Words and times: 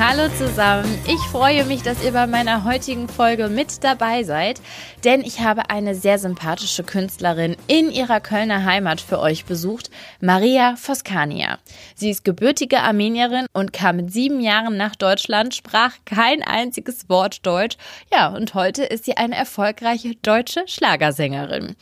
Hallo 0.00 0.28
zusammen, 0.38 0.96
ich 1.08 1.18
freue 1.32 1.64
mich, 1.64 1.82
dass 1.82 2.04
ihr 2.04 2.12
bei 2.12 2.28
meiner 2.28 2.62
heutigen 2.62 3.08
Folge 3.08 3.48
mit 3.48 3.82
dabei 3.82 4.22
seid, 4.22 4.60
denn 5.02 5.22
ich 5.22 5.40
habe 5.40 5.70
eine 5.70 5.96
sehr 5.96 6.20
sympathische 6.20 6.84
Künstlerin 6.84 7.56
in 7.66 7.90
ihrer 7.90 8.20
Kölner 8.20 8.64
Heimat 8.64 9.00
für 9.00 9.18
euch 9.18 9.44
besucht, 9.44 9.90
Maria 10.20 10.76
Foskania. 10.76 11.58
Sie 11.96 12.10
ist 12.10 12.24
gebürtige 12.24 12.78
Armenierin 12.78 13.46
und 13.52 13.72
kam 13.72 13.96
mit 13.96 14.12
sieben 14.12 14.40
Jahren 14.40 14.76
nach 14.76 14.94
Deutschland, 14.94 15.56
sprach 15.56 15.94
kein 16.04 16.44
einziges 16.44 17.08
Wort 17.08 17.44
Deutsch, 17.44 17.76
ja, 18.12 18.28
und 18.28 18.54
heute 18.54 18.84
ist 18.84 19.04
sie 19.04 19.16
eine 19.16 19.34
erfolgreiche 19.34 20.14
deutsche 20.22 20.62
Schlagersängerin. 20.68 21.74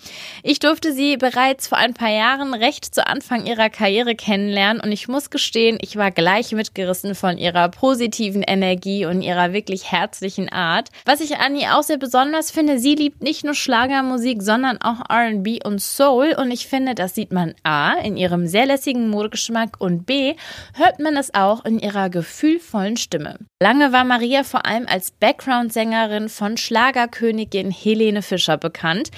Ich 0.42 0.58
durfte 0.58 0.94
sie 0.94 1.18
bereits 1.18 1.68
vor 1.68 1.76
ein 1.76 1.92
paar 1.92 2.12
Jahren 2.12 2.54
recht 2.54 2.94
zu 2.94 3.06
Anfang 3.06 3.44
ihrer 3.44 3.68
Karriere 3.68 4.14
kennenlernen 4.14 4.80
und 4.80 4.90
ich 4.90 5.06
muss 5.06 5.28
gestehen, 5.28 5.76
ich 5.82 5.96
war 5.96 6.10
gleich 6.10 6.52
mitgerissen 6.52 7.14
von 7.14 7.36
ihrer 7.36 7.68
positiven 7.68 8.05
positiven 8.06 8.42
Energie 8.42 9.04
und 9.04 9.20
ihrer 9.20 9.52
wirklich 9.52 9.90
herzlichen 9.90 10.48
Art. 10.48 10.90
Was 11.04 11.20
ich 11.20 11.38
an 11.38 11.56
ihr 11.56 11.76
auch 11.76 11.82
sehr 11.82 11.96
besonders 11.96 12.52
finde, 12.52 12.78
sie 12.78 12.94
liebt 12.94 13.20
nicht 13.20 13.44
nur 13.44 13.54
Schlagermusik, 13.54 14.42
sondern 14.42 14.80
auch 14.80 15.00
RB 15.10 15.64
und 15.64 15.82
Soul. 15.82 16.36
Und 16.38 16.52
ich 16.52 16.68
finde, 16.68 16.94
das 16.94 17.16
sieht 17.16 17.32
man 17.32 17.54
A 17.64 17.94
in 17.94 18.16
ihrem 18.16 18.46
sehr 18.46 18.66
lässigen 18.66 19.10
Modegeschmack 19.10 19.80
und 19.80 20.06
B 20.06 20.34
hört 20.74 21.00
man 21.00 21.16
es 21.16 21.34
auch 21.34 21.64
in 21.64 21.80
ihrer 21.80 22.08
gefühlvollen 22.08 22.96
Stimme. 22.96 23.38
Lange 23.60 23.92
war 23.92 24.04
Maria 24.04 24.44
vor 24.44 24.66
allem 24.66 24.86
als 24.86 25.10
Background-Sängerin 25.10 26.28
von 26.28 26.56
Schlagerkönigin 26.56 27.72
Helene 27.72 28.22
Fischer 28.22 28.56
bekannt 28.56 29.10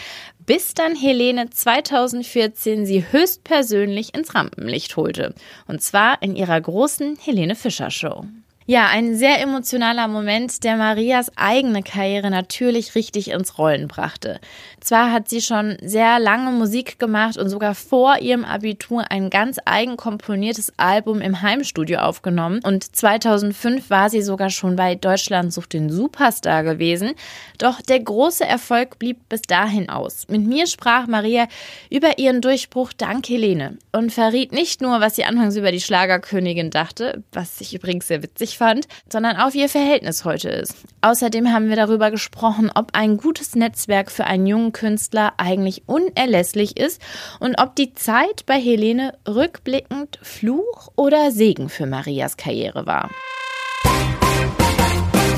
bis 0.48 0.72
dann 0.72 0.96
Helene 0.96 1.50
2014 1.50 2.86
sie 2.86 3.04
höchstpersönlich 3.12 4.14
ins 4.14 4.34
Rampenlicht 4.34 4.96
holte. 4.96 5.34
Und 5.66 5.82
zwar 5.82 6.22
in 6.22 6.36
ihrer 6.36 6.58
großen 6.58 7.18
Helene 7.22 7.54
Fischer 7.54 7.90
Show. 7.90 8.24
Ja, 8.70 8.88
ein 8.88 9.16
sehr 9.16 9.40
emotionaler 9.40 10.08
Moment, 10.08 10.62
der 10.62 10.76
Marias 10.76 11.32
eigene 11.36 11.82
Karriere 11.82 12.28
natürlich 12.28 12.94
richtig 12.94 13.30
ins 13.30 13.56
Rollen 13.56 13.88
brachte. 13.88 14.40
Zwar 14.78 15.10
hat 15.10 15.30
sie 15.30 15.40
schon 15.40 15.78
sehr 15.80 16.18
lange 16.18 16.50
Musik 16.50 16.98
gemacht 16.98 17.38
und 17.38 17.48
sogar 17.48 17.74
vor 17.74 18.18
ihrem 18.18 18.44
Abitur 18.44 19.10
ein 19.10 19.30
ganz 19.30 19.56
eigen 19.64 19.96
komponiertes 19.96 20.70
Album 20.76 21.22
im 21.22 21.40
Heimstudio 21.40 22.00
aufgenommen 22.00 22.60
und 22.62 22.94
2005 22.94 23.88
war 23.88 24.10
sie 24.10 24.20
sogar 24.20 24.50
schon 24.50 24.76
bei 24.76 24.96
Deutschland 24.96 25.50
sucht 25.50 25.72
den 25.72 25.88
Superstar 25.88 26.62
gewesen. 26.62 27.12
Doch 27.56 27.80
der 27.80 28.00
große 28.00 28.44
Erfolg 28.44 28.98
blieb 28.98 29.30
bis 29.30 29.40
dahin 29.40 29.88
aus. 29.88 30.26
Mit 30.28 30.46
mir 30.46 30.66
sprach 30.66 31.06
Maria 31.06 31.48
über 31.88 32.18
ihren 32.18 32.42
Durchbruch 32.42 32.92
dank 32.92 33.30
Helene 33.30 33.78
und 33.92 34.12
verriet 34.12 34.52
nicht 34.52 34.82
nur, 34.82 35.00
was 35.00 35.16
sie 35.16 35.24
anfangs 35.24 35.56
über 35.56 35.72
die 35.72 35.80
Schlagerkönigin 35.80 36.68
dachte, 36.68 37.24
was 37.32 37.62
ich 37.62 37.74
übrigens 37.74 38.08
sehr 38.08 38.22
witzig 38.22 38.57
fand, 38.58 38.86
sondern 39.10 39.36
wie 39.52 39.60
ihr 39.60 39.68
Verhältnis 39.68 40.24
heute 40.24 40.50
ist. 40.50 40.74
Außerdem 41.00 41.52
haben 41.52 41.68
wir 41.68 41.76
darüber 41.76 42.10
gesprochen, 42.10 42.70
ob 42.74 42.90
ein 42.92 43.16
gutes 43.16 43.54
Netzwerk 43.54 44.10
für 44.10 44.24
einen 44.24 44.46
jungen 44.46 44.72
Künstler 44.72 45.32
eigentlich 45.38 45.84
unerlässlich 45.86 46.76
ist 46.76 47.00
und 47.40 47.58
ob 47.60 47.76
die 47.76 47.94
Zeit 47.94 48.44
bei 48.44 48.60
Helene 48.60 49.14
rückblickend 49.26 50.18
Fluch 50.22 50.88
oder 50.96 51.30
Segen 51.30 51.68
für 51.68 51.86
Marias 51.86 52.36
Karriere 52.36 52.84
war. 52.86 53.10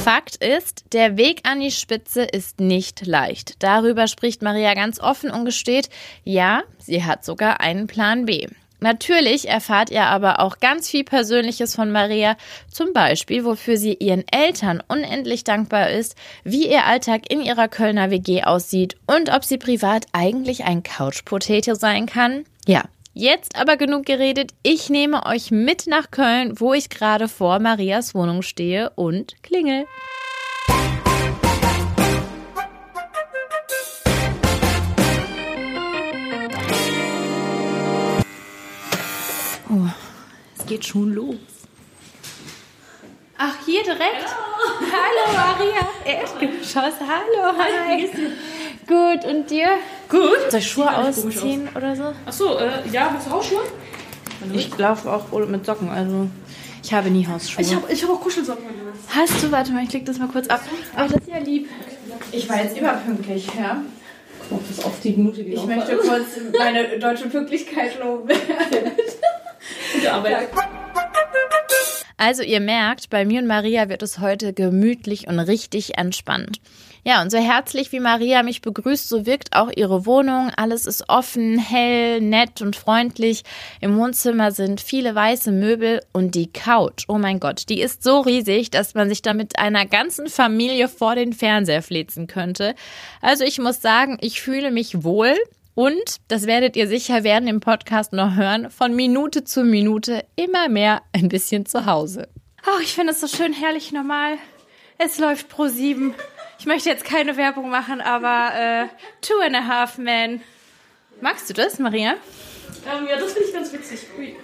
Fakt 0.03 0.37
ist, 0.37 0.87
der 0.95 1.19
Weg 1.19 1.43
an 1.47 1.61
die 1.61 1.71
Spitze 1.71 2.23
ist 2.23 2.59
nicht 2.59 3.07
leicht. 3.07 3.63
Darüber 3.63 4.07
spricht 4.09 4.41
Maria 4.41 4.73
ganz 4.73 4.99
offen 4.99 5.31
und 5.31 5.45
gesteht, 5.45 5.91
ja, 6.25 6.63
sie 6.79 7.05
hat 7.05 7.23
sogar 7.23 7.61
einen 7.61 7.87
Plan 7.87 8.25
B. 8.25 8.47
Natürlich 8.81 9.49
erfahrt 9.49 9.91
ihr 9.91 10.05
aber 10.05 10.41
auch 10.41 10.59
ganz 10.59 10.89
viel 10.89 11.05
Persönliches 11.05 11.75
von 11.75 11.91
Maria, 11.91 12.37
zum 12.73 12.93
Beispiel, 12.93 13.45
wofür 13.45 13.77
sie 13.77 13.95
ihren 13.95 14.25
Eltern 14.33 14.83
unendlich 14.89 15.45
dankbar 15.45 15.91
ist, 15.91 16.17
wie 16.45 16.69
ihr 16.69 16.87
Alltag 16.87 17.31
in 17.31 17.41
ihrer 17.43 17.69
Kölner 17.69 18.11
WG 18.11 18.43
aussieht 18.43 18.97
und 19.07 19.33
ob 19.33 19.45
sie 19.45 19.59
privat 19.59 20.07
eigentlich 20.13 20.65
ein 20.65 20.83
Couch-Potato 20.83 21.75
sein 21.75 22.07
kann. 22.07 22.45
Ja, 22.67 22.85
Jetzt 23.13 23.57
aber 23.57 23.77
genug 23.77 24.07
geredet. 24.07 24.53
Ich 24.63 24.89
nehme 24.89 25.27
euch 25.27 25.51
mit 25.51 25.89
nach 25.89 26.13
Köln, 26.13 26.61
wo 26.61 26.75
ich 26.75 26.89
gerade 26.91 27.27
vor 27.27 27.59
Marias 27.59 28.15
Wohnung 28.15 28.43
stehe 28.43 28.91
und 28.91 29.43
klingel. 29.43 29.87
Geht 40.71 40.87
schon 40.87 41.13
los. 41.13 41.35
Ach, 43.37 43.57
hier 43.67 43.83
direkt? 43.83 44.25
Hallo, 44.25 44.87
Hallo 44.93 45.57
Maria. 45.59 45.89
Erdgeschoss. 46.05 46.95
Hallo, 47.01 47.59
hi. 47.59 48.07
Gut, 48.87 49.25
und 49.25 49.51
dir? 49.51 49.69
Gut. 50.09 50.51
Soll 50.51 50.61
ich 50.61 50.71
Schuhe 50.71 50.97
ausziehen 50.97 51.69
oder 51.75 51.97
so? 51.97 52.13
Achso, 52.25 52.59
äh, 52.59 52.89
ja, 52.93 53.11
hast 53.13 53.27
du 53.27 53.31
Hausschuhe? 53.33 53.63
Ich 54.53 54.79
laufe 54.79 55.11
auch 55.11 55.33
mit 55.49 55.67
Socken, 55.67 55.89
also 55.89 56.29
ich 56.85 56.93
habe 56.93 57.11
nie 57.11 57.27
Hausschuhe. 57.27 57.63
Ich 57.65 57.75
habe 57.75 57.93
ich 57.93 58.03
hab 58.05 58.11
auch 58.11 58.21
Kuschelsocken. 58.21 58.65
Hast 59.09 59.43
du? 59.43 59.51
Warte 59.51 59.73
mal, 59.73 59.83
ich 59.83 59.93
leg 59.93 60.07
das 60.07 60.19
mal 60.19 60.29
kurz 60.29 60.47
ab. 60.47 60.61
Ach, 60.95 61.09
das 61.09 61.21
ist 61.21 61.29
ja 61.29 61.39
lieb. 61.39 61.69
Ich 62.31 62.49
war 62.49 62.63
jetzt 62.63 62.79
überpünktlich, 62.79 63.49
ja. 63.59 63.83
Das 64.49 64.79
ist 64.79 64.85
auf 64.85 65.01
die 65.01 65.11
Minute 65.11 65.41
Ich 65.43 65.65
möchte 65.67 65.97
kurz 65.97 66.27
meine 66.57 66.99
deutsche 66.99 67.29
Pünktlichkeit 67.29 67.99
loben. 67.99 68.29
Gute 69.93 70.13
Arbeit. 70.13 70.49
Also 72.17 72.43
ihr 72.43 72.61
merkt, 72.61 73.09
bei 73.09 73.25
mir 73.25 73.41
und 73.41 73.47
Maria 73.47 73.89
wird 73.89 74.03
es 74.03 74.19
heute 74.19 74.53
gemütlich 74.53 75.27
und 75.27 75.39
richtig 75.39 75.97
entspannt. 75.97 76.61
Ja, 77.03 77.23
und 77.23 77.31
so 77.31 77.39
herzlich 77.39 77.93
wie 77.93 78.01
Maria 78.01 78.43
mich 78.43 78.61
begrüßt, 78.61 79.09
so 79.09 79.25
wirkt 79.25 79.57
auch 79.57 79.71
ihre 79.75 80.05
Wohnung. 80.05 80.51
Alles 80.55 80.85
ist 80.85 81.09
offen, 81.09 81.59
hell, 81.59 82.21
nett 82.21 82.61
und 82.61 82.77
freundlich. 82.77 83.43
Im 83.81 83.97
Wohnzimmer 83.97 84.53
sind 84.53 84.83
viele 84.83 85.15
weiße 85.15 85.51
Möbel 85.51 86.03
und 86.13 86.35
die 86.35 86.53
Couch. 86.53 87.07
Oh 87.09 87.17
mein 87.17 87.41
Gott, 87.41 87.71
die 87.71 87.81
ist 87.81 88.03
so 88.03 88.21
riesig, 88.21 88.71
dass 88.71 88.93
man 88.93 89.09
sich 89.09 89.23
da 89.23 89.33
mit 89.33 89.59
einer 89.59 89.87
ganzen 89.87 90.29
Familie 90.29 90.89
vor 90.89 91.15
den 91.15 91.33
Fernseher 91.33 91.83
flitzen 91.83 92.27
könnte. 92.27 92.75
Also 93.23 93.45
ich 93.45 93.59
muss 93.59 93.81
sagen, 93.81 94.19
ich 94.21 94.43
fühle 94.43 94.71
mich 94.71 95.03
wohl. 95.03 95.35
Und, 95.75 96.17
das 96.29 96.47
werdet 96.47 96.77
ihr 96.77 96.89
sicher 96.89 97.25
werden 97.25 97.49
im 97.49 97.61
Podcast 97.61 98.13
noch 98.13 98.35
hören, 98.37 98.71
von 98.71 98.95
Minute 98.95 99.45
zu 99.45 99.65
Minute 99.65 100.25
immer 100.37 100.69
mehr 100.69 101.03
ein 101.13 101.29
bisschen 101.29 101.67
zu 101.67 101.87
Hause. 101.87 102.29
Oh, 102.67 102.81
ich 102.83 102.93
finde 102.93 103.13
es 103.13 103.21
so 103.21 103.29
schön 103.29 103.53
herrlich 103.53 103.93
normal. 103.93 104.37
Es 104.99 105.19
läuft 105.19 105.49
pro 105.49 105.69
sieben. 105.69 106.15
Ich 106.59 106.67
möchte 106.67 106.91
jetzt 106.91 107.05
keine 107.05 107.37
Werbung 107.37 107.71
machen, 107.71 108.01
aber 108.01 108.51
äh, 108.55 108.87
Two 109.23 109.41
and 109.43 109.57
a 109.57 109.67
Half 109.67 109.97
Men. 109.97 110.43
Magst 111.23 111.49
du 111.49 111.55
das, 111.55 111.79
Maria? 111.79 112.15
Ähm, 112.87 113.07
ja, 113.09 113.19
das 113.19 113.33
finde 113.33 113.49
ich 113.49 113.55
ganz 113.55 113.73
witzig. 113.73 114.01
Ui. 114.19 114.37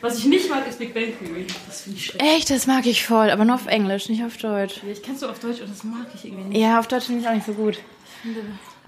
Was 0.00 0.18
ich 0.18 0.26
nicht 0.26 0.48
mag, 0.48 0.68
ist 0.68 0.78
Big 0.78 0.94
Bang 0.94 1.12
Theory. 1.18 1.46
Das 1.66 1.82
finde 1.82 1.98
ich 1.98 2.06
schrecklich. 2.06 2.32
Echt, 2.32 2.50
das 2.50 2.68
mag 2.68 2.86
ich 2.86 3.04
voll, 3.04 3.30
aber 3.30 3.44
nur 3.44 3.56
auf 3.56 3.66
Englisch, 3.66 4.08
nicht 4.08 4.22
auf 4.22 4.36
Deutsch. 4.36 4.80
Ich 4.88 5.02
kenn's 5.02 5.20
so 5.20 5.28
auf 5.28 5.40
Deutsch 5.40 5.60
und 5.60 5.70
das 5.70 5.82
mag 5.82 6.06
ich 6.14 6.24
irgendwie 6.24 6.50
nicht. 6.50 6.60
Ja, 6.60 6.78
auf 6.78 6.86
Deutsch 6.86 7.06
finde 7.06 7.22
ich 7.22 7.28
auch 7.28 7.34
nicht 7.34 7.46
so 7.46 7.54
gut. 7.54 7.78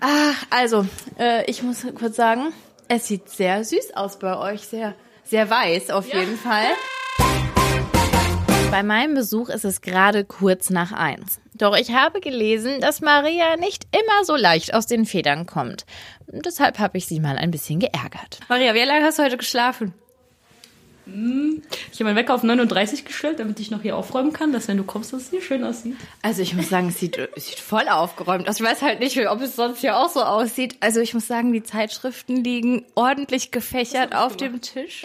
Ach, 0.01 0.47
also, 0.49 0.87
äh, 1.19 1.45
ich 1.45 1.63
muss 1.63 1.87
kurz 1.95 2.17
sagen, 2.17 2.53
es 2.89 3.07
sieht 3.07 3.29
sehr 3.29 3.63
süß 3.65 3.95
aus 3.95 4.19
bei 4.19 4.37
euch. 4.37 4.63
Sehr, 4.63 4.95
sehr 5.25 5.49
weiß 5.49 5.91
auf 5.91 6.13
jeden 6.13 6.37
Fall. 6.37 6.65
Bei 8.71 8.83
meinem 8.83 9.15
Besuch 9.15 9.49
ist 9.49 9.65
es 9.65 9.81
gerade 9.81 10.25
kurz 10.25 10.71
nach 10.71 10.93
eins. 10.93 11.41
Doch 11.55 11.77
ich 11.77 11.93
habe 11.93 12.21
gelesen, 12.21 12.81
dass 12.81 13.01
Maria 13.01 13.57
nicht 13.57 13.85
immer 13.93 14.25
so 14.25 14.37
leicht 14.37 14.73
aus 14.73 14.87
den 14.87 15.05
Federn 15.05 15.45
kommt. 15.45 15.85
Deshalb 16.29 16.79
habe 16.79 16.97
ich 16.97 17.07
sie 17.07 17.21
mal 17.21 17.37
ein 17.37 17.51
bisschen 17.51 17.81
geärgert. 17.81 18.41
Maria, 18.49 18.73
wie 18.75 18.85
lange 18.85 19.05
hast 19.05 19.19
du 19.19 19.25
heute 19.25 19.37
geschlafen? 19.37 19.93
Ich 21.93 22.01
habe 22.01 22.05
meinen 22.05 22.17
Wecker 22.17 22.35
auf 22.35 22.43
39 22.43 23.05
gestellt, 23.05 23.39
damit 23.39 23.61
ich 23.61 23.71
noch 23.71 23.83
hier 23.83 23.97
aufräumen 23.97 24.33
kann, 24.33 24.53
dass 24.53 24.69
wenn 24.69 24.77
du 24.77 24.85
kommst, 24.85 25.13
dass 25.13 25.23
es 25.23 25.31
hier 25.31 25.43
schön 25.43 25.65
aussieht. 25.65 25.97
Also 26.23 26.43
ich 26.43 26.55
muss 26.55 26.69
sagen, 26.69 26.89
es 26.89 26.99
sieht, 26.99 27.19
es 27.37 27.47
sieht 27.49 27.59
voll 27.59 27.89
aufgeräumt 27.89 28.49
aus. 28.49 28.57
Ich 28.61 28.67
weiß 28.67 28.83
halt 28.83 29.01
nicht, 29.01 29.19
ob 29.29 29.41
es 29.41 29.57
sonst 29.57 29.81
hier 29.81 29.97
auch 29.97 30.09
so 30.09 30.23
aussieht. 30.23 30.77
Also 30.81 31.01
ich 31.01 31.15
muss 31.15 31.27
sagen, 31.27 31.53
die 31.53 31.63
Zeitschriften 31.63 32.43
liegen 32.45 32.85
ordentlich 32.95 33.51
gefächert 33.51 34.15
auf 34.15 34.37
dem 34.37 34.61
Tisch. 34.61 35.05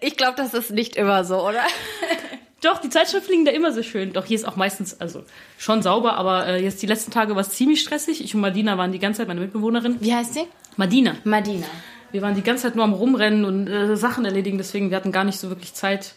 Ich 0.00 0.16
glaube, 0.16 0.34
das 0.36 0.54
ist 0.54 0.70
nicht 0.70 0.96
immer 0.96 1.24
so, 1.24 1.46
oder? 1.46 1.62
Doch, 2.62 2.80
die 2.80 2.88
Zeitschriften 2.88 3.30
liegen 3.30 3.44
da 3.44 3.52
immer 3.52 3.72
so 3.72 3.82
schön. 3.82 4.12
Doch 4.12 4.24
hier 4.24 4.36
ist 4.36 4.46
auch 4.46 4.56
meistens, 4.56 5.00
also 5.00 5.24
schon 5.58 5.82
sauber, 5.82 6.14
aber 6.14 6.46
äh, 6.46 6.62
jetzt 6.62 6.82
die 6.82 6.86
letzten 6.86 7.10
Tage 7.10 7.34
war 7.34 7.42
es 7.42 7.50
ziemlich 7.50 7.80
stressig. 7.80 8.24
Ich 8.24 8.34
und 8.34 8.40
Madina 8.40 8.78
waren 8.78 8.92
die 8.92 8.98
ganze 8.98 9.18
Zeit, 9.18 9.28
meine 9.28 9.40
Mitbewohnerin. 9.40 9.96
Wie 10.00 10.14
heißt 10.14 10.34
sie? 10.34 10.44
Madina. 10.76 11.16
Madina. 11.24 11.66
Wir 12.12 12.22
waren 12.22 12.34
die 12.34 12.42
ganze 12.42 12.64
Zeit 12.64 12.76
nur 12.76 12.84
am 12.84 12.92
Rumrennen 12.92 13.44
und 13.44 13.66
äh, 13.68 13.96
Sachen 13.96 14.24
erledigen, 14.24 14.58
deswegen 14.58 14.90
wir 14.90 14.96
hatten 14.96 15.12
gar 15.12 15.24
nicht 15.24 15.38
so 15.40 15.48
wirklich 15.48 15.74
Zeit, 15.74 16.14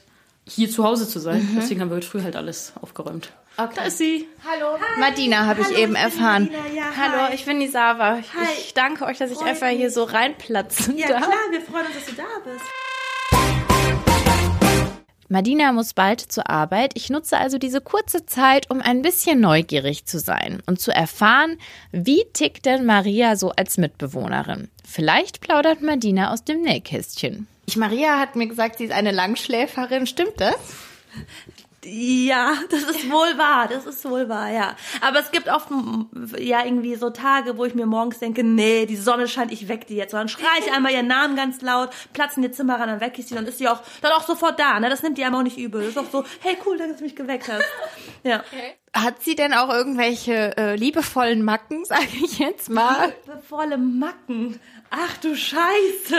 hier 0.47 0.69
zu 0.69 0.83
Hause 0.83 1.07
zu 1.07 1.19
sein. 1.19 1.47
Deswegen 1.55 1.81
haben 1.81 1.89
wir 1.89 1.97
heute 1.97 2.07
früh 2.07 2.23
halt 2.23 2.35
alles 2.35 2.73
aufgeräumt. 2.81 3.31
Okay. 3.57 3.73
Da 3.75 3.81
ist 3.83 3.97
sie. 3.97 4.27
Hallo. 4.49 4.77
Madina 4.99 5.45
habe 5.45 5.61
ich 5.61 5.67
Hallo, 5.67 5.77
eben 5.79 5.95
erfahren. 5.95 6.49
Ja, 6.75 6.83
Hallo, 6.97 7.27
hi. 7.27 7.35
ich 7.35 7.43
bin 7.45 7.59
die 7.59 7.67
Sava. 7.67 8.19
Ich, 8.19 8.33
Hi. 8.33 8.45
ich 8.57 8.73
danke 8.73 9.05
euch, 9.05 9.17
dass 9.17 9.31
ich 9.31 9.37
Freut 9.37 9.49
einfach 9.49 9.67
hier 9.67 9.85
mich. 9.85 9.93
so 9.93 10.03
reinplatzen 10.05 10.97
Ja, 10.97 11.09
darf. 11.09 11.23
klar, 11.25 11.37
wir 11.51 11.61
freuen 11.61 11.85
uns, 11.87 11.95
dass 11.95 12.05
du 12.05 12.13
da 12.13 12.23
bist. 12.45 12.63
Madina 15.31 15.71
muss 15.71 15.93
bald 15.93 16.19
zur 16.21 16.49
Arbeit. 16.49 16.93
Ich 16.95 17.11
nutze 17.11 17.37
also 17.37 17.59
diese 17.59 17.81
kurze 17.81 18.25
Zeit, 18.25 18.71
um 18.71 18.81
ein 18.81 19.03
bisschen 19.03 19.39
neugierig 19.39 20.05
zu 20.05 20.17
sein 20.17 20.63
und 20.65 20.81
zu 20.81 20.91
erfahren, 20.91 21.57
wie 21.91 22.25
tickt 22.33 22.65
denn 22.65 22.83
Maria 22.83 23.35
so 23.35 23.51
als 23.51 23.77
Mitbewohnerin. 23.77 24.69
Vielleicht 24.83 25.39
plaudert 25.39 25.83
Madina 25.83 26.33
aus 26.33 26.43
dem 26.43 26.63
Nähkästchen. 26.63 27.47
Ich, 27.67 27.77
Maria 27.77 28.17
hat 28.17 28.35
mir 28.35 28.47
gesagt, 28.47 28.79
sie 28.79 28.85
ist 28.85 28.91
eine 28.91 29.11
Langschläferin. 29.11 30.07
Stimmt 30.07 30.41
das? 30.41 30.55
Ja, 31.85 32.55
das 32.69 32.83
ist 32.83 33.09
wohl 33.09 33.37
wahr, 33.37 33.67
das 33.69 33.85
ist 33.85 34.03
wohl 34.09 34.27
wahr, 34.27 34.49
ja. 34.49 34.75
Aber 34.99 35.19
es 35.19 35.31
gibt 35.31 35.47
oft 35.47 35.69
ja 36.37 36.65
irgendwie 36.65 36.95
so 36.95 37.09
Tage, 37.09 37.57
wo 37.57 37.63
ich 37.63 37.73
mir 37.73 37.85
morgens 37.85 38.19
denke, 38.19 38.43
nee, 38.43 38.85
die 38.85 38.97
Sonne 38.97 39.27
scheint, 39.27 39.51
ich 39.51 39.67
weck 39.69 39.87
die 39.87 39.95
jetzt. 39.95 40.13
Und 40.13 40.19
dann 40.19 40.29
schreie 40.29 40.59
ich 40.59 40.71
einmal 40.71 40.91
ihren 40.91 41.07
Namen 41.07 41.37
ganz 41.37 41.61
laut, 41.61 41.89
platze 42.11 42.37
in 42.37 42.43
ihr 42.43 42.51
Zimmer 42.51 42.79
ran, 42.79 42.89
dann 42.89 42.99
weck 42.99 43.17
ich 43.17 43.27
sie, 43.27 43.35
dann 43.35 43.47
ist 43.47 43.59
sie 43.59 43.69
auch 43.69 43.81
dann 44.01 44.11
auch 44.11 44.23
sofort 44.23 44.59
da, 44.59 44.79
ne? 44.79 44.89
Das 44.89 45.03
nimmt 45.03 45.17
die 45.17 45.23
einem 45.23 45.35
auch 45.35 45.43
nicht 45.43 45.57
übel. 45.57 45.81
Das 45.81 45.91
ist 45.91 45.97
auch 45.97 46.11
so, 46.11 46.25
hey 46.41 46.57
cool, 46.65 46.77
dass 46.77 46.97
du 46.97 47.03
mich 47.03 47.15
geweckt 47.15 47.47
hast. 47.47 47.65
Ja. 48.23 48.43
Hat 48.93 49.21
sie 49.21 49.35
denn 49.35 49.53
auch 49.53 49.69
irgendwelche 49.69 50.57
äh, 50.57 50.75
liebevollen 50.75 51.43
Macken, 51.43 51.85
sage 51.85 52.07
ich 52.23 52.39
jetzt 52.39 52.69
mal? 52.69 53.13
Volle 53.47 53.77
Macken. 53.77 54.59
Ach 54.91 55.17
du 55.17 55.35
Scheiße. 55.35 56.15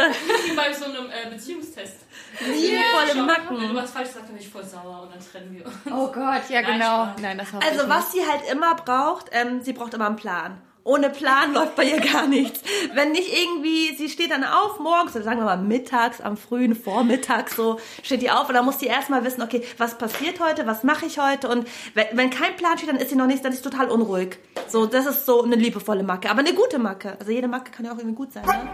Wie 0.46 0.54
bei 0.54 0.72
so 0.72 0.84
einem 0.84 1.06
äh, 1.10 1.28
Beziehungstest. 1.28 1.96
Liebevolle 2.40 3.26
Macken. 3.26 3.60
Wenn 3.60 3.68
du 3.70 3.74
was 3.74 3.90
falsch 3.90 4.10
sagst, 4.10 4.28
dann 4.28 4.34
bin 4.34 4.38
ich 4.38 4.48
voll 4.48 4.64
sauer 4.64 5.02
und 5.02 5.12
dann 5.12 5.20
trennen 5.20 5.52
wir. 5.52 5.64
Oh 5.92 6.06
Gott, 6.06 6.48
ja 6.48 6.62
Nein, 6.62 6.72
genau. 6.74 7.04
Spaß. 7.06 7.20
Nein, 7.20 7.38
das 7.38 7.48
Also 7.54 7.88
was 7.88 8.12
sie 8.12 8.24
halt 8.24 8.42
immer 8.50 8.76
braucht, 8.76 9.26
ähm, 9.32 9.60
sie 9.62 9.72
braucht 9.72 9.94
immer 9.94 10.06
einen 10.06 10.16
Plan. 10.16 10.60
Ohne 10.84 11.10
Plan 11.10 11.52
läuft 11.52 11.76
bei 11.76 11.84
ihr 11.84 12.00
gar 12.00 12.26
nichts. 12.26 12.60
Wenn 12.94 13.12
nicht 13.12 13.28
irgendwie, 13.32 13.94
sie 13.96 14.08
steht 14.08 14.30
dann 14.30 14.44
auf 14.44 14.78
morgens, 14.78 15.14
oder 15.14 15.24
sagen 15.24 15.38
wir 15.38 15.44
mal 15.44 15.58
mittags, 15.58 16.20
am 16.20 16.36
frühen 16.36 16.74
Vormittag 16.74 17.50
so, 17.50 17.78
steht 18.02 18.22
die 18.22 18.30
auf 18.30 18.48
und 18.48 18.54
dann 18.54 18.64
muss 18.64 18.78
sie 18.78 18.86
erstmal 18.86 19.24
wissen, 19.24 19.42
okay, 19.42 19.62
was 19.78 19.98
passiert 19.98 20.40
heute, 20.40 20.66
was 20.66 20.82
mache 20.82 21.06
ich 21.06 21.18
heute 21.18 21.48
und 21.48 21.68
wenn, 21.94 22.06
wenn 22.12 22.30
kein 22.30 22.56
Plan 22.56 22.78
steht, 22.78 22.88
dann 22.88 22.96
ist 22.96 23.10
sie 23.10 23.16
noch 23.16 23.26
nicht, 23.26 23.44
dann 23.44 23.52
ist 23.52 23.62
sie 23.62 23.70
total 23.70 23.88
unruhig. 23.90 24.38
So, 24.68 24.86
das 24.86 25.06
ist 25.06 25.26
so 25.26 25.42
eine 25.42 25.56
liebevolle 25.56 26.02
Macke, 26.02 26.30
aber 26.30 26.40
eine 26.40 26.54
gute 26.54 26.78
Macke. 26.78 27.16
Also 27.18 27.30
jede 27.32 27.48
Macke 27.48 27.70
kann 27.70 27.84
ja 27.84 27.92
auch 27.92 27.98
irgendwie 27.98 28.16
gut 28.16 28.32
sein, 28.32 28.44
ne? 28.46 28.68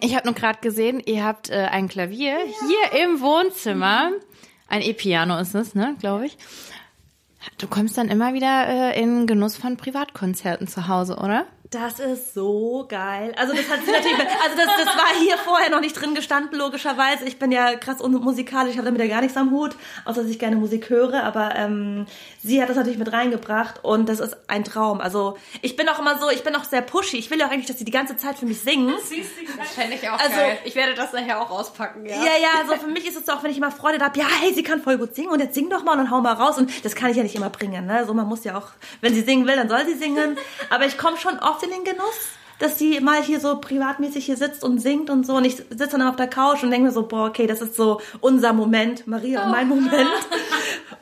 Ich 0.00 0.14
habe 0.14 0.26
nur 0.26 0.34
gerade 0.34 0.58
gesehen, 0.60 1.00
ihr 1.00 1.24
habt 1.24 1.48
äh, 1.48 1.54
ein 1.54 1.88
Klavier 1.88 2.36
hier 2.40 3.02
im 3.02 3.22
Wohnzimmer. 3.22 4.10
Ein 4.68 4.82
E-Piano 4.82 5.38
ist 5.38 5.54
es, 5.54 5.74
ne, 5.74 5.96
glaube 5.98 6.26
ich. 6.26 6.36
Du 7.58 7.66
kommst 7.66 7.96
dann 7.98 8.08
immer 8.08 8.34
wieder 8.34 8.66
äh, 8.68 9.00
in 9.00 9.26
Genuss 9.26 9.56
von 9.56 9.76
Privatkonzerten 9.76 10.66
zu 10.66 10.88
Hause, 10.88 11.16
oder? 11.16 11.46
Das 11.74 11.98
ist 11.98 12.34
so 12.34 12.86
geil. 12.88 13.34
Also 13.36 13.52
das 13.52 13.68
hat 13.68 13.80
sie 13.84 13.90
natürlich, 13.90 14.16
also 14.16 14.56
das, 14.56 14.66
das 14.84 14.86
war 14.96 15.08
hier 15.18 15.36
vorher 15.38 15.70
noch 15.70 15.80
nicht 15.80 16.00
drin 16.00 16.14
gestanden, 16.14 16.56
logischerweise. 16.56 17.24
Ich 17.24 17.40
bin 17.40 17.50
ja 17.50 17.74
krass 17.74 18.00
unmusikalisch, 18.00 18.70
ich 18.72 18.78
habe 18.78 18.86
damit 18.86 19.00
ja 19.00 19.08
gar 19.08 19.20
nichts 19.22 19.36
am 19.36 19.50
Hut, 19.50 19.74
außer 20.04 20.22
dass 20.22 20.30
ich 20.30 20.38
gerne 20.38 20.54
Musik 20.54 20.88
höre. 20.88 21.24
Aber 21.24 21.56
ähm, 21.56 22.06
sie 22.44 22.62
hat 22.62 22.68
das 22.68 22.76
natürlich 22.76 22.98
mit 22.98 23.12
reingebracht 23.12 23.80
und 23.82 24.08
das 24.08 24.20
ist 24.20 24.36
ein 24.46 24.62
Traum. 24.62 25.00
Also 25.00 25.36
ich 25.62 25.74
bin 25.74 25.88
auch 25.88 25.98
immer 25.98 26.16
so, 26.20 26.30
ich 26.30 26.44
bin 26.44 26.54
auch 26.54 26.62
sehr 26.62 26.80
pushy. 26.80 27.16
Ich 27.16 27.28
will 27.32 27.40
ja 27.40 27.46
auch 27.46 27.50
eigentlich, 27.50 27.66
dass 27.66 27.78
sie 27.78 27.84
die 27.84 27.90
ganze 27.90 28.16
Zeit 28.16 28.38
für 28.38 28.46
mich 28.46 28.60
singen. 28.60 28.94
Fände 29.74 29.96
ich 29.96 30.08
auch 30.08 30.20
Also- 30.20 30.36
geil. 30.36 30.58
Ich 30.64 30.76
werde 30.76 30.94
das 30.94 31.12
nachher 31.12 31.40
auch 31.42 31.50
auspacken, 31.50 32.06
ja. 32.06 32.14
Ja, 32.16 32.36
ja, 32.40 32.48
also 32.60 32.76
für 32.76 32.86
mich 32.90 33.04
ist 33.08 33.16
es 33.20 33.28
auch, 33.28 33.42
wenn 33.42 33.50
ich 33.50 33.56
immer 33.58 33.72
Freude 33.72 33.98
habe, 34.04 34.16
ja, 34.16 34.26
hey, 34.40 34.54
sie 34.54 34.62
kann 34.62 34.80
voll 34.80 34.96
gut 34.96 35.16
singen 35.16 35.30
und 35.30 35.40
jetzt 35.40 35.54
sing 35.54 35.70
doch 35.70 35.82
mal 35.82 35.92
und 35.92 35.98
dann 35.98 36.10
hau 36.12 36.20
mal 36.20 36.34
raus. 36.34 36.56
Und 36.56 36.70
das 36.84 36.94
kann 36.94 37.10
ich 37.10 37.16
ja 37.16 37.24
nicht 37.24 37.34
immer 37.34 37.50
bringen. 37.50 37.84
Ne? 37.86 38.04
So, 38.06 38.14
man 38.14 38.28
muss 38.28 38.44
ja 38.44 38.56
auch, 38.56 38.68
wenn 39.00 39.12
sie 39.12 39.22
singen 39.22 39.44
will, 39.48 39.56
dann 39.56 39.68
soll 39.68 39.84
sie 39.86 39.94
singen. 39.94 40.38
Aber 40.70 40.86
ich 40.86 40.96
komme 40.96 41.16
schon 41.16 41.36
oft 41.40 41.63
in 41.64 41.70
den 41.70 41.84
Genuss, 41.84 42.28
dass 42.58 42.78
sie 42.78 43.00
mal 43.00 43.22
hier 43.22 43.40
so 43.40 43.60
privatmäßig 43.60 44.26
hier 44.26 44.36
sitzt 44.36 44.62
und 44.62 44.78
singt 44.78 45.10
und 45.10 45.26
so. 45.26 45.34
Und 45.34 45.44
ich 45.44 45.56
sitze 45.56 45.98
dann 45.98 46.02
auf 46.02 46.16
der 46.16 46.28
Couch 46.28 46.62
und 46.62 46.70
denke 46.70 46.86
mir 46.86 46.92
so, 46.92 47.06
boah, 47.06 47.26
okay, 47.26 47.46
das 47.46 47.60
ist 47.60 47.74
so 47.74 48.00
unser 48.20 48.52
Moment, 48.52 49.06
Maria 49.06 49.44
und 49.44 49.50
mein 49.50 49.68
Moment. 49.68 50.08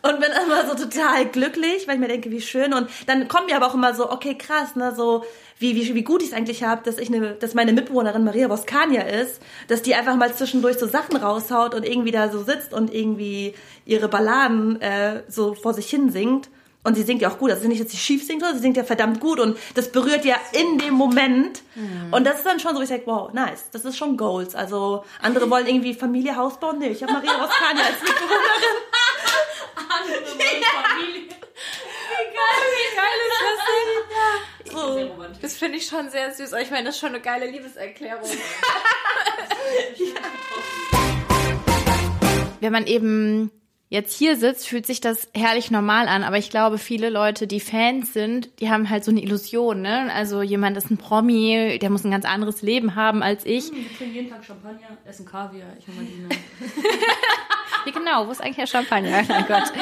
Und 0.04 0.18
bin 0.18 0.30
immer 0.44 0.66
so 0.68 0.74
total 0.74 1.26
glücklich, 1.26 1.86
weil 1.86 1.94
ich 1.94 2.00
mir 2.00 2.08
denke, 2.08 2.30
wie 2.32 2.40
schön. 2.40 2.74
Und 2.74 2.88
dann 3.06 3.28
kommt 3.28 3.46
mir 3.46 3.56
aber 3.56 3.68
auch 3.68 3.74
immer 3.74 3.94
so, 3.94 4.10
okay, 4.10 4.36
krass, 4.36 4.74
ne, 4.74 4.92
so 4.96 5.24
wie, 5.58 5.76
wie, 5.76 5.94
wie 5.94 6.02
gut 6.02 6.22
ich 6.22 6.30
es 6.30 6.34
eigentlich 6.34 6.64
habe, 6.64 6.82
dass 6.84 6.98
ich 6.98 7.08
eine, 7.08 7.34
dass 7.34 7.54
meine 7.54 7.72
Mitbewohnerin 7.72 8.24
Maria 8.24 8.50
Voskania 8.50 9.02
ist, 9.02 9.40
dass 9.68 9.82
die 9.82 9.94
einfach 9.94 10.16
mal 10.16 10.34
zwischendurch 10.34 10.78
so 10.78 10.88
Sachen 10.88 11.16
raushaut 11.16 11.74
und 11.74 11.86
irgendwie 11.86 12.10
da 12.10 12.32
so 12.32 12.42
sitzt 12.42 12.74
und 12.74 12.92
irgendwie 12.92 13.54
ihre 13.84 14.08
Balladen 14.08 14.80
äh, 14.80 15.22
so 15.28 15.54
vor 15.54 15.72
sich 15.72 15.88
hin 15.88 16.10
singt. 16.10 16.48
Und 16.84 16.96
sie 16.96 17.02
singt 17.02 17.22
ja 17.22 17.30
auch 17.30 17.38
gut. 17.38 17.50
Also 17.50 17.60
es 17.60 17.64
ist 17.64 17.68
nicht, 17.68 17.84
dass 17.84 17.92
sie 17.92 17.96
schief 17.96 18.26
singt, 18.26 18.40
sondern 18.40 18.56
sie 18.56 18.62
singt 18.62 18.76
ja 18.76 18.82
verdammt 18.82 19.20
gut. 19.20 19.38
Und 19.38 19.56
das 19.74 19.92
berührt 19.92 20.24
ja 20.24 20.36
in 20.52 20.78
dem 20.78 20.94
Moment. 20.94 21.62
Und 22.10 22.24
das 22.24 22.38
ist 22.38 22.46
dann 22.46 22.58
schon 22.58 22.74
so, 22.74 22.82
ich 22.82 22.88
sag, 22.88 23.06
wow, 23.06 23.32
nice. 23.32 23.66
Das 23.70 23.84
ist 23.84 23.96
schon 23.96 24.16
Goals. 24.16 24.56
Also 24.56 25.04
andere 25.20 25.48
wollen 25.48 25.66
irgendwie 25.66 25.94
Familie, 25.94 26.36
Haus 26.36 26.58
bauen. 26.58 26.78
Nee, 26.80 26.88
ich 26.88 27.02
habe 27.02 27.12
Maria 27.12 27.40
Voskania 27.40 27.84
als 27.84 28.02
Mitbewohnerin. 28.02 28.82
Familie. 30.88 31.28
So. 34.72 34.94
Sehr 34.94 35.06
romantisch. 35.06 35.38
Das 35.42 35.54
finde 35.54 35.78
ich 35.78 35.86
schon 35.86 36.10
sehr 36.10 36.34
süß. 36.34 36.52
Ich 36.62 36.70
meine, 36.70 36.86
das 36.86 36.94
ist 36.94 37.00
schon 37.00 37.10
eine 37.10 37.20
geile 37.20 37.46
Liebeserklärung. 37.46 38.24
Wenn 42.60 42.72
man 42.72 42.86
eben 42.86 43.50
jetzt 43.92 44.16
hier 44.16 44.36
sitzt, 44.36 44.66
fühlt 44.66 44.86
sich 44.86 45.02
das 45.02 45.28
herrlich 45.34 45.70
normal 45.70 46.08
an. 46.08 46.22
Aber 46.22 46.38
ich 46.38 46.48
glaube, 46.48 46.78
viele 46.78 47.10
Leute, 47.10 47.46
die 47.46 47.60
Fans 47.60 48.14
sind, 48.14 48.48
die 48.58 48.70
haben 48.70 48.88
halt 48.88 49.04
so 49.04 49.10
eine 49.10 49.22
Illusion. 49.22 49.82
Ne? 49.82 50.10
Also 50.14 50.40
jemand 50.40 50.78
ist 50.78 50.90
ein 50.90 50.96
Promi, 50.96 51.78
der 51.80 51.90
muss 51.90 52.02
ein 52.02 52.10
ganz 52.10 52.24
anderes 52.24 52.62
Leben 52.62 52.94
haben 52.94 53.22
als 53.22 53.44
ich. 53.44 53.70
Wir 53.70 53.96
trinken 53.98 54.14
jeden 54.14 54.30
Tag 54.30 54.44
Champagner, 54.44 54.96
essen 55.04 55.26
Kaviar. 55.26 55.68
Ich 55.78 55.86
und 55.86 55.96
Madina. 55.96 56.28
Ja, 57.84 57.92
genau. 57.92 58.26
Wo 58.26 58.30
ist 58.30 58.40
eigentlich 58.40 58.56
der 58.56 58.66
Champagner? 58.66 59.24
Mein 59.28 59.46
Gott. 59.46 59.72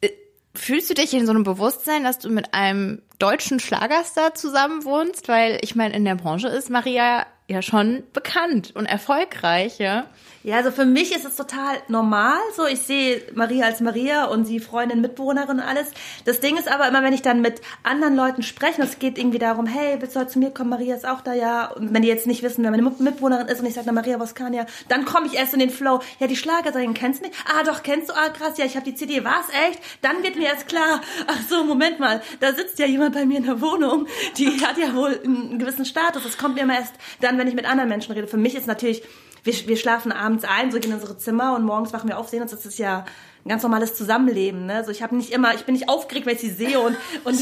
Äh, 0.00 0.10
Fühlst 0.54 0.88
du 0.88 0.94
dich 0.94 1.12
in 1.12 1.26
so 1.26 1.32
einem 1.32 1.42
Bewusstsein, 1.42 2.04
dass 2.04 2.18
du 2.18 2.30
mit 2.30 2.54
einem 2.54 3.02
deutschen 3.18 3.60
Schlagerstar 3.60 4.34
zusammen 4.34 4.84
wohnst? 4.84 5.28
Weil 5.28 5.58
ich 5.62 5.74
meine, 5.74 5.94
in 5.94 6.04
der 6.04 6.14
Branche 6.14 6.48
ist 6.48 6.70
Maria 6.70 7.26
ja 7.48 7.62
schon 7.62 8.02
bekannt 8.12 8.72
und 8.74 8.86
erfolgreich, 8.86 9.78
ja. 9.78 10.06
Ja, 10.44 10.56
also 10.56 10.70
für 10.70 10.84
mich 10.84 11.14
ist 11.14 11.24
es 11.24 11.34
total 11.34 11.78
normal. 11.88 12.38
So, 12.54 12.64
ich 12.64 12.80
sehe 12.80 13.22
Maria 13.34 13.66
als 13.66 13.80
Maria 13.80 14.26
und 14.26 14.44
sie 14.44 14.60
Freundin, 14.60 15.00
Mitbewohnerin 15.00 15.58
und 15.58 15.60
alles. 15.60 15.90
Das 16.26 16.40
Ding 16.40 16.56
ist 16.56 16.68
aber 16.68 16.86
immer, 16.86 17.02
wenn 17.02 17.12
ich 17.12 17.22
dann 17.22 17.40
mit 17.40 17.60
anderen 17.82 18.14
Leuten 18.14 18.42
spreche, 18.42 18.80
es 18.82 18.98
geht 18.98 19.18
irgendwie 19.18 19.38
darum, 19.38 19.66
hey, 19.66 19.96
willst 19.98 20.14
du 20.14 20.20
heute 20.20 20.30
zu 20.30 20.38
mir 20.38 20.50
kommen? 20.50 20.70
Maria 20.70 20.94
ist 20.94 21.08
auch 21.08 21.22
da, 21.22 21.34
ja. 21.34 21.72
Und 21.72 21.92
wenn 21.92 22.02
die 22.02 22.08
jetzt 22.08 22.26
nicht 22.26 22.42
wissen, 22.42 22.62
wer 22.62 22.70
meine 22.70 22.82
Mitbewohnerin 22.82 23.48
ist 23.48 23.60
und 23.60 23.66
ich 23.66 23.74
sage, 23.74 23.86
na, 23.86 23.92
Maria 23.92 24.20
Voskania, 24.20 24.66
dann 24.88 25.04
komme 25.04 25.26
ich 25.26 25.34
erst 25.34 25.54
in 25.54 25.60
den 25.60 25.70
Flow. 25.70 26.00
Ja, 26.20 26.26
die 26.28 26.36
Schlagersängerin 26.36 26.94
kennst 26.94 27.20
du 27.20 27.26
nicht? 27.26 27.38
Ah, 27.46 27.64
doch, 27.64 27.82
kennst 27.82 28.10
du? 28.10 28.14
Ah, 28.14 28.28
krass, 28.28 28.58
ja, 28.58 28.64
ich 28.64 28.76
habe 28.76 28.84
die 28.84 28.94
CD. 28.94 29.24
War's 29.24 29.46
echt? 29.68 29.80
Dann 30.02 30.22
wird 30.22 30.36
mir 30.36 30.46
erst 30.46 30.68
klar, 30.68 31.00
ach 31.26 31.40
so, 31.48 31.64
Moment 31.64 31.98
mal, 31.98 32.22
da 32.40 32.52
sitzt 32.52 32.78
ja 32.78 32.86
jemand 32.86 33.14
bei 33.14 33.26
mir 33.26 33.38
in 33.38 33.44
der 33.44 33.60
Wohnung, 33.60 34.06
die 34.36 34.48
hat 34.64 34.78
ja 34.78 34.94
wohl 34.94 35.18
einen 35.24 35.58
gewissen 35.58 35.84
Status. 35.84 36.22
Das 36.22 36.38
kommt 36.38 36.54
mir 36.54 36.62
immer 36.62 36.78
erst 36.78 36.94
dann, 37.20 37.37
wenn 37.38 37.48
ich 37.48 37.54
mit 37.54 37.66
anderen 37.66 37.88
Menschen 37.88 38.12
rede. 38.12 38.26
Für 38.26 38.36
mich 38.36 38.54
ist 38.54 38.66
natürlich 38.66 39.02
wir, 39.44 39.68
wir 39.68 39.76
schlafen 39.76 40.12
abends 40.12 40.44
ein, 40.44 40.70
so 40.70 40.78
gehen 40.78 40.90
in 40.90 40.96
unsere 40.96 41.16
Zimmer 41.16 41.54
und 41.54 41.64
morgens 41.64 41.92
wachen 41.92 42.08
wir 42.08 42.18
auf, 42.18 42.28
sehen 42.28 42.42
uns, 42.42 42.50
das 42.50 42.66
ist 42.66 42.78
ja 42.78 43.04
ein 43.44 43.48
ganz 43.48 43.62
normales 43.62 43.94
Zusammenleben. 43.94 44.66
Ne? 44.66 44.74
Also 44.74 44.90
ich 44.90 45.02
habe 45.02 45.16
nicht 45.16 45.32
immer, 45.32 45.54
ich 45.54 45.64
bin 45.64 45.74
nicht 45.74 45.88
aufgeregt, 45.88 46.26
wenn 46.26 46.34
ich 46.34 46.40
sie 46.40 46.50
sehe 46.50 46.78
und, 46.80 46.96
und 47.24 47.38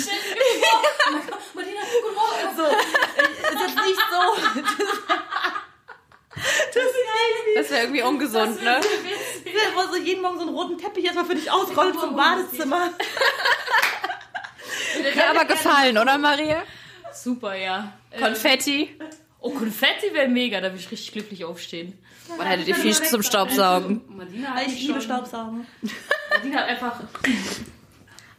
Morgen. 2.14 2.56
so, 2.56 2.62
es 2.62 3.66
ist 3.66 3.76
nicht 3.76 4.00
so. 4.10 4.62
Das 6.36 6.84
ist 6.84 6.92
irgendwie, 6.92 7.54
Das 7.56 7.70
wäre 7.70 7.82
irgendwie 7.82 8.02
ungesund, 8.02 8.62
ne? 8.62 8.78
wo 9.74 9.80
so 9.90 9.96
jeden 9.96 10.20
Morgen 10.20 10.38
so 10.38 10.46
einen 10.46 10.54
roten 10.54 10.76
Teppich 10.76 11.06
erstmal 11.06 11.24
für 11.24 11.34
dich 11.34 11.50
ausrollt 11.50 11.98
zum 11.98 12.14
Badezimmer. 12.14 12.90
Ja, 15.14 15.30
aber 15.30 15.46
gefallen, 15.46 15.96
oder 15.96 16.18
Maria? 16.18 16.62
Super, 17.14 17.54
ja. 17.54 17.94
Äh, 18.10 18.20
Konfetti. 18.20 18.98
Oh, 19.40 19.50
Konfetti 19.50 20.12
wäre 20.12 20.28
mega, 20.28 20.60
da 20.60 20.68
würde 20.68 20.78
ich 20.78 20.90
richtig 20.90 21.12
glücklich 21.12 21.44
aufstehen. 21.44 21.98
Oder 22.34 22.44
hättet 22.44 22.68
ihr 22.68 22.74
viel 22.74 22.92
zum 22.92 23.22
Staubsaugen? 23.22 24.00
Madina 24.08 24.48
hat 24.54 24.66
Ich 24.66 24.86
liebe 24.86 25.00
Staubsaugen. 25.00 25.66
Madina 26.30 26.58
hat 26.58 26.68
einfach. 26.68 27.00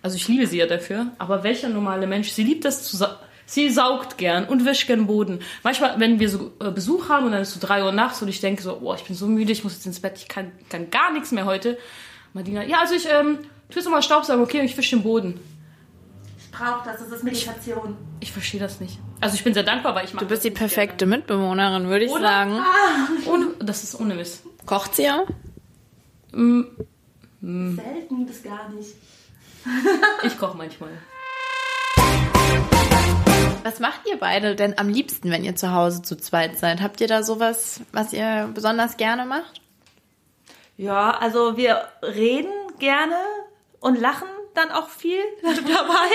Also 0.02 0.16
ich 0.16 0.28
liebe 0.28 0.46
sie 0.48 0.58
ja 0.58 0.68
dafür, 0.68 1.08
aber 1.18 1.44
welcher 1.44 1.70
normale 1.70 2.08
Mensch, 2.08 2.30
sie 2.30 2.44
liebt 2.44 2.66
das 2.66 2.84
zu 2.84 2.98
sa 2.98 3.20
Sie 3.50 3.70
saugt 3.70 4.18
gern 4.18 4.44
und 4.44 4.66
wäscht 4.66 4.88
gern 4.88 5.08
Boden. 5.08 5.40
Manchmal, 5.64 5.98
wenn 6.02 6.20
wir 6.20 6.28
so 6.28 6.52
äh, 6.60 6.70
Besuch 6.70 7.08
haben 7.08 7.28
und 7.28 7.32
dann 7.32 7.44
ist 7.44 7.54
so 7.54 7.66
drei 7.66 7.82
Uhr 7.82 7.94
nachts 7.94 8.22
und 8.22 8.28
ich 8.28 8.42
denke 8.42 8.62
so, 8.62 8.78
boah, 8.82 8.96
ich 8.96 9.06
bin 9.06 9.16
so 9.16 9.26
müde, 9.26 9.54
ich 9.54 9.64
muss 9.64 9.74
jetzt 9.74 9.86
ins 9.86 10.02
Bett, 10.02 10.18
ich 10.18 10.28
kann, 10.28 10.52
kann 10.68 10.90
gar 10.90 11.14
nichts 11.14 11.32
mehr 11.32 11.46
heute. 11.46 11.78
Madina, 12.34 12.66
ja, 12.66 12.82
also 12.82 12.94
ich 12.94 13.08
ähm, 13.10 13.40
tu 13.70 13.76
jetzt 13.76 13.86
nochmal 13.86 14.04
Staubsaugen, 14.04 14.44
okay, 14.44 14.60
und 14.60 14.66
ich 14.66 14.78
wische 14.78 14.98
den 14.98 15.04
Boden. 15.04 15.40
Ich 16.50 16.52
brauche 16.52 16.84
das, 16.86 17.00
das 17.00 17.10
ist 17.12 17.24
Meditation. 17.24 17.96
Ich 18.20 18.32
verstehe 18.32 18.60
das 18.60 18.80
nicht. 18.80 18.98
Also 19.22 19.36
ich 19.36 19.44
bin 19.44 19.54
sehr 19.54 19.64
dankbar, 19.64 19.94
weil 19.94 20.06
ich 20.06 20.14
mag 20.14 20.22
Du 20.22 20.28
bist 20.28 20.44
die 20.44 20.50
perfekte 20.52 21.06
Mitbewohnerin, 21.06 21.88
würde 21.90 22.06
ich 22.06 22.12
sagen. 22.12 22.52
gerne. 22.52 22.64
Ohne, 23.28 23.48
das 23.60 23.84
ist 23.84 24.00
ohne 24.00 24.16
Mist. 24.16 24.44
Kocht 24.66 24.96
sie 24.96 25.10
auch? 25.10 25.28
Mm, 26.32 26.64
Selten 27.42 28.26
bis 28.26 28.42
gar 28.44 28.70
nicht. 28.70 28.96
Ich 30.24 30.38
koche 30.38 30.58
manchmal. 30.58 30.90
Was 33.64 33.80
macht 33.80 34.02
ihr 34.10 34.18
beide 34.18 34.56
denn 34.56 34.78
am 34.78 34.88
liebsten, 34.90 35.30
wenn 35.30 35.44
ihr 35.44 35.56
zu 35.56 35.74
Hause 35.74 36.02
zu 36.02 36.16
zweit 36.18 36.58
seid? 36.58 36.82
Habt 36.82 37.02
ihr 37.02 37.08
da 37.08 37.22
sowas, 37.24 37.82
was 37.92 38.14
ihr 38.14 38.50
besonders 38.54 38.96
gerne 38.98 39.26
macht? 39.26 39.62
Ja, 40.78 41.12
also 41.18 41.58
wir 41.58 41.82
reden 42.02 42.52
gerne 42.80 43.16
und 43.80 44.00
lachen 44.00 44.28
dann 44.58 44.72
auch 44.72 44.90
viel 44.90 45.20
dabei. 45.44 46.10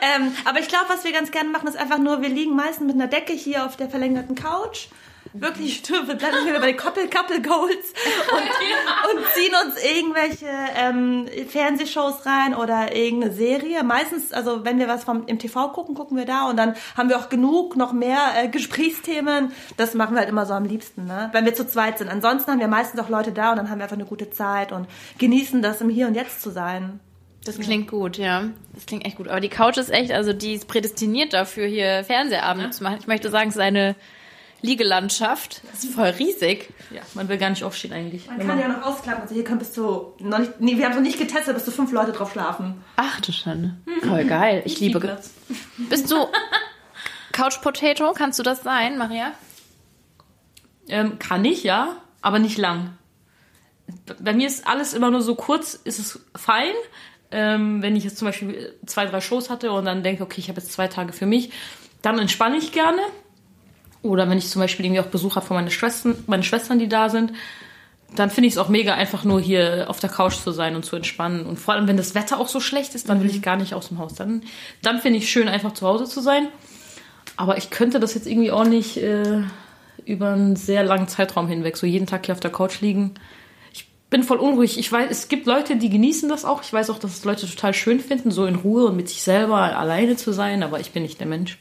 ähm, 0.00 0.34
aber 0.44 0.60
ich 0.60 0.68
glaube, 0.68 0.86
was 0.88 1.04
wir 1.04 1.12
ganz 1.12 1.30
gerne 1.30 1.50
machen, 1.50 1.68
ist 1.68 1.76
einfach 1.76 1.98
nur, 1.98 2.22
wir 2.22 2.28
liegen 2.28 2.54
meistens 2.54 2.86
mit 2.86 2.94
einer 2.94 3.08
Decke 3.08 3.32
hier 3.32 3.66
auf 3.66 3.76
der 3.76 3.90
verlängerten 3.90 4.34
Couch. 4.34 4.88
Wirklich, 5.34 5.88
wir 5.88 6.14
bleiben 6.14 6.46
wieder 6.46 6.60
bei 6.60 6.72
den 6.72 6.76
Couple, 6.76 7.08
Couple 7.08 7.40
Goals 7.40 7.94
und, 8.32 9.16
und 9.16 9.26
ziehen 9.32 9.52
uns 9.64 9.82
irgendwelche 9.82 10.46
ähm, 10.76 11.26
Fernsehshows 11.48 12.26
rein 12.26 12.54
oder 12.54 12.94
irgendeine 12.94 13.32
Serie. 13.32 13.82
Meistens, 13.82 14.32
also 14.32 14.66
wenn 14.66 14.78
wir 14.78 14.88
was 14.88 15.04
vom, 15.04 15.24
im 15.26 15.38
TV 15.38 15.70
gucken, 15.70 15.94
gucken 15.94 16.18
wir 16.18 16.26
da 16.26 16.50
und 16.50 16.58
dann 16.58 16.74
haben 16.98 17.08
wir 17.08 17.16
auch 17.18 17.30
genug, 17.30 17.76
noch 17.76 17.94
mehr 17.94 18.18
äh, 18.36 18.48
Gesprächsthemen. 18.48 19.52
Das 19.78 19.94
machen 19.94 20.14
wir 20.14 20.20
halt 20.20 20.28
immer 20.28 20.44
so 20.44 20.52
am 20.52 20.64
liebsten, 20.64 21.06
ne? 21.06 21.30
wenn 21.32 21.46
wir 21.46 21.54
zu 21.54 21.66
zweit 21.66 21.96
sind. 21.96 22.10
Ansonsten 22.10 22.50
haben 22.50 22.60
wir 22.60 22.68
meistens 22.68 23.00
auch 23.00 23.08
Leute 23.08 23.32
da 23.32 23.52
und 23.52 23.56
dann 23.56 23.70
haben 23.70 23.78
wir 23.78 23.84
einfach 23.84 23.96
eine 23.96 24.04
gute 24.04 24.30
Zeit 24.30 24.70
und 24.70 24.86
genießen 25.18 25.62
das 25.62 25.80
im 25.80 25.88
Hier 25.88 26.08
und 26.08 26.14
Jetzt 26.14 26.42
zu 26.42 26.50
sein. 26.50 27.00
Das 27.44 27.58
klingt 27.58 27.90
gut, 27.90 28.18
ja. 28.18 28.50
Das 28.72 28.86
klingt 28.86 29.04
echt 29.04 29.16
gut. 29.16 29.28
Aber 29.28 29.40
die 29.40 29.48
Couch 29.48 29.76
ist 29.76 29.90
echt, 29.90 30.12
also 30.12 30.32
die 30.32 30.54
ist 30.54 30.68
prädestiniert 30.68 31.32
dafür, 31.32 31.66
hier 31.66 32.04
Fernsehabende 32.04 32.70
zu 32.70 32.84
machen. 32.84 32.98
Ich 33.00 33.08
möchte 33.08 33.30
sagen, 33.30 33.48
es 33.48 33.56
ist 33.56 33.60
eine 33.60 33.96
Liegelandschaft. 34.60 35.60
Das 35.72 35.82
ist 35.82 35.94
voll 35.94 36.06
riesig. 36.06 36.72
Ja, 36.92 37.02
man 37.14 37.28
will 37.28 37.36
gar 37.38 37.50
nicht 37.50 37.64
aufstehen 37.64 37.92
eigentlich. 37.92 38.28
Man 38.28 38.46
kann 38.46 38.60
ja 38.60 38.68
noch 38.68 38.82
ausklappen. 38.82 39.22
Also 39.22 39.34
hier 39.34 39.42
können 39.42 39.58
bis 39.58 39.72
zu, 39.72 40.14
noch 40.20 40.38
nicht, 40.38 40.60
nee, 40.60 40.76
wir 40.76 40.84
haben 40.84 40.92
es 40.92 40.98
noch 40.98 41.02
nicht 41.02 41.18
getestet, 41.18 41.54
bis 41.54 41.64
zu 41.64 41.72
fünf 41.72 41.90
Leute 41.90 42.12
drauf 42.12 42.30
schlafen. 42.30 42.82
Ach 42.96 43.20
du 43.20 43.32
Schande. 43.32 43.74
Voll 44.02 44.24
geil. 44.24 44.62
Ich 44.64 44.78
liebe. 44.78 45.00
Platz. 45.00 45.32
Bist 45.90 46.10
du 46.12 46.28
Couch 47.32 47.60
Potato? 47.60 48.12
Kannst 48.12 48.38
du 48.38 48.44
das 48.44 48.62
sein, 48.62 48.98
Maria? 48.98 49.32
Ähm, 50.88 51.18
kann 51.18 51.44
ich, 51.44 51.64
ja, 51.64 51.96
aber 52.20 52.38
nicht 52.38 52.58
lang. 52.58 52.96
Bei 54.20 54.32
mir 54.32 54.46
ist 54.46 54.66
alles 54.66 54.94
immer 54.94 55.10
nur 55.10 55.22
so 55.22 55.34
kurz, 55.34 55.74
ist 55.74 55.98
es 55.98 56.20
fein. 56.36 56.72
Ähm, 57.32 57.82
wenn 57.82 57.96
ich 57.96 58.04
jetzt 58.04 58.18
zum 58.18 58.28
Beispiel 58.28 58.74
zwei, 58.86 59.06
drei 59.06 59.20
Shows 59.20 59.50
hatte 59.50 59.72
und 59.72 59.84
dann 59.84 60.02
denke, 60.02 60.22
okay, 60.22 60.38
ich 60.38 60.48
habe 60.48 60.60
jetzt 60.60 60.72
zwei 60.72 60.88
Tage 60.88 61.12
für 61.12 61.26
mich, 61.26 61.50
dann 62.02 62.18
entspanne 62.18 62.56
ich 62.56 62.72
gerne. 62.72 63.00
Oder 64.02 64.28
wenn 64.28 64.38
ich 64.38 64.48
zum 64.48 64.60
Beispiel 64.60 64.84
irgendwie 64.84 65.00
auch 65.00 65.06
Besuch 65.06 65.36
habe 65.36 65.46
von 65.46 65.56
meinen 65.56 65.70
Schwestern, 65.70 66.16
meine 66.26 66.42
Schwestern, 66.42 66.78
die 66.78 66.88
da 66.88 67.08
sind, 67.08 67.32
dann 68.16 68.30
finde 68.30 68.48
ich 68.48 68.54
es 68.54 68.58
auch 68.58 68.68
mega, 68.68 68.94
einfach 68.94 69.24
nur 69.24 69.40
hier 69.40 69.86
auf 69.88 70.00
der 70.00 70.10
Couch 70.10 70.34
zu 70.34 70.50
sein 70.50 70.76
und 70.76 70.84
zu 70.84 70.96
entspannen. 70.96 71.46
Und 71.46 71.58
vor 71.58 71.74
allem, 71.74 71.88
wenn 71.88 71.96
das 71.96 72.14
Wetter 72.14 72.38
auch 72.38 72.48
so 72.48 72.60
schlecht 72.60 72.94
ist, 72.94 73.08
dann 73.08 73.22
will 73.22 73.30
ich 73.30 73.42
gar 73.42 73.56
nicht 73.56 73.74
aus 73.74 73.88
dem 73.88 73.98
Haus. 73.98 74.14
Dann, 74.14 74.42
dann 74.82 75.00
finde 75.00 75.18
ich 75.18 75.24
es 75.24 75.30
schön, 75.30 75.48
einfach 75.48 75.72
zu 75.72 75.86
Hause 75.86 76.04
zu 76.04 76.20
sein. 76.20 76.48
Aber 77.36 77.56
ich 77.56 77.70
könnte 77.70 78.00
das 78.00 78.14
jetzt 78.14 78.26
irgendwie 78.26 78.50
auch 78.50 78.64
nicht 78.64 78.98
äh, 78.98 79.42
über 80.04 80.32
einen 80.32 80.56
sehr 80.56 80.84
langen 80.84 81.08
Zeitraum 81.08 81.48
hinweg, 81.48 81.76
so 81.76 81.86
jeden 81.86 82.06
Tag 82.06 82.26
hier 82.26 82.34
auf 82.34 82.40
der 82.40 82.52
Couch 82.52 82.80
liegen. 82.80 83.14
Ich 84.12 84.18
bin 84.18 84.24
voll 84.24 84.40
unruhig. 84.40 84.76
Ich 84.76 84.92
weiß, 84.92 85.10
es 85.10 85.28
gibt 85.28 85.46
Leute, 85.46 85.76
die 85.76 85.88
genießen 85.88 86.28
das 86.28 86.44
auch. 86.44 86.62
Ich 86.62 86.70
weiß 86.70 86.90
auch, 86.90 86.98
dass 86.98 87.16
es 87.16 87.24
Leute 87.24 87.46
total 87.46 87.72
schön 87.72 87.98
finden, 87.98 88.30
so 88.30 88.44
in 88.44 88.56
Ruhe 88.56 88.84
und 88.84 88.96
mit 88.96 89.08
sich 89.08 89.22
selber 89.22 89.56
alleine 89.56 90.16
zu 90.16 90.32
sein, 90.32 90.62
aber 90.62 90.80
ich 90.80 90.92
bin 90.92 91.02
nicht 91.02 91.18
der 91.18 91.26
Mensch. 91.26 91.58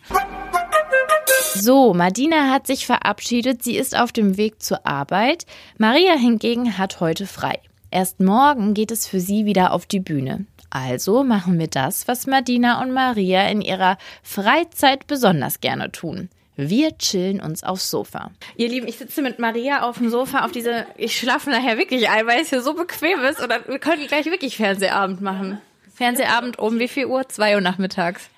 So, 1.55 1.93
Madina 1.93 2.51
hat 2.51 2.67
sich 2.67 2.86
verabschiedet. 2.86 3.63
Sie 3.63 3.77
ist 3.77 3.98
auf 3.98 4.12
dem 4.12 4.36
Weg 4.36 4.62
zur 4.62 4.86
Arbeit. 4.86 5.46
Maria 5.77 6.15
hingegen 6.15 6.77
hat 6.77 7.00
heute 7.00 7.25
frei. 7.25 7.58
Erst 7.89 8.20
morgen 8.20 8.74
geht 8.74 8.91
es 8.91 9.08
für 9.08 9.22
sie 9.22 9.46
wieder 9.46 9.72
auf 9.72 9.86
die 9.86 10.01
Bühne. 10.01 10.46
Also 10.70 11.24
machen 11.24 11.58
wir 11.58 11.67
das, 11.67 12.10
was 12.10 12.27
Madina 12.27 12.81
und 12.81 12.91
Maria 12.91 13.48
in 13.48 13.62
ihrer 13.62 13.98
Freizeit 14.24 15.08
besonders 15.08 15.62
gerne 15.62 15.89
tun. 15.93 16.27
Wir 16.58 16.98
chillen 16.98 17.39
uns 17.39 17.63
aufs 17.63 17.89
Sofa. 17.89 18.31
Ihr 18.55 18.67
Lieben, 18.70 18.88
ich 18.88 18.98
sitze 18.98 19.22
mit 19.22 19.39
Maria 19.39 19.84
auf 19.84 19.98
dem 19.98 20.10
Sofa 20.10 20.43
auf 20.46 20.51
diese. 20.51 20.86
Ich 20.98 21.17
schlafe 21.17 21.50
nachher 21.50 21.77
wirklich 21.77 22.10
ein, 22.10 22.27
weil 22.27 22.41
es 22.41 22.50
hier 22.50 22.62
so 22.62 22.74
bequem 22.74 23.20
ist. 23.22 23.41
Oder 23.41 23.67
wir 23.67 23.79
könnten 23.79 24.08
gleich 24.08 24.25
wirklich 24.25 24.58
Fernsehabend 24.58 25.22
machen. 25.22 25.60
Fernsehabend 25.93 26.60
um 26.60 26.77
wie 26.79 26.88
viel 26.88 27.05
Uhr? 27.05 27.27
Zwei 27.29 27.55
Uhr 27.55 27.62
nachmittags. 27.62 28.29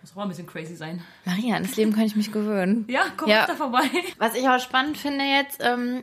Muss 0.00 0.12
auch 0.12 0.16
mal 0.16 0.22
ein 0.24 0.28
bisschen 0.30 0.46
crazy 0.46 0.74
sein. 0.74 1.02
Maria, 1.24 1.56
an 1.56 1.62
das 1.64 1.76
Leben 1.76 1.92
kann 1.94 2.04
ich 2.04 2.16
mich 2.16 2.32
gewöhnen. 2.32 2.86
Ja, 2.88 3.04
komm 3.16 3.28
Ja. 3.30 3.46
da 3.46 3.54
vorbei. 3.54 3.82
Was 4.18 4.34
ich 4.34 4.48
auch 4.48 4.58
spannend 4.60 4.96
finde 4.96 5.24
jetzt, 5.24 5.60
ähm, 5.62 6.02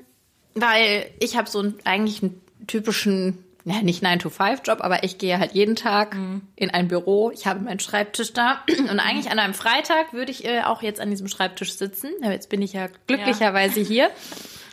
weil 0.54 1.10
ich 1.20 1.38
habe 1.38 1.50
so 1.50 1.60
einen, 1.60 1.76
eigentlich 1.86 2.22
einen 2.24 2.40
typischen, 2.68 3.44
ja, 3.64 3.82
nicht 3.82 4.04
9-to-5-Job, 4.04 4.80
aber 4.82 5.04
ich 5.04 5.18
gehe 5.18 5.38
halt 5.40 5.52
jeden 5.52 5.76
Tag 5.76 6.16
in 6.56 6.70
ein 6.72 6.88
Büro. 6.88 7.30
Ich 7.32 7.46
habe 7.46 7.60
meinen 7.60 7.80
Schreibtisch 7.80 8.34
da. 8.34 8.64
Und 8.90 9.00
eigentlich 9.00 9.30
an 9.32 9.40
einem 9.40 9.54
Freitag 9.54 10.14
würde 10.14 10.32
ich 10.32 10.46
äh, 10.46 10.62
auch 10.64 10.82
jetzt 10.82 11.00
an 11.00 11.10
diesem 11.10 11.28
Schreibtisch 11.28 11.74
sitzen. 11.74 12.10
Aber 12.24 12.32
jetzt 12.32 12.50
bin 12.50 12.62
ich 12.62 12.74
ja 12.74 12.88
glücklicherweise 13.08 13.80
hier. 13.82 14.10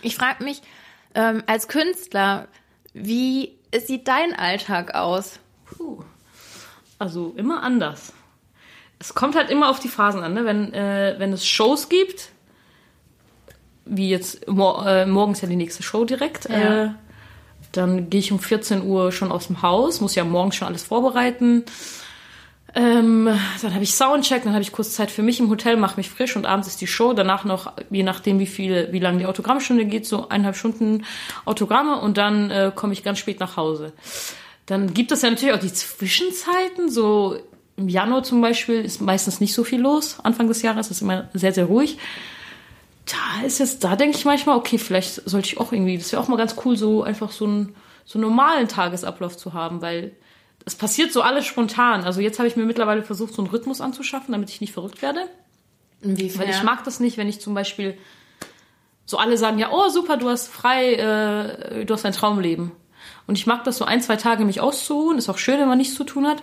Ich 0.00 0.14
frage 0.14 0.44
mich, 0.44 0.62
ähm, 1.16 1.42
als 1.46 1.66
Künstler, 1.66 2.46
wie 2.94 3.56
sieht 3.76 4.06
dein 4.06 4.32
Alltag 4.32 4.94
aus? 4.94 5.40
Puh. 5.66 6.04
Also 7.00 7.34
immer 7.36 7.64
anders. 7.64 8.12
Es 9.00 9.12
kommt 9.14 9.34
halt 9.34 9.50
immer 9.50 9.70
auf 9.70 9.80
die 9.80 9.88
Phasen 9.88 10.22
an, 10.22 10.34
ne? 10.34 10.44
Wenn, 10.44 10.72
äh, 10.72 11.16
wenn 11.18 11.32
es 11.32 11.44
Shows 11.44 11.88
gibt, 11.88 12.30
wie 13.84 14.08
jetzt 14.10 14.46
mor 14.48 14.86
äh, 14.86 15.04
morgens 15.04 15.40
ja 15.40 15.48
die 15.48 15.56
nächste 15.56 15.82
Show 15.82 16.04
direkt, 16.04 16.48
Ja. 16.48 16.84
äh, 16.84 16.90
dann 17.78 18.10
gehe 18.10 18.20
ich 18.20 18.32
um 18.32 18.38
14 18.38 18.82
Uhr 18.82 19.12
schon 19.12 19.32
aus 19.32 19.46
dem 19.46 19.62
Haus, 19.62 20.00
muss 20.00 20.14
ja 20.14 20.24
morgens 20.24 20.56
schon 20.56 20.68
alles 20.68 20.82
vorbereiten. 20.82 21.64
Ähm, 22.74 23.28
dann 23.62 23.74
habe 23.74 23.82
ich 23.82 23.94
Soundcheck, 23.94 24.44
dann 24.44 24.52
habe 24.52 24.62
ich 24.62 24.72
kurz 24.72 24.92
Zeit 24.92 25.10
für 25.10 25.22
mich 25.22 25.40
im 25.40 25.48
Hotel, 25.48 25.76
mache 25.76 25.96
mich 25.96 26.10
frisch 26.10 26.36
und 26.36 26.44
abends 26.44 26.68
ist 26.68 26.80
die 26.80 26.86
Show. 26.86 27.14
Danach 27.14 27.44
noch, 27.44 27.72
je 27.90 28.02
nachdem 28.02 28.38
wie 28.38 28.46
viel, 28.46 28.88
wie 28.92 28.98
lange 28.98 29.18
die 29.18 29.26
Autogrammstunde 29.26 29.86
geht, 29.86 30.06
so 30.06 30.28
eineinhalb 30.28 30.56
Stunden 30.56 31.04
Autogramme 31.44 32.00
und 32.00 32.18
dann 32.18 32.50
äh, 32.50 32.70
komme 32.74 32.92
ich 32.92 33.02
ganz 33.02 33.18
spät 33.18 33.40
nach 33.40 33.56
Hause. 33.56 33.92
Dann 34.66 34.92
gibt 34.92 35.12
es 35.12 35.22
ja 35.22 35.30
natürlich 35.30 35.54
auch 35.54 35.60
die 35.60 35.72
Zwischenzeiten, 35.72 36.90
so 36.90 37.38
im 37.76 37.88
Januar 37.88 38.22
zum 38.22 38.42
Beispiel 38.42 38.84
ist 38.84 39.00
meistens 39.00 39.40
nicht 39.40 39.54
so 39.54 39.64
viel 39.64 39.80
los. 39.80 40.18
Anfang 40.22 40.48
des 40.48 40.62
Jahres 40.62 40.90
ist 40.90 41.00
immer 41.00 41.28
sehr, 41.32 41.52
sehr 41.52 41.66
ruhig. 41.66 41.96
Da 43.10 43.46
ist 43.46 43.58
jetzt, 43.58 43.84
da 43.84 43.96
denke 43.96 44.16
ich 44.16 44.24
manchmal, 44.24 44.56
okay, 44.56 44.78
vielleicht 44.78 45.28
sollte 45.28 45.48
ich 45.48 45.58
auch 45.58 45.72
irgendwie, 45.72 45.96
das 45.96 46.12
wäre 46.12 46.22
auch 46.22 46.28
mal 46.28 46.36
ganz 46.36 46.56
cool, 46.64 46.76
so 46.76 47.02
einfach 47.02 47.30
so 47.30 47.46
einen, 47.46 47.74
so 48.04 48.18
einen 48.18 48.28
normalen 48.28 48.68
Tagesablauf 48.68 49.36
zu 49.36 49.54
haben, 49.54 49.80
weil 49.80 50.12
es 50.66 50.74
passiert 50.74 51.12
so 51.12 51.22
alles 51.22 51.46
spontan. 51.46 52.04
Also 52.04 52.20
jetzt 52.20 52.38
habe 52.38 52.48
ich 52.48 52.56
mir 52.56 52.64
mittlerweile 52.64 53.02
versucht, 53.02 53.32
so 53.32 53.42
einen 53.42 53.50
Rhythmus 53.50 53.80
anzuschaffen, 53.80 54.32
damit 54.32 54.50
ich 54.50 54.60
nicht 54.60 54.72
verrückt 54.72 55.00
werde. 55.00 55.26
Inwiefern? 56.02 56.42
Weil 56.42 56.50
ich 56.50 56.62
mag 56.62 56.84
das 56.84 57.00
nicht, 57.00 57.16
wenn 57.16 57.28
ich 57.28 57.40
zum 57.40 57.54
Beispiel 57.54 57.96
so 59.06 59.16
alle 59.16 59.38
sagen, 59.38 59.58
ja, 59.58 59.70
oh 59.72 59.88
super, 59.88 60.18
du 60.18 60.28
hast 60.28 60.48
frei, 60.48 60.94
äh, 60.94 61.84
du 61.86 61.94
hast 61.94 62.04
ein 62.04 62.12
Traumleben. 62.12 62.72
Und 63.26 63.38
ich 63.38 63.46
mag 63.46 63.64
das 63.64 63.78
so 63.78 63.84
ein, 63.84 64.02
zwei 64.02 64.16
Tage 64.16 64.44
mich 64.44 64.60
auszuruhen. 64.60 65.18
Ist 65.18 65.28
auch 65.28 65.38
schön, 65.38 65.58
wenn 65.58 65.68
man 65.68 65.78
nichts 65.78 65.94
zu 65.94 66.04
tun 66.04 66.26
hat. 66.26 66.42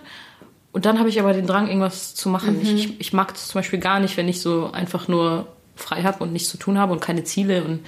Und 0.72 0.84
dann 0.84 0.98
habe 0.98 1.08
ich 1.08 1.20
aber 1.20 1.32
den 1.32 1.46
Drang, 1.46 1.68
irgendwas 1.68 2.14
zu 2.14 2.28
machen. 2.28 2.60
Ich, 2.60 2.72
ich, 2.74 3.00
ich 3.00 3.12
mag 3.12 3.32
das 3.32 3.48
zum 3.48 3.60
Beispiel 3.60 3.78
gar 3.78 4.00
nicht, 4.00 4.16
wenn 4.16 4.28
ich 4.28 4.40
so 4.40 4.70
einfach 4.72 5.08
nur 5.08 5.55
frei 5.76 6.02
habe 6.02 6.22
und 6.24 6.32
nichts 6.32 6.48
zu 6.48 6.56
tun 6.56 6.78
habe 6.78 6.92
und 6.92 7.00
keine 7.00 7.24
Ziele. 7.24 7.64
Und 7.64 7.86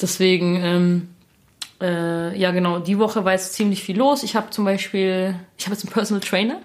deswegen, 0.00 0.56
ähm, 0.56 1.08
äh, 1.80 2.36
ja 2.36 2.50
genau, 2.50 2.78
die 2.78 2.98
Woche 2.98 3.24
war 3.24 3.32
jetzt 3.32 3.54
ziemlich 3.54 3.82
viel 3.82 3.96
los. 3.96 4.22
Ich 4.22 4.34
habe 4.36 4.50
zum 4.50 4.64
Beispiel, 4.64 5.34
ich 5.56 5.66
habe 5.66 5.74
jetzt 5.74 5.84
einen 5.84 5.92
Personal 5.92 6.20
Trainer. 6.20 6.60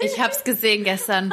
Ich 0.00 0.20
hab's 0.20 0.44
gesehen 0.44 0.84
gestern. 0.84 1.32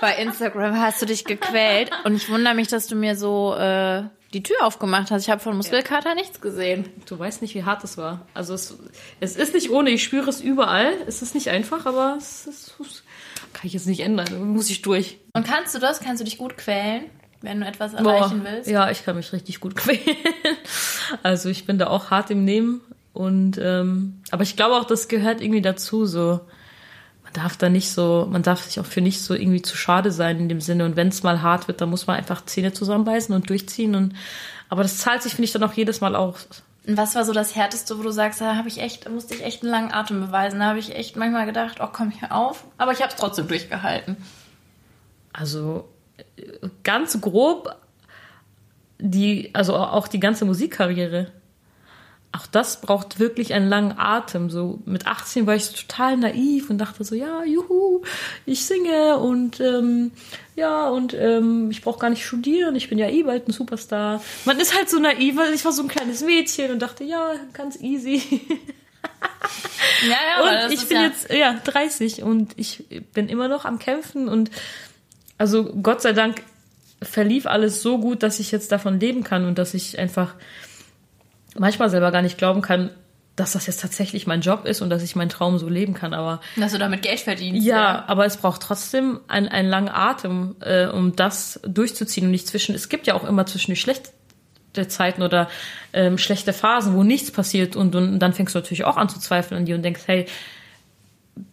Bei 0.00 0.16
Instagram 0.16 0.80
hast 0.80 1.00
du 1.00 1.06
dich 1.06 1.24
gequält 1.24 1.90
und 2.04 2.16
ich 2.16 2.28
wundere 2.28 2.54
mich, 2.54 2.68
dass 2.68 2.88
du 2.88 2.96
mir 2.96 3.16
so 3.16 3.54
äh, 3.54 4.02
die 4.32 4.42
Tür 4.42 4.56
aufgemacht 4.62 5.10
hast. 5.10 5.22
Ich 5.22 5.30
habe 5.30 5.40
von 5.40 5.56
Muskelkater 5.56 6.14
nichts 6.14 6.40
gesehen. 6.40 6.88
Du 7.06 7.18
weißt 7.18 7.42
nicht, 7.42 7.54
wie 7.54 7.64
hart 7.64 7.84
es 7.84 7.96
war. 7.98 8.26
Also 8.34 8.54
es, 8.54 8.76
es 9.20 9.36
ist 9.36 9.54
nicht 9.54 9.70
ohne, 9.70 9.90
ich 9.90 10.02
spüre 10.02 10.28
es 10.28 10.40
überall. 10.40 10.92
Es 11.06 11.22
ist 11.22 11.34
nicht 11.34 11.50
einfach, 11.50 11.86
aber 11.86 12.16
es 12.18 12.46
ist, 12.46 12.74
es 12.80 13.02
kann 13.52 13.66
ich 13.66 13.74
jetzt 13.74 13.86
nicht 13.86 14.00
ändern. 14.00 14.52
Muss 14.52 14.70
ich 14.70 14.82
durch. 14.82 15.18
Und 15.34 15.46
kannst 15.46 15.74
du 15.74 15.78
das? 15.78 16.00
Kannst 16.00 16.20
du 16.20 16.24
dich 16.24 16.38
gut 16.38 16.56
quälen, 16.56 17.04
wenn 17.42 17.60
du 17.60 17.66
etwas 17.66 17.94
erreichen 17.94 18.42
willst? 18.44 18.70
Ja, 18.70 18.90
ich 18.90 19.04
kann 19.04 19.16
mich 19.16 19.32
richtig 19.32 19.60
gut 19.60 19.76
quälen. 19.76 20.16
Also 21.22 21.48
ich 21.48 21.66
bin 21.66 21.78
da 21.78 21.88
auch 21.88 22.10
hart 22.10 22.30
im 22.30 22.44
Nehmen. 22.44 22.80
Und 23.12 23.58
ähm, 23.62 24.22
aber 24.30 24.42
ich 24.42 24.56
glaube 24.56 24.76
auch, 24.76 24.84
das 24.84 25.08
gehört 25.08 25.40
irgendwie 25.40 25.60
dazu. 25.60 26.06
So, 26.06 26.40
man 27.24 27.32
darf 27.34 27.56
da 27.56 27.68
nicht 27.68 27.90
so, 27.90 28.26
man 28.30 28.42
darf 28.42 28.62
sich 28.64 28.80
auch 28.80 28.86
für 28.86 29.00
nicht 29.00 29.20
so 29.20 29.34
irgendwie 29.34 29.62
zu 29.62 29.76
schade 29.76 30.10
sein 30.10 30.38
in 30.38 30.48
dem 30.48 30.60
Sinne. 30.60 30.84
Und 30.84 30.96
wenn 30.96 31.08
es 31.08 31.22
mal 31.22 31.42
hart 31.42 31.68
wird, 31.68 31.80
dann 31.80 31.90
muss 31.90 32.06
man 32.06 32.16
einfach 32.16 32.44
Zähne 32.44 32.72
zusammenbeißen 32.72 33.34
und 33.34 33.50
durchziehen. 33.50 33.94
Und 33.94 34.14
aber 34.68 34.82
das 34.82 34.98
zahlt 34.98 35.22
sich, 35.22 35.32
finde 35.34 35.44
ich, 35.44 35.52
dann 35.52 35.64
auch 35.64 35.74
jedes 35.74 36.00
Mal 36.00 36.16
aus. 36.16 36.48
Und 36.86 36.96
was 36.96 37.14
war 37.14 37.24
so 37.24 37.32
das 37.32 37.54
Härteste, 37.54 37.98
wo 37.98 38.02
du 38.02 38.10
sagst, 38.10 38.40
da 38.40 38.56
habe 38.56 38.68
ich 38.68 38.80
echt, 38.80 39.06
da 39.06 39.10
musste 39.10 39.34
ich 39.34 39.44
echt 39.44 39.62
einen 39.62 39.70
langen 39.70 39.92
Atem 39.92 40.20
beweisen. 40.20 40.60
Da 40.60 40.66
habe 40.66 40.78
ich 40.78 40.94
echt 40.94 41.16
manchmal 41.16 41.46
gedacht, 41.46 41.78
oh 41.80 41.88
komm 41.92 42.10
hier 42.10 42.32
auf. 42.32 42.64
Aber 42.78 42.92
ich 42.92 43.00
habe 43.00 43.10
es 43.10 43.16
trotzdem 43.16 43.46
durchgehalten. 43.46 44.16
Also 45.32 45.88
ganz 46.82 47.20
grob 47.20 47.76
die, 48.98 49.50
also 49.52 49.76
auch 49.76 50.08
die 50.08 50.20
ganze 50.20 50.44
Musikkarriere. 50.44 51.32
auch 52.30 52.46
das 52.46 52.80
braucht 52.80 53.18
wirklich 53.18 53.52
einen 53.52 53.68
langen 53.68 53.98
Atem. 53.98 54.48
So 54.48 54.78
mit 54.84 55.06
18 55.06 55.46
war 55.46 55.54
ich 55.54 55.64
so 55.64 55.76
total 55.76 56.16
naiv 56.16 56.70
und 56.70 56.78
dachte 56.78 57.04
so, 57.04 57.14
ja, 57.14 57.44
juhu, 57.44 58.02
ich 58.46 58.64
singe 58.64 59.18
und 59.18 59.60
ähm, 59.60 60.12
ja, 60.54 60.88
und 60.88 61.14
ähm, 61.14 61.70
ich 61.70 61.82
brauche 61.82 61.98
gar 61.98 62.10
nicht 62.10 62.24
studieren, 62.24 62.76
ich 62.76 62.88
bin 62.88 62.98
ja 62.98 63.08
eh 63.08 63.22
bald 63.24 63.48
ein 63.48 63.52
Superstar. 63.52 64.22
Man 64.44 64.60
ist 64.60 64.76
halt 64.76 64.88
so 64.88 64.98
naiv, 64.98 65.36
weil 65.36 65.52
ich 65.52 65.64
war 65.64 65.72
so 65.72 65.82
ein 65.82 65.88
kleines 65.88 66.22
Mädchen 66.22 66.70
und 66.70 66.80
dachte, 66.80 67.04
ja, 67.04 67.32
ganz 67.52 67.80
easy. 67.80 68.22
Ja, 70.08 70.08
ja, 70.08 70.66
und 70.66 70.72
ich 70.72 70.86
bin 70.88 70.96
ja, 70.96 71.04
jetzt 71.04 71.32
ja 71.32 71.54
30 71.64 72.22
und 72.22 72.52
ich 72.56 72.84
bin 73.12 73.28
immer 73.28 73.48
noch 73.48 73.64
am 73.64 73.78
Kämpfen 73.78 74.28
und 74.28 74.50
also 75.42 75.64
Gott 75.82 76.00
sei 76.02 76.12
Dank 76.12 76.40
verlief 77.02 77.46
alles 77.46 77.82
so 77.82 77.98
gut, 77.98 78.22
dass 78.22 78.38
ich 78.38 78.52
jetzt 78.52 78.70
davon 78.70 79.00
leben 79.00 79.24
kann 79.24 79.44
und 79.44 79.58
dass 79.58 79.74
ich 79.74 79.98
einfach 79.98 80.36
manchmal 81.58 81.90
selber 81.90 82.12
gar 82.12 82.22
nicht 82.22 82.38
glauben 82.38 82.62
kann, 82.62 82.90
dass 83.34 83.54
das 83.54 83.66
jetzt 83.66 83.80
tatsächlich 83.80 84.28
mein 84.28 84.40
Job 84.40 84.64
ist 84.66 84.82
und 84.82 84.90
dass 84.90 85.02
ich 85.02 85.16
meinen 85.16 85.30
Traum 85.30 85.58
so 85.58 85.68
leben 85.68 85.94
kann. 85.94 86.14
Aber 86.14 86.40
dass 86.54 86.70
du 86.70 86.78
damit 86.78 87.02
Geld 87.02 87.18
verdienst. 87.18 87.66
ja, 87.66 88.04
aber 88.06 88.24
es 88.24 88.36
braucht 88.36 88.62
trotzdem 88.62 89.18
einen, 89.26 89.48
einen 89.48 89.68
langen 89.68 89.88
Atem, 89.88 90.54
äh, 90.60 90.86
um 90.86 91.16
das 91.16 91.58
durchzuziehen 91.66 92.26
und 92.26 92.30
nicht 92.30 92.46
zwischen. 92.46 92.76
Es 92.76 92.88
gibt 92.88 93.08
ja 93.08 93.14
auch 93.14 93.24
immer 93.24 93.44
zwischendurch 93.44 93.80
schlechte 93.80 94.12
Zeiten 94.86 95.22
oder 95.22 95.48
ähm, 95.92 96.18
schlechte 96.18 96.52
Phasen, 96.52 96.94
wo 96.94 97.02
nichts 97.02 97.32
passiert 97.32 97.74
und, 97.74 97.96
und 97.96 98.20
dann 98.20 98.32
fängst 98.32 98.54
du 98.54 98.60
natürlich 98.60 98.84
auch 98.84 98.96
an 98.96 99.08
zu 99.08 99.18
zweifeln 99.18 99.58
an 99.58 99.64
dir 99.64 99.74
und 99.74 99.82
denkst, 99.82 100.02
hey, 100.06 100.26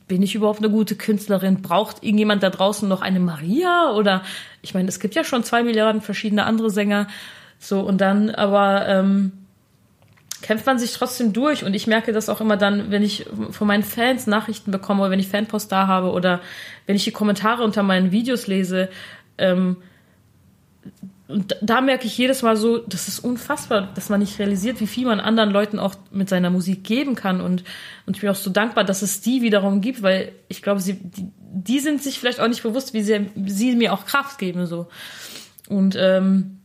bin 0.09 0.21
ich 0.21 0.35
überhaupt 0.35 0.59
eine 0.59 0.69
gute 0.69 0.95
Künstlerin? 0.95 1.61
Braucht 1.61 2.03
irgendjemand 2.03 2.43
da 2.43 2.49
draußen 2.49 2.89
noch 2.89 3.01
eine 3.01 3.21
Maria? 3.21 3.93
Oder 3.93 4.23
ich 4.61 4.73
meine, 4.73 4.89
es 4.89 4.99
gibt 4.99 5.15
ja 5.15 5.23
schon 5.23 5.45
zwei 5.45 5.63
Milliarden 5.63 6.01
verschiedene 6.01 6.43
andere 6.43 6.69
Sänger. 6.69 7.07
So, 7.59 7.79
und 7.79 8.01
dann 8.01 8.29
aber 8.31 8.87
ähm, 8.87 9.31
kämpft 10.41 10.65
man 10.65 10.79
sich 10.79 10.93
trotzdem 10.93 11.31
durch. 11.31 11.63
Und 11.63 11.75
ich 11.75 11.87
merke 11.87 12.11
das 12.11 12.27
auch 12.27 12.41
immer 12.41 12.57
dann, 12.57 12.91
wenn 12.91 13.03
ich 13.03 13.27
von 13.51 13.67
meinen 13.67 13.83
Fans 13.83 14.27
Nachrichten 14.27 14.71
bekomme 14.71 15.01
oder 15.03 15.11
wenn 15.11 15.19
ich 15.19 15.27
Fanpost 15.27 15.71
da 15.71 15.87
habe 15.87 16.11
oder 16.11 16.41
wenn 16.87 16.95
ich 16.95 17.03
die 17.03 17.11
Kommentare 17.11 17.63
unter 17.63 17.83
meinen 17.83 18.11
Videos 18.11 18.47
lese. 18.47 18.89
Ähm, 19.37 19.77
und 21.29 21.55
da 21.61 21.79
merke 21.79 22.07
ich 22.07 22.17
jedes 22.17 22.41
Mal 22.41 22.57
so, 22.57 22.79
das 22.79 23.07
ist 23.07 23.19
unfassbar, 23.19 23.91
dass 23.93 24.09
man 24.09 24.19
nicht 24.19 24.39
realisiert, 24.39 24.79
wie 24.79 24.87
viel 24.87 25.05
man 25.05 25.19
anderen 25.19 25.51
Leuten 25.51 25.77
auch 25.77 25.93
mit 26.09 26.27
seiner 26.27 26.49
Musik 26.49 26.83
geben 26.83 27.13
kann. 27.13 27.39
Und, 27.39 27.63
und 28.07 28.15
ich 28.15 28.21
bin 28.21 28.31
auch 28.31 28.35
so 28.35 28.49
dankbar, 28.49 28.83
dass 28.83 29.03
es 29.03 29.21
die 29.21 29.43
wiederum 29.43 29.79
gibt, 29.79 30.01
weil 30.01 30.31
ich 30.47 30.63
glaube, 30.63 30.81
sie, 30.81 30.95
die, 30.95 31.27
die 31.37 31.79
sind 31.81 32.01
sich 32.01 32.17
vielleicht 32.17 32.39
auch 32.39 32.47
nicht 32.47 32.63
bewusst, 32.63 32.95
wie 32.95 33.03
sie, 33.03 33.29
sie 33.45 33.75
mir 33.75 33.93
auch 33.93 34.07
Kraft 34.07 34.39
geben. 34.39 34.65
so. 34.65 34.87
Und 35.67 35.95
ähm, 35.99 36.61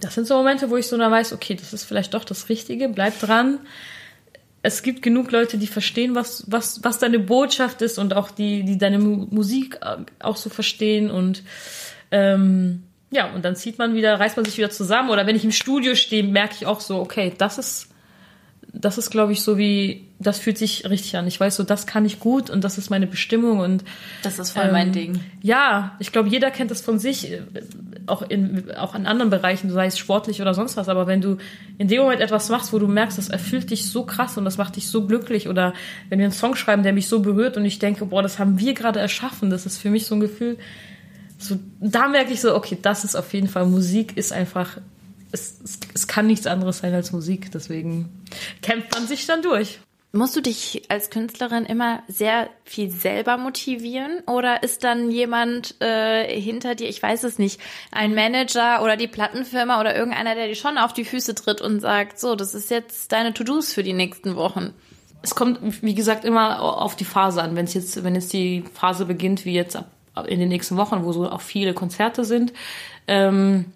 das 0.00 0.16
sind 0.16 0.26
so 0.26 0.34
Momente, 0.36 0.68
wo 0.68 0.76
ich 0.76 0.88
so 0.88 0.98
dann 0.98 1.12
weiß, 1.12 1.32
okay, 1.32 1.54
das 1.54 1.72
ist 1.72 1.84
vielleicht 1.84 2.12
doch 2.12 2.24
das 2.24 2.48
Richtige, 2.48 2.88
bleib 2.88 3.20
dran. 3.20 3.60
Es 4.62 4.82
gibt 4.82 5.00
genug 5.00 5.30
Leute, 5.30 5.58
die 5.58 5.68
verstehen, 5.68 6.16
was, 6.16 6.42
was, 6.50 6.82
was 6.82 6.98
deine 6.98 7.20
Botschaft 7.20 7.82
ist 7.82 8.00
und 8.00 8.14
auch 8.14 8.32
die, 8.32 8.64
die 8.64 8.78
deine 8.78 8.98
Mu 8.98 9.28
Musik 9.30 9.78
auch 10.18 10.36
so 10.36 10.50
verstehen 10.50 11.08
und 11.08 11.44
ähm, 12.10 12.82
ja, 13.16 13.30
und 13.34 13.44
dann 13.44 13.56
zieht 13.56 13.78
man 13.78 13.94
wieder, 13.94 14.20
reißt 14.20 14.36
man 14.36 14.44
sich 14.44 14.58
wieder 14.58 14.70
zusammen. 14.70 15.10
Oder 15.10 15.26
wenn 15.26 15.34
ich 15.34 15.44
im 15.44 15.52
Studio 15.52 15.94
stehe, 15.94 16.22
merke 16.22 16.54
ich 16.54 16.66
auch 16.66 16.80
so, 16.80 16.98
okay, 16.98 17.32
das 17.36 17.56
ist, 17.56 17.88
das 18.74 18.98
ist, 18.98 19.10
glaube 19.10 19.32
ich, 19.32 19.40
so 19.40 19.56
wie, 19.56 20.06
das 20.18 20.38
fühlt 20.38 20.58
sich 20.58 20.88
richtig 20.88 21.16
an. 21.16 21.26
Ich 21.26 21.40
weiß 21.40 21.56
so, 21.56 21.62
das 21.62 21.86
kann 21.86 22.04
ich 22.04 22.20
gut 22.20 22.50
und 22.50 22.62
das 22.62 22.76
ist 22.76 22.90
meine 22.90 23.06
Bestimmung 23.06 23.60
und 23.60 23.84
Das 24.22 24.38
ist 24.38 24.50
voll 24.50 24.70
mein 24.70 24.88
ähm, 24.88 24.92
Ding. 24.92 25.20
Ja, 25.40 25.96
ich 25.98 26.12
glaube, 26.12 26.28
jeder 26.28 26.50
kennt 26.50 26.70
das 26.70 26.82
von 26.82 26.98
sich, 26.98 27.32
äh, 27.32 27.40
auch 28.06 28.20
in, 28.20 28.70
auch 28.76 28.94
in 28.94 29.06
anderen 29.06 29.30
Bereichen, 29.30 29.70
sei 29.70 29.86
es 29.86 29.96
sportlich 29.96 30.42
oder 30.42 30.52
sonst 30.52 30.76
was. 30.76 30.90
Aber 30.90 31.06
wenn 31.06 31.22
du 31.22 31.38
in 31.78 31.88
dem 31.88 32.02
Moment 32.02 32.20
etwas 32.20 32.50
machst, 32.50 32.74
wo 32.74 32.78
du 32.78 32.86
merkst, 32.86 33.16
das 33.16 33.30
erfüllt 33.30 33.70
dich 33.70 33.88
so 33.88 34.04
krass 34.04 34.36
und 34.36 34.44
das 34.44 34.58
macht 34.58 34.76
dich 34.76 34.88
so 34.88 35.06
glücklich, 35.06 35.48
oder 35.48 35.72
wenn 36.10 36.18
wir 36.18 36.26
einen 36.26 36.32
Song 36.32 36.54
schreiben, 36.54 36.82
der 36.82 36.92
mich 36.92 37.08
so 37.08 37.20
berührt 37.20 37.56
und 37.56 37.64
ich 37.64 37.78
denke, 37.78 38.04
boah, 38.04 38.22
das 38.22 38.38
haben 38.38 38.58
wir 38.58 38.74
gerade 38.74 39.00
erschaffen, 39.00 39.48
das 39.48 39.64
ist 39.64 39.78
für 39.78 39.88
mich 39.88 40.04
so 40.04 40.14
ein 40.16 40.20
Gefühl, 40.20 40.58
so, 41.38 41.58
da 41.80 42.08
merke 42.08 42.32
ich 42.32 42.40
so, 42.40 42.54
okay, 42.54 42.78
das 42.80 43.04
ist 43.04 43.16
auf 43.16 43.32
jeden 43.32 43.48
Fall, 43.48 43.66
Musik 43.66 44.16
ist 44.16 44.32
einfach, 44.32 44.78
es, 45.32 45.58
es, 45.62 45.78
es 45.94 46.06
kann 46.06 46.26
nichts 46.26 46.46
anderes 46.46 46.78
sein 46.78 46.94
als 46.94 47.12
Musik, 47.12 47.50
deswegen 47.52 48.24
kämpft 48.62 48.94
man 48.94 49.06
sich 49.06 49.26
dann 49.26 49.42
durch. 49.42 49.80
Musst 50.12 50.34
du 50.34 50.40
dich 50.40 50.84
als 50.88 51.10
Künstlerin 51.10 51.66
immer 51.66 52.02
sehr 52.08 52.48
viel 52.64 52.90
selber 52.90 53.36
motivieren 53.36 54.20
oder 54.26 54.62
ist 54.62 54.82
dann 54.82 55.10
jemand 55.10 55.74
äh, 55.82 56.40
hinter 56.40 56.74
dir, 56.74 56.88
ich 56.88 57.02
weiß 57.02 57.24
es 57.24 57.38
nicht, 57.38 57.60
ein 57.90 58.14
Manager 58.14 58.82
oder 58.82 58.96
die 58.96 59.08
Plattenfirma 59.08 59.78
oder 59.78 59.94
irgendeiner, 59.94 60.34
der 60.34 60.46
dir 60.46 60.54
schon 60.54 60.78
auf 60.78 60.94
die 60.94 61.04
Füße 61.04 61.34
tritt 61.34 61.60
und 61.60 61.80
sagt, 61.80 62.18
so, 62.18 62.34
das 62.34 62.54
ist 62.54 62.70
jetzt 62.70 63.12
deine 63.12 63.34
To-Dos 63.34 63.74
für 63.74 63.82
die 63.82 63.92
nächsten 63.92 64.36
Wochen? 64.36 64.72
Es 65.20 65.34
kommt, 65.34 65.82
wie 65.82 65.94
gesagt, 65.94 66.24
immer 66.24 66.62
auf 66.62 66.96
die 66.96 67.04
Phase 67.04 67.42
an. 67.42 67.56
Wenn 67.56 67.66
es 67.66 67.74
jetzt, 67.74 68.02
wenn 68.02 68.14
jetzt 68.14 68.32
die 68.32 68.64
Phase 68.72 69.04
beginnt, 69.04 69.44
wie 69.44 69.54
jetzt 69.54 69.76
ab 69.76 69.90
in 70.26 70.40
den 70.40 70.48
nächsten 70.48 70.76
Wochen, 70.76 71.04
wo 71.04 71.12
so 71.12 71.30
auch 71.30 71.40
viele 71.40 71.74
Konzerte 71.74 72.24
sind, 72.24 72.52
ähm, 73.06 73.66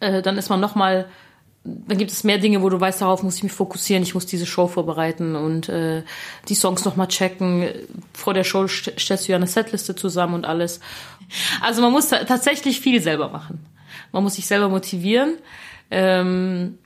äh, 0.00 0.22
dann 0.22 0.38
ist 0.38 0.48
man 0.48 0.60
noch 0.60 0.74
mal 0.74 1.06
dann 1.86 1.98
gibt 1.98 2.10
es 2.10 2.24
mehr 2.24 2.38
Dinge, 2.38 2.62
wo 2.62 2.68
du 2.68 2.80
weißt, 2.80 3.00
darauf 3.00 3.22
muss 3.22 3.36
ich 3.36 3.42
mich 3.42 3.52
fokussieren, 3.52 4.02
ich 4.02 4.14
muss 4.14 4.26
diese 4.26 4.46
Show 4.46 4.68
vorbereiten 4.68 5.34
und 5.34 5.68
äh, 5.68 6.02
die 6.48 6.54
Songs 6.54 6.84
nochmal 6.84 7.08
checken. 7.08 7.68
Vor 8.12 8.34
der 8.34 8.44
Show 8.44 8.68
st 8.68 8.92
stellst 8.98 9.26
du 9.26 9.32
ja 9.32 9.36
eine 9.36 9.46
Setliste 9.46 9.94
zusammen 9.94 10.34
und 10.34 10.44
alles. 10.44 10.80
Also 11.60 11.82
man 11.82 11.92
muss 11.92 12.08
ta 12.08 12.24
tatsächlich 12.24 12.80
viel 12.80 13.02
selber 13.02 13.28
machen. 13.30 13.66
Man 14.12 14.22
muss 14.22 14.36
sich 14.36 14.46
selber 14.46 14.68
motivieren. 14.68 15.34
Ähm, 15.90 16.78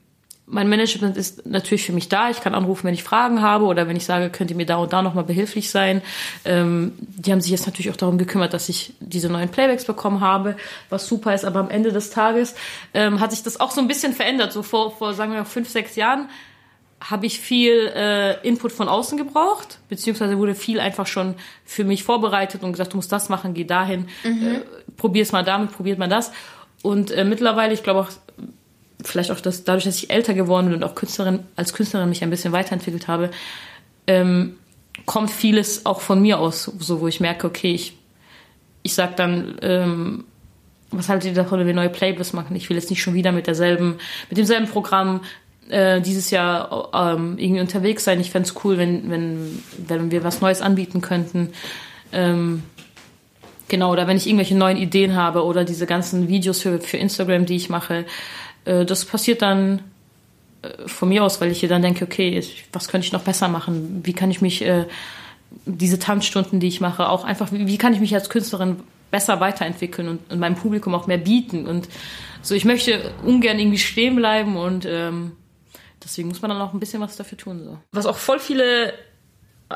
mein 0.51 0.69
Management 0.69 1.17
ist 1.17 1.47
natürlich 1.47 1.85
für 1.85 1.93
mich 1.93 2.09
da. 2.09 2.29
Ich 2.29 2.41
kann 2.41 2.55
anrufen, 2.55 2.85
wenn 2.85 2.95
ich 2.95 3.05
Fragen 3.05 3.41
habe 3.41 3.67
oder 3.67 3.87
wenn 3.87 3.97
ich 3.97 4.05
sage, 4.05 4.31
könnt 4.31 4.51
ihr 4.51 4.57
mir 4.57 4.67
da 4.67 4.77
und 4.77 4.93
da 4.93 5.01
nochmal 5.01 5.25
behilflich 5.25 5.71
sein. 5.71 6.03
Ähm, 6.45 6.93
die 6.99 7.31
haben 7.31 7.41
sich 7.41 7.53
jetzt 7.53 7.67
natürlich 7.67 7.91
auch 7.91 7.97
darum 7.97 8.19
gekümmert, 8.19 8.53
dass 8.53 8.69
ich 8.69 8.95
diese 9.01 9.29
neuen 9.29 9.49
Playbacks 9.49 9.85
bekommen 9.85 10.21
habe, 10.21 10.57
was 10.89 11.07
super 11.07 11.35
ist. 11.35 11.45
Aber 11.45 11.61
am 11.61 11.71
Ende 11.71 11.93
des 11.93 12.11
Tages 12.11 12.55
ähm, 12.95 13.21
hat 13.21 13.31
sich 13.31 13.43
das 13.43 13.61
auch 13.61 13.71
so 13.71 13.81
ein 13.81 13.89
bisschen 13.89 14.13
verändert. 14.13 14.53
So 14.53 14.63
vor, 14.63 14.97
vor 14.97 15.15
sagen 15.15 15.33
wir 15.33 15.45
fünf, 15.45 15.69
sechs 15.69 15.95
Jahren 15.97 16.29
habe 17.01 17.27
ich 17.27 17.41
viel 17.41 17.91
äh, 17.95 18.47
Input 18.47 18.73
von 18.73 18.89
außen 18.89 19.17
gebraucht, 19.17 19.79
beziehungsweise 19.89 20.37
wurde 20.37 20.55
viel 20.55 20.81
einfach 20.81 21.07
schon 21.07 21.35
für 21.65 21.85
mich 21.85 22.05
vorbereitet 22.05 22.63
und 22.63 22.73
gesagt, 22.73 22.93
du 22.93 22.97
musst 22.97 23.11
das 23.11 23.31
machen, 23.31 23.55
geh 23.55 23.65
dahin, 23.65 24.07
mhm. 24.23 24.47
äh, 24.47 24.61
probier's 24.99 25.33
mal 25.33 25.43
damit, 25.43 25.73
probiert 25.73 25.99
mal 25.99 26.09
das. 26.09 26.31
Und 26.83 27.11
äh, 27.11 27.25
mittlerweile, 27.25 27.73
ich 27.73 27.83
glaube 27.83 28.01
auch, 28.01 28.09
vielleicht 29.05 29.31
auch 29.31 29.41
das, 29.41 29.65
dadurch, 29.65 29.85
dass 29.85 29.97
ich 29.97 30.11
älter 30.11 30.35
geworden 30.35 30.67
bin 30.67 30.77
und 30.77 30.85
auch 30.85 30.95
Künstlerin, 30.95 31.41
als 31.57 31.73
Künstlerin 31.73 32.09
mich 32.09 32.23
ein 32.23 32.31
bisschen 32.31 32.53
weiterentwickelt 32.53 33.09
habe, 33.09 33.31
ähm, 34.07 34.57
kommt 35.07 35.31
vieles 35.31 35.87
auch 35.87 36.01
von 36.01 36.21
mir 36.21 36.39
aus, 36.39 36.65
so 36.79 37.01
wo 37.01 37.09
ich 37.09 37.21
merke, 37.21 37.47
okay, 37.47 37.73
ich, 37.73 37.97
ich 38.83 38.95
sag 38.95 39.17
dann, 39.17 39.57
ähm, 39.63 40.25
was 40.91 41.09
haltet 41.09 41.31
ihr 41.31 41.35
davon, 41.35 41.61
wenn 41.61 41.67
wir 41.67 41.75
neue 41.75 41.89
Playlists 41.89 42.33
machen? 42.33 42.57
Ich 42.57 42.69
will 42.69 42.77
jetzt 42.77 42.91
nicht 42.91 43.03
schon 43.03 43.15
wieder 43.15 43.33
mit 43.33 43.47
derselben, 43.47 43.99
mit 44.29 44.39
demselben 44.39 44.67
Programm 44.67 45.21
äh, 45.69 46.01
dieses 46.01 46.31
Jahr 46.31 46.91
ähm, 46.93 47.39
irgendwie 47.39 47.61
unterwegs 47.61 48.05
sein. 48.05 48.21
Ich 48.21 48.31
fände 48.31 48.51
cool, 48.65 48.77
wenn, 48.77 49.11
wenn, 49.11 49.63
wenn 49.87 50.11
wir 50.11 50.25
was 50.25 50.41
Neues 50.41 50.61
anbieten 50.61 51.01
könnten. 51.01 51.53
Ähm, 52.13 52.65
genau, 53.69 53.93
oder 53.93 54.07
wenn 54.07 54.17
ich 54.17 54.27
irgendwelche 54.27 54.57
neuen 54.57 54.77
Ideen 54.77 55.15
habe 55.15 55.45
oder 55.45 55.65
diese 55.65 55.87
ganzen 55.87 56.29
Videos 56.29 56.61
für, 56.61 56.81
für 56.81 56.97
Instagram, 56.97 57.47
die 57.47 57.57
ich 57.57 57.69
mache, 57.69 58.05
das 58.65 59.05
passiert 59.05 59.43
dann 59.43 59.81
äh, 60.63 60.87
von 60.87 61.09
mir 61.09 61.25
aus, 61.25 61.41
weil 61.41 61.51
ich 61.51 61.61
hier 61.61 61.69
dann 61.69 61.83
denke, 61.83 62.05
okay, 62.05 62.43
was 62.73 62.89
könnte 62.89 63.07
ich 63.07 63.13
noch 63.13 63.23
besser 63.23 63.49
machen? 63.49 64.01
Wie 64.05 64.13
kann 64.13 64.31
ich 64.31 64.41
mich 64.41 64.63
äh, 64.63 64.87
diese 65.65 65.99
Tanzstunden, 65.99 66.61
die 66.61 66.69
ich 66.69 66.81
mache, 66.81 67.09
auch 67.09 67.25
einfach, 67.25 67.49
wie 67.51 67.79
kann 67.79 67.95
ich 67.95 68.01
mich 68.01 68.15
als 68.15 68.31
Künstlerin 68.31 68.77
besser 69.11 69.41
weiterentwickeln 69.41 70.09
und, 70.09 70.31
und 70.31 70.39
meinem 70.39 70.55
Publikum 70.55 70.95
auch 70.95 71.07
mehr 71.07 71.19
bieten? 71.19 71.67
Und 71.67 71.89
so, 72.43 72.55
ich 72.55 72.65
möchte 72.65 73.13
ungern 73.25 73.59
irgendwie 73.59 73.79
stehen 73.79 74.17
bleiben 74.17 74.57
und 74.57 74.87
ähm, 74.87 75.33
deswegen 76.03 76.29
muss 76.29 76.43
man 76.43 76.51
dann 76.51 76.61
auch 76.61 76.73
ein 76.73 76.81
bisschen 76.81 77.01
was 77.01 77.17
dafür 77.17 77.39
tun. 77.39 77.65
So. 77.65 77.79
Was 77.93 78.07
auch 78.07 78.17
voll 78.17 78.39
viele 78.39 78.95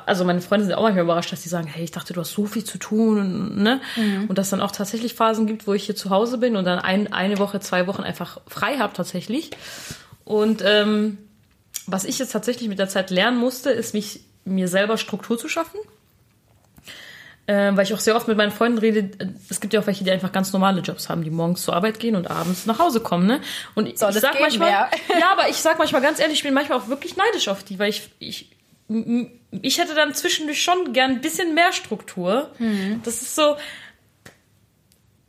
also 0.06 0.24
meine 0.24 0.40
Freunde 0.40 0.66
sind 0.66 0.74
auch 0.74 0.82
manchmal 0.82 1.04
überrascht, 1.04 1.32
dass 1.32 1.42
die 1.42 1.48
sagen, 1.48 1.68
hey, 1.68 1.84
ich 1.84 1.92
dachte, 1.92 2.12
du 2.12 2.20
hast 2.20 2.32
so 2.32 2.46
viel 2.46 2.64
zu 2.64 2.78
tun, 2.78 3.18
und, 3.18 3.56
ne? 3.62 3.80
Mhm. 3.96 4.26
Und 4.28 4.38
dass 4.38 4.50
dann 4.50 4.60
auch 4.60 4.72
tatsächlich 4.72 5.14
Phasen 5.14 5.46
gibt, 5.46 5.66
wo 5.66 5.72
ich 5.72 5.84
hier 5.84 5.94
zu 5.94 6.10
Hause 6.10 6.38
bin 6.38 6.56
und 6.56 6.64
dann 6.64 6.80
ein, 6.80 7.12
eine 7.12 7.38
Woche, 7.38 7.60
zwei 7.60 7.86
Wochen 7.86 8.02
einfach 8.02 8.40
frei 8.48 8.78
habe 8.78 8.92
tatsächlich. 8.92 9.50
Und 10.24 10.62
ähm, 10.66 11.18
was 11.86 12.04
ich 12.04 12.18
jetzt 12.18 12.32
tatsächlich 12.32 12.68
mit 12.68 12.78
der 12.78 12.88
Zeit 12.88 13.10
lernen 13.10 13.38
musste, 13.38 13.70
ist 13.70 13.94
mich 13.94 14.20
mir 14.44 14.68
selber 14.68 14.98
Struktur 14.98 15.38
zu 15.38 15.48
schaffen. 15.48 15.78
Ähm, 17.46 17.76
weil 17.76 17.84
ich 17.84 17.92
auch 17.92 18.00
sehr 18.00 18.16
oft 18.16 18.26
mit 18.26 18.38
meinen 18.38 18.52
Freunden 18.52 18.78
rede, 18.78 19.10
es 19.50 19.60
gibt 19.60 19.74
ja 19.74 19.80
auch 19.80 19.86
welche, 19.86 20.02
die 20.02 20.10
einfach 20.10 20.32
ganz 20.32 20.52
normale 20.54 20.80
Jobs 20.80 21.10
haben, 21.10 21.22
die 21.22 21.30
morgens 21.30 21.62
zur 21.62 21.76
Arbeit 21.76 22.00
gehen 22.00 22.16
und 22.16 22.30
abends 22.30 22.64
nach 22.64 22.78
Hause 22.78 23.00
kommen, 23.00 23.26
ne? 23.26 23.40
Und 23.74 23.98
Soll 23.98 24.10
ich 24.10 24.20
sag 24.20 24.32
geben, 24.32 24.44
manchmal, 24.44 24.70
ja. 24.70 24.88
ja, 25.20 25.30
aber 25.30 25.50
ich 25.50 25.56
sag 25.56 25.78
manchmal 25.78 26.00
ganz 26.00 26.20
ehrlich, 26.20 26.38
ich 26.38 26.42
bin 26.42 26.54
manchmal 26.54 26.78
auch 26.78 26.88
wirklich 26.88 27.16
neidisch 27.16 27.48
auf 27.48 27.62
die, 27.62 27.78
weil 27.78 27.90
ich, 27.90 28.08
ich 28.18 28.48
ich 28.88 29.78
hätte 29.78 29.94
dann 29.94 30.14
zwischendurch 30.14 30.62
schon 30.62 30.92
gern 30.92 31.12
ein 31.12 31.20
bisschen 31.20 31.54
mehr 31.54 31.72
Struktur. 31.72 32.50
Mhm. 32.58 33.00
Das 33.04 33.22
ist 33.22 33.34
so, 33.34 33.56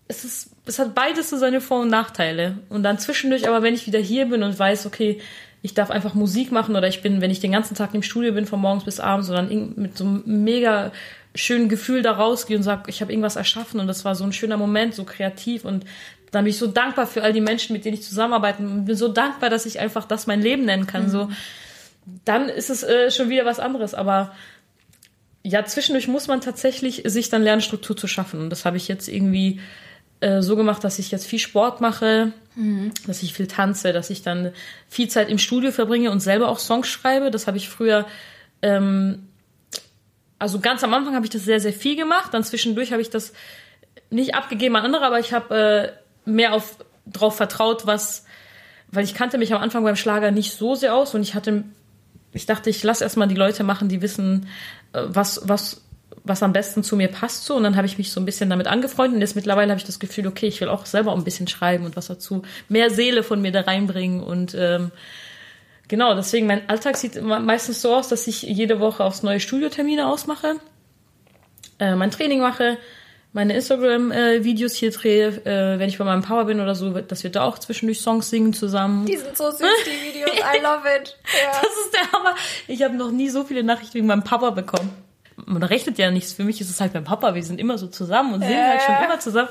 es 0.08 0.24
ist, 0.24 0.50
es 0.65 0.80
hat 0.80 0.94
beides 0.94 1.30
so 1.30 1.38
seine 1.38 1.62
Vor- 1.62 1.82
und 1.82 1.89
Nachteile. 1.89 2.60
Und 2.70 2.84
dann 2.84 3.00
zwischendurch, 3.00 3.48
aber 3.48 3.63
wenn 3.63 3.74
ich 3.74 3.88
wieder 3.88 4.00
hier 4.00 4.26
bin 4.26 4.44
und 4.44 4.58
weiß, 4.58 4.86
okay, 4.86 5.22
ich 5.62 5.74
darf 5.74 5.89
einfach 5.89 6.13
Musik 6.13 6.52
machen 6.52 6.76
oder 6.76 6.88
ich 6.88 7.02
bin, 7.02 7.22
wenn 7.22 7.32
ich 7.32 7.39
den 7.39 7.52
ganzen 7.52 7.76
Tag 7.76 7.94
im 7.96 8.04
Studio 8.04 8.34
bin, 8.34 8.46
von 8.46 8.60
morgens 8.60 8.84
bis 8.84 9.00
abends, 9.00 9.28
sondern 9.28 9.74
mit 9.78 9.98
so 9.98 10.04
einem 10.04 10.44
mega 10.44 10.91
schönen 11.34 11.70
Gefühl 11.70 12.02
da 12.02 12.12
rausgehe 12.12 12.56
und 12.56 12.63
sage, 12.63 12.89
ich 12.89 13.02
habe 13.02 13.12
irgendwas 13.12 13.36
erschaffen 13.36 13.80
und 13.80 13.88
das 13.88 14.06
war 14.06 14.15
so 14.15 14.24
ein 14.24 14.32
schöner 14.32 14.58
Moment, 14.58 14.94
so 14.94 15.04
kreativ 15.06 15.65
und 15.65 15.84
dann 16.32 16.44
bin 16.44 16.52
ich 16.52 16.60
so 16.60 16.68
dankbar 16.68 17.08
für 17.08 17.24
all 17.24 17.34
die 17.34 17.41
Menschen, 17.41 17.74
mit 17.74 17.84
denen 17.84 17.96
ich 17.96 18.04
zusammenarbeite 18.04 18.62
und 18.62 18.86
bin 18.86 18.96
so 18.96 19.08
dankbar, 19.08 19.50
dass 19.50 19.65
ich 19.65 19.80
einfach 19.80 20.06
das 20.06 20.28
mein 20.28 20.41
Leben 20.41 20.65
nennen 20.65 20.86
kann. 20.86 21.06
Mhm. 21.06 21.10
So, 21.10 21.30
dann 22.24 22.50
ist 22.50 22.70
es 22.70 22.84
äh, 22.84 23.12
schon 23.12 23.30
wieder 23.30 23.46
was 23.46 23.60
anderes. 23.60 23.94
Aber 23.94 24.34
ja, 25.44 25.63
zwischendurch 25.65 26.08
muss 26.08 26.28
man 26.28 26.41
tatsächlich 26.41 27.04
sich 27.06 27.30
dann 27.30 27.44
lernen, 27.44 27.62
Struktur 27.62 27.96
zu 27.96 28.08
schaffen. 28.08 28.39
Und 28.39 28.50
das 28.50 28.65
habe 28.65 28.78
ich 28.78 28.88
jetzt 28.88 29.08
irgendwie 29.08 29.60
äh, 30.20 30.41
so 30.41 30.56
gemacht, 30.56 30.84
dass 30.84 31.00
ich 31.00 31.12
jetzt 31.12 31.28
viel 31.28 31.39
Sport 31.39 31.82
mache, 31.82 32.32
mhm. 32.56 32.91
dass 33.06 33.22
ich 33.22 33.34
viel 33.34 33.48
tanze, 33.48 33.94
dass 33.94 34.10
ich 34.10 34.22
dann 34.24 34.52
viel 34.88 35.08
Zeit 35.08 35.30
im 35.30 35.38
Studio 35.38 35.72
verbringe 35.72 36.12
und 36.12 36.20
selber 36.20 36.50
auch 36.50 36.60
Songs 36.60 36.88
schreibe. 36.88 37.32
Das 37.32 37.48
habe 37.48 37.58
ich 37.58 37.70
früher, 37.70 38.08
ähm, 38.62 39.28
also 40.39 40.60
ganz 40.60 40.84
am 40.84 40.94
Anfang 40.94 41.15
habe 41.15 41.26
ich 41.26 41.32
das 41.32 41.44
sehr, 41.44 41.60
sehr 41.60 41.74
viel 41.74 41.96
gemacht. 41.96 42.34
Dann 42.34 42.44
zwischendurch 42.44 42.91
habe 42.91 43.02
ich 43.02 43.10
das 43.10 43.34
nicht 44.10 44.36
abgegeben 44.36 44.76
an 44.76 44.86
andere, 44.86 45.06
aber 45.06 45.20
ich 45.20 45.34
habe 45.34 45.94
äh, 46.26 46.30
mehr 46.30 46.54
auf 46.54 46.78
drauf 47.06 47.36
vertraut, 47.36 47.86
was, 47.86 48.26
weil 48.91 49.04
ich 49.04 49.13
kannte 49.13 49.38
mich 49.38 49.54
am 49.54 49.62
Anfang 49.62 49.84
beim 49.84 49.96
Schlager 49.96 50.32
nicht 50.32 50.54
so 50.54 50.76
sehr 50.76 50.96
aus 50.96 51.13
und 51.13 51.22
ich 51.22 51.36
hatte, 51.36 51.63
ich 52.36 52.45
dachte, 52.45 52.69
ich 52.69 52.84
lasse 52.84 53.04
erstmal 53.04 53.28
die 53.28 53.36
Leute 53.36 53.63
machen, 53.63 53.89
die 53.89 54.02
wissen, 54.02 54.48
äh, 54.93 55.04
was, 55.08 55.41
was 55.45 55.82
was 56.26 56.41
am 56.41 56.54
besten 56.54 56.84
zu 56.84 56.95
mir 56.95 57.08
passt 57.08 57.45
so. 57.45 57.56
Und 57.56 57.63
dann 57.63 57.76
habe 57.76 57.86
ich 57.86 57.98
mich 57.98 58.12
so 58.12 58.19
ein 58.19 58.26
bisschen 58.26 58.50
damit 58.50 58.67
angefreundet. 58.67 59.15
Und 59.15 59.21
jetzt 59.21 59.36
mittlerweile 59.36 59.71
habe 59.71 59.80
ich 59.80 59.86
das 59.86 60.00
Gefühl, 60.00 60.28
okay, 60.28 60.48
ich 60.48 60.60
will 60.60 60.69
auch 60.69 60.86
selber 60.86 61.13
ein 61.13 61.24
bisschen 61.24 61.48
schreiben 61.48 61.86
und 61.86 61.95
was 61.95 62.08
dazu 62.08 62.41
mehr 62.67 62.89
Seele 62.89 63.24
von 63.24 63.41
mir 63.41 63.52
da 63.52 63.62
reinbringen. 63.62 64.21
Und 64.21 64.56
ähm, 64.58 64.91
genau, 65.88 66.15
deswegen 66.15 66.48
mein 66.48 66.67
Alltag 66.67 66.98
sieht 66.98 67.21
meistens 67.21 67.82
so 67.82 67.95
aus, 67.95 68.08
dass 68.08 68.28
ich 68.28 68.41
jede 68.41 68.80
Woche 68.80 69.04
aufs 69.04 69.24
neue 69.24 69.39
Studiotermine 69.39 70.08
ausmache, 70.08 70.56
äh, 71.80 71.95
mein 71.95 72.12
Training 72.12 72.39
mache, 72.39 72.78
meine 73.36 73.54
Instagram-Videos 73.54 74.74
äh, 74.74 74.78
hier 74.78 74.91
drehe, 74.91 75.28
äh, 75.28 75.78
wenn 75.78 75.89
ich 75.89 75.98
bei 75.98 76.06
meinem 76.06 76.21
Papa 76.21 76.45
bin 76.45 76.62
oder 76.62 76.74
so, 76.74 76.89
dass 76.91 77.24
wir 77.24 77.32
da 77.32 77.43
auch 77.43 77.60
zwischendurch 77.60 78.00
Songs 78.00 78.30
singen 78.30 78.54
zusammen. 78.54 79.06
Die 79.06 79.17
sind 79.17 79.38
so 79.38 79.52
süß, 79.52 79.60
die 79.86 80.08
Videos. 80.08 80.32
I 80.32 80.62
love 80.63 80.88
it. 80.98 81.17
Ja. 81.43 81.52
Das 81.62 81.71
ist 81.86 81.93
der 81.93 82.12
Hammer. 82.12 82.36
Ich 82.67 82.82
habe 82.82 82.95
noch 82.95 83.12
nie 83.12 83.30
so 83.30 83.43
viele 83.43 83.63
Nachrichten 83.63 83.95
wegen 83.95 84.08
meinem 84.08 84.24
Papa 84.24 84.50
bekommen 84.52 84.91
man 85.48 85.63
rechnet 85.63 85.98
ja 85.98 86.12
nichts. 86.12 86.34
Für 86.34 86.43
mich 86.43 86.62
ist 86.62 86.69
es 86.69 86.80
halt 86.80 86.93
mein 86.93 87.04
Papa. 87.04 87.36
Wir 87.36 87.43
sind 87.43 87.60
immer 87.60 87.78
so 87.78 87.88
zusammen 87.88 88.34
und 88.34 88.41
sind 88.41 88.52
äh. 88.52 88.63
halt 88.63 88.82
schon 88.82 89.04
immer 89.04 89.19
zusammen. 89.19 89.50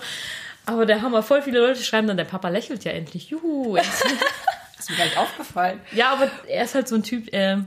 Aber 0.66 0.86
der 0.86 1.02
Hammer, 1.02 1.22
voll 1.22 1.42
viele 1.42 1.60
Leute 1.60 1.82
schreiben 1.82 2.08
dann, 2.08 2.16
der 2.16 2.24
Papa 2.24 2.48
lächelt 2.48 2.84
ja 2.84 2.92
endlich. 2.92 3.28
Juhu. 3.28 3.76
ist 4.78 4.90
mir 4.90 4.96
gar 4.96 5.04
nicht 5.04 5.18
aufgefallen. 5.18 5.80
Ja, 5.92 6.12
aber 6.12 6.30
er 6.48 6.64
ist 6.64 6.74
halt 6.74 6.88
so 6.88 6.94
ein 6.94 7.02
Typ, 7.02 7.28
ähm, 7.32 7.66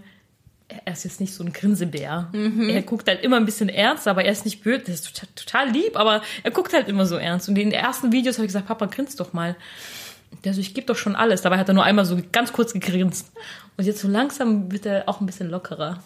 er 0.69 0.93
ist 0.93 1.05
jetzt 1.05 1.21
nicht 1.21 1.33
so 1.33 1.43
ein 1.43 1.53
Grinsebär. 1.53 2.29
Mhm. 2.33 2.69
Er 2.69 2.81
guckt 2.81 3.07
halt 3.07 3.23
immer 3.23 3.37
ein 3.37 3.45
bisschen 3.45 3.69
ernst, 3.69 4.07
aber 4.07 4.25
er 4.25 4.31
ist 4.31 4.45
nicht 4.45 4.63
böse. 4.63 4.83
Der 4.83 4.93
ist 4.93 5.05
total, 5.05 5.29
total, 5.35 5.69
lieb, 5.69 5.97
aber 5.97 6.21
er 6.43 6.51
guckt 6.51 6.73
halt 6.73 6.89
immer 6.89 7.05
so 7.05 7.15
ernst. 7.15 7.47
Und 7.47 7.57
in 7.57 7.69
den 7.69 7.79
ersten 7.79 8.11
Videos 8.11 8.37
habe 8.37 8.45
ich 8.45 8.49
gesagt, 8.49 8.67
Papa, 8.67 8.85
grins 8.87 9.15
doch 9.15 9.33
mal. 9.33 9.55
Der 10.43 10.53
so, 10.53 10.59
ich 10.59 10.73
gebe 10.73 10.85
doch 10.85 10.97
schon 10.97 11.15
alles. 11.15 11.41
Dabei 11.41 11.57
hat 11.57 11.69
er 11.69 11.73
nur 11.73 11.85
einmal 11.85 12.05
so 12.05 12.19
ganz 12.33 12.51
kurz 12.51 12.73
gegrinst. 12.73 13.31
Und 13.77 13.85
jetzt 13.85 14.01
so 14.01 14.09
langsam 14.09 14.71
wird 14.71 14.85
er 14.85 15.07
auch 15.07 15.21
ein 15.21 15.25
bisschen 15.25 15.49
lockerer. 15.49 16.03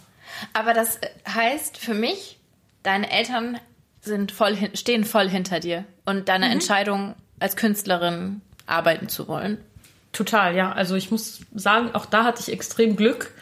Aber 0.53 0.73
das 0.73 0.99
heißt 1.27 1.77
für 1.77 1.95
mich, 1.95 2.37
deine 2.83 3.11
Eltern 3.11 3.57
sind 4.01 4.31
voll, 4.31 4.57
stehen 4.73 5.05
voll 5.05 5.29
hinter 5.29 5.59
dir 5.59 5.85
und 6.05 6.29
deine 6.29 6.47
mhm. 6.47 6.53
Entscheidung 6.53 7.15
als 7.39 7.55
Künstlerin 7.55 8.41
arbeiten 8.67 9.09
zu 9.09 9.27
wollen. 9.27 9.57
Total, 10.13 10.55
ja. 10.55 10.71
Also 10.71 10.95
ich 10.95 11.09
muss 11.09 11.41
sagen, 11.53 11.93
auch 11.93 12.05
da 12.05 12.23
hatte 12.23 12.41
ich 12.41 12.51
extrem 12.51 12.95
Glück, 12.95 13.33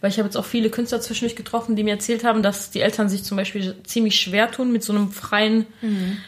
weil 0.00 0.10
ich 0.10 0.18
habe 0.18 0.26
jetzt 0.26 0.36
auch 0.36 0.44
viele 0.44 0.70
Künstler 0.70 1.00
zwischendurch 1.00 1.36
getroffen, 1.36 1.76
die 1.76 1.84
mir 1.84 1.94
erzählt 1.94 2.24
haben, 2.24 2.42
dass 2.42 2.70
die 2.70 2.80
Eltern 2.80 3.08
sich 3.08 3.24
zum 3.24 3.36
Beispiel 3.36 3.76
ziemlich 3.84 4.20
schwer 4.20 4.50
tun 4.50 4.72
mit 4.72 4.82
so 4.82 4.92
einem 4.92 5.10
freien, 5.10 5.66
mhm. 5.80 6.18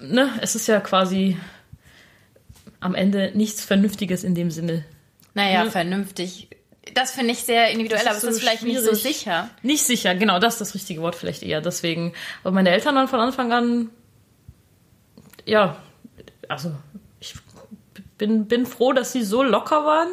ne, 0.00 0.30
es 0.40 0.54
ist 0.54 0.66
ja 0.66 0.80
quasi 0.80 1.36
am 2.80 2.94
Ende 2.94 3.32
nichts 3.34 3.64
Vernünftiges 3.64 4.24
in 4.24 4.34
dem 4.34 4.50
Sinne. 4.50 4.84
Naja, 5.34 5.64
ne? 5.64 5.70
vernünftig 5.70 6.48
das 6.92 7.12
finde 7.12 7.32
ich 7.32 7.42
sehr 7.42 7.70
individuell, 7.70 8.06
aber 8.06 8.16
es 8.16 8.24
ist 8.24 8.40
vielleicht 8.40 8.60
schwierig. 8.60 8.82
nicht 8.82 8.86
so 8.86 8.94
sicher. 8.94 9.50
Nicht 9.62 9.84
sicher, 9.84 10.14
genau, 10.14 10.38
das 10.38 10.54
ist 10.54 10.60
das 10.60 10.74
richtige 10.74 11.00
Wort 11.00 11.14
vielleicht 11.14 11.42
eher. 11.42 11.60
Deswegen, 11.60 12.12
aber 12.42 12.52
meine 12.52 12.70
Eltern 12.70 12.94
waren 12.94 13.08
von 13.08 13.20
Anfang 13.20 13.52
an, 13.52 13.90
ja, 15.46 15.76
also 16.48 16.72
ich 17.20 17.34
bin, 18.18 18.46
bin 18.46 18.66
froh, 18.66 18.92
dass 18.92 19.12
sie 19.12 19.22
so 19.22 19.42
locker 19.42 19.84
waren. 19.84 20.08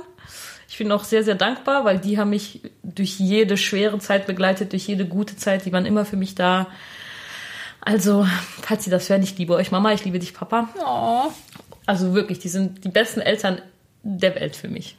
Ich 0.72 0.78
bin 0.78 0.90
auch 0.94 1.04
sehr, 1.04 1.26
sehr 1.26 1.36
dankbar, 1.36 1.84
weil 1.84 2.00
die 2.00 2.18
haben 2.18 2.30
mich 2.30 2.62
durch 2.82 3.20
jede 3.20 3.58
schwere 3.58 4.00
Zeit 4.00 4.26
begleitet, 4.26 4.72
durch 4.72 4.88
jede 4.88 5.06
gute 5.06 5.36
Zeit. 5.36 5.66
Die 5.66 5.74
waren 5.74 5.86
immer 5.86 6.06
für 6.06 6.16
mich 6.16 6.34
da. 6.34 6.68
Also, 7.82 8.26
falls 8.62 8.86
Sie 8.86 8.90
das 8.90 9.10
hören, 9.10 9.22
ich 9.22 9.38
liebe 9.38 9.54
euch, 9.54 9.72
Mama, 9.72 9.92
ich 9.92 10.06
liebe 10.06 10.18
dich, 10.18 10.34
Papa. 10.34 10.70
Oh. 10.80 11.30
Also 11.86 12.14
wirklich, 12.14 12.40
die 12.40 12.48
sind 12.48 12.86
die 12.86 12.90
besten 12.90 13.20
Eltern 13.20 13.62
der 14.04 14.34
Welt 14.36 14.56
für 14.56 14.70
mich. 14.70 14.96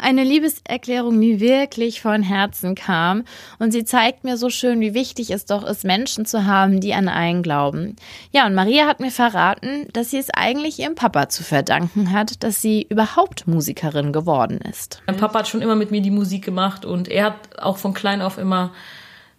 Eine 0.00 0.24
Liebeserklärung, 0.24 1.20
die 1.20 1.40
wirklich 1.40 2.00
von 2.00 2.22
Herzen 2.22 2.74
kam. 2.74 3.24
Und 3.58 3.72
sie 3.72 3.84
zeigt 3.84 4.24
mir 4.24 4.36
so 4.36 4.50
schön, 4.50 4.80
wie 4.80 4.94
wichtig 4.94 5.30
es 5.30 5.44
doch 5.44 5.64
ist, 5.64 5.84
Menschen 5.84 6.26
zu 6.26 6.46
haben, 6.46 6.80
die 6.80 6.94
an 6.94 7.08
einen 7.08 7.42
glauben. 7.42 7.96
Ja, 8.32 8.46
und 8.46 8.54
Maria 8.54 8.86
hat 8.86 9.00
mir 9.00 9.10
verraten, 9.10 9.86
dass 9.92 10.10
sie 10.10 10.18
es 10.18 10.30
eigentlich 10.30 10.78
ihrem 10.78 10.94
Papa 10.94 11.28
zu 11.28 11.42
verdanken 11.42 12.12
hat, 12.12 12.42
dass 12.42 12.60
sie 12.60 12.86
überhaupt 12.88 13.46
Musikerin 13.46 14.12
geworden 14.12 14.58
ist. 14.58 15.02
Mein 15.06 15.16
Papa 15.16 15.40
hat 15.40 15.48
schon 15.48 15.62
immer 15.62 15.76
mit 15.76 15.90
mir 15.90 16.00
die 16.00 16.10
Musik 16.10 16.44
gemacht 16.44 16.84
und 16.84 17.08
er 17.08 17.26
hat 17.26 17.58
auch 17.58 17.78
von 17.78 17.94
klein 17.94 18.22
auf 18.22 18.38
immer, 18.38 18.72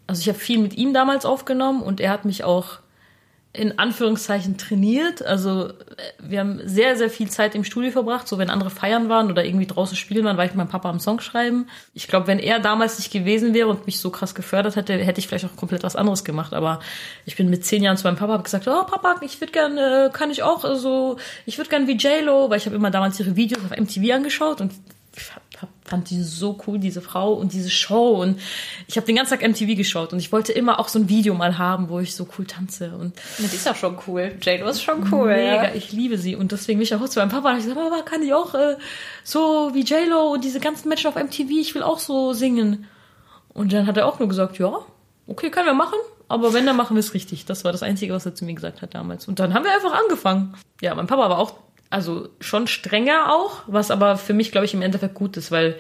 also 0.08 0.22
ich 0.22 0.30
habe 0.30 0.40
viel 0.40 0.60
mit 0.60 0.78
ihm 0.78 0.94
damals 0.94 1.26
aufgenommen 1.26 1.82
und 1.82 2.00
er 2.00 2.12
hat 2.12 2.26
mich 2.26 2.44
auch 2.44 2.80
in 3.54 3.78
Anführungszeichen 3.78 4.58
trainiert. 4.58 5.26
Also 5.26 5.68
äh, 5.68 5.74
wir 6.20 6.40
haben 6.40 6.62
sehr, 6.66 6.96
sehr 6.96 7.10
viel 7.10 7.30
Zeit 7.30 7.54
im 7.54 7.66
Studio 7.66 7.92
verbracht. 7.92 8.28
So 8.28 8.38
wenn 8.38 8.50
andere 8.50 8.70
feiern 8.70 9.10
waren 9.10 9.30
oder 9.30 9.44
irgendwie 9.44 9.68
draußen 9.68 9.98
spielen 9.98 10.24
waren, 10.24 10.38
war 10.38 10.46
ich 10.46 10.52
mit 10.52 10.58
meinem 10.58 10.70
Papa 10.70 10.90
am 10.90 11.00
Song 11.00 11.20
schreiben. 11.20 11.68
Ich 11.94 12.08
glaube, 12.08 12.28
wenn 12.28 12.40
er 12.40 12.60
damals 12.60 12.98
nicht 12.98 13.12
gewesen 13.12 13.54
wäre 13.54 13.68
und 13.68 13.86
mich 13.86 14.00
so 14.00 14.10
krass 14.10 14.36
gefördert 14.36 14.78
hätte, 14.78 14.94
hätte 14.94 15.20
ich 15.20 15.28
vielleicht 15.28 15.46
auch 15.46 15.56
komplett 15.58 15.84
was 15.84 15.98
anderes 15.98 16.24
gemacht. 16.24 16.54
Aber 16.54 16.80
ich 17.26 17.36
bin 17.36 17.50
mit 17.50 17.66
zehn 17.66 17.84
Jahren 17.84 17.98
zu 17.98 18.06
meinem 18.06 18.16
Papa 18.16 18.34
hab 18.34 18.44
gesagt, 18.46 18.68
oh 18.68 18.84
Papa, 18.86 19.18
ich 19.22 19.42
würde 19.42 19.52
gern, 19.52 19.78
äh, 19.78 20.10
kann 20.14 20.32
ich 20.32 20.44
auch 20.44 20.62
so, 20.62 20.68
also, 20.68 21.18
ich 21.46 21.58
würde 21.58 21.70
gern 21.70 21.88
wie 21.88 21.98
J-Lo, 21.98 22.50
weil 22.50 22.58
ich 22.58 22.66
habe 22.66 22.76
immer 22.76 22.92
damals 22.92 23.20
ihre 23.20 23.36
Videos 23.36 23.64
auf 23.66 23.78
MTV 23.78 24.14
angeschaut 24.14 24.62
und 24.62 24.72
fand 25.92 26.10
die 26.10 26.24
so 26.24 26.58
cool, 26.66 26.80
diese 26.80 27.02
Frau 27.02 27.34
und 27.34 27.54
diese 27.54 27.70
Show. 27.70 28.22
Und 28.22 28.40
ich 28.88 28.96
habe 28.96 29.06
den 29.06 29.18
ganzen 29.18 29.38
Tag 29.38 29.48
MTV 29.48 29.76
geschaut 29.76 30.14
und 30.14 30.20
ich 30.20 30.32
wollte 30.32 30.54
immer 30.54 30.80
auch 30.80 30.88
so 30.88 30.98
ein 30.98 31.10
Video 31.10 31.34
mal 31.34 31.58
haben, 31.58 31.90
wo 31.90 32.00
ich 32.00 32.16
so 32.16 32.28
cool 32.38 32.46
tanze. 32.46 32.96
Und 32.96 33.14
ja, 33.38 33.48
die 33.48 33.56
ist 33.56 33.68
auch 33.68 33.76
schon 33.76 33.98
cool. 34.08 34.32
J-Lo 34.42 34.70
ist 34.70 34.82
schon 34.82 35.12
cool. 35.12 35.28
Mega, 35.28 35.66
ja. 35.66 35.76
ich 35.76 35.92
liebe 35.92 36.18
sie. 36.18 36.36
Und 36.36 36.52
deswegen 36.54 36.80
bin 36.80 36.86
ich 36.86 36.96
auch 36.96 37.08
zu 37.08 37.20
meinem 37.20 37.30
Papa 37.30 37.52
und 37.52 37.58
ich 37.58 37.66
gesagt, 37.66 37.80
Papa, 37.80 38.02
kann 38.04 38.24
ich 38.24 38.34
auch 38.34 38.56
äh, 38.56 38.78
so 39.24 39.72
wie 39.74 39.84
J-Lo 39.84 40.32
und 40.32 40.44
diese 40.44 40.62
ganzen 40.62 40.88
Menschen 40.88 41.08
auf 41.08 41.16
MTV, 41.16 41.50
ich 41.50 41.76
will 41.76 41.84
auch 41.84 42.00
so 42.00 42.34
singen. 42.34 42.88
Und 43.50 43.74
dann 43.74 43.86
hat 43.86 43.98
er 43.98 44.08
auch 44.08 44.18
nur 44.18 44.30
gesagt, 44.30 44.58
ja, 44.60 44.74
okay, 45.28 45.52
können 45.52 45.68
wir 45.68 45.74
machen. 45.74 46.00
Aber 46.30 46.54
wenn, 46.54 46.66
dann 46.66 46.78
machen 46.78 46.96
wir 46.96 47.02
es 47.02 47.14
richtig. 47.14 47.44
Das 47.44 47.66
war 47.66 47.74
das 47.74 47.84
Einzige, 47.84 48.14
was 48.14 48.26
er 48.26 48.34
zu 48.34 48.46
mir 48.46 48.54
gesagt 48.54 48.82
hat 48.82 48.96
damals. 48.96 49.28
Und 49.28 49.40
dann 49.40 49.54
haben 49.54 49.66
wir 49.66 49.74
einfach 49.74 49.92
angefangen. 49.92 50.54
Ja, 50.80 50.96
mein 50.96 51.08
Papa 51.08 51.30
war 51.30 51.38
auch 51.38 51.56
also 51.92 52.30
schon 52.40 52.66
strenger 52.66 53.32
auch, 53.32 53.64
was 53.68 53.92
aber 53.92 54.18
für 54.18 54.34
mich, 54.34 54.52
glaube 54.52 54.66
ich, 54.66 54.74
im 54.74 54.82
Endeffekt 54.82 55.14
gut 55.14 55.38
ist, 55.38 55.52
weil 55.52 55.78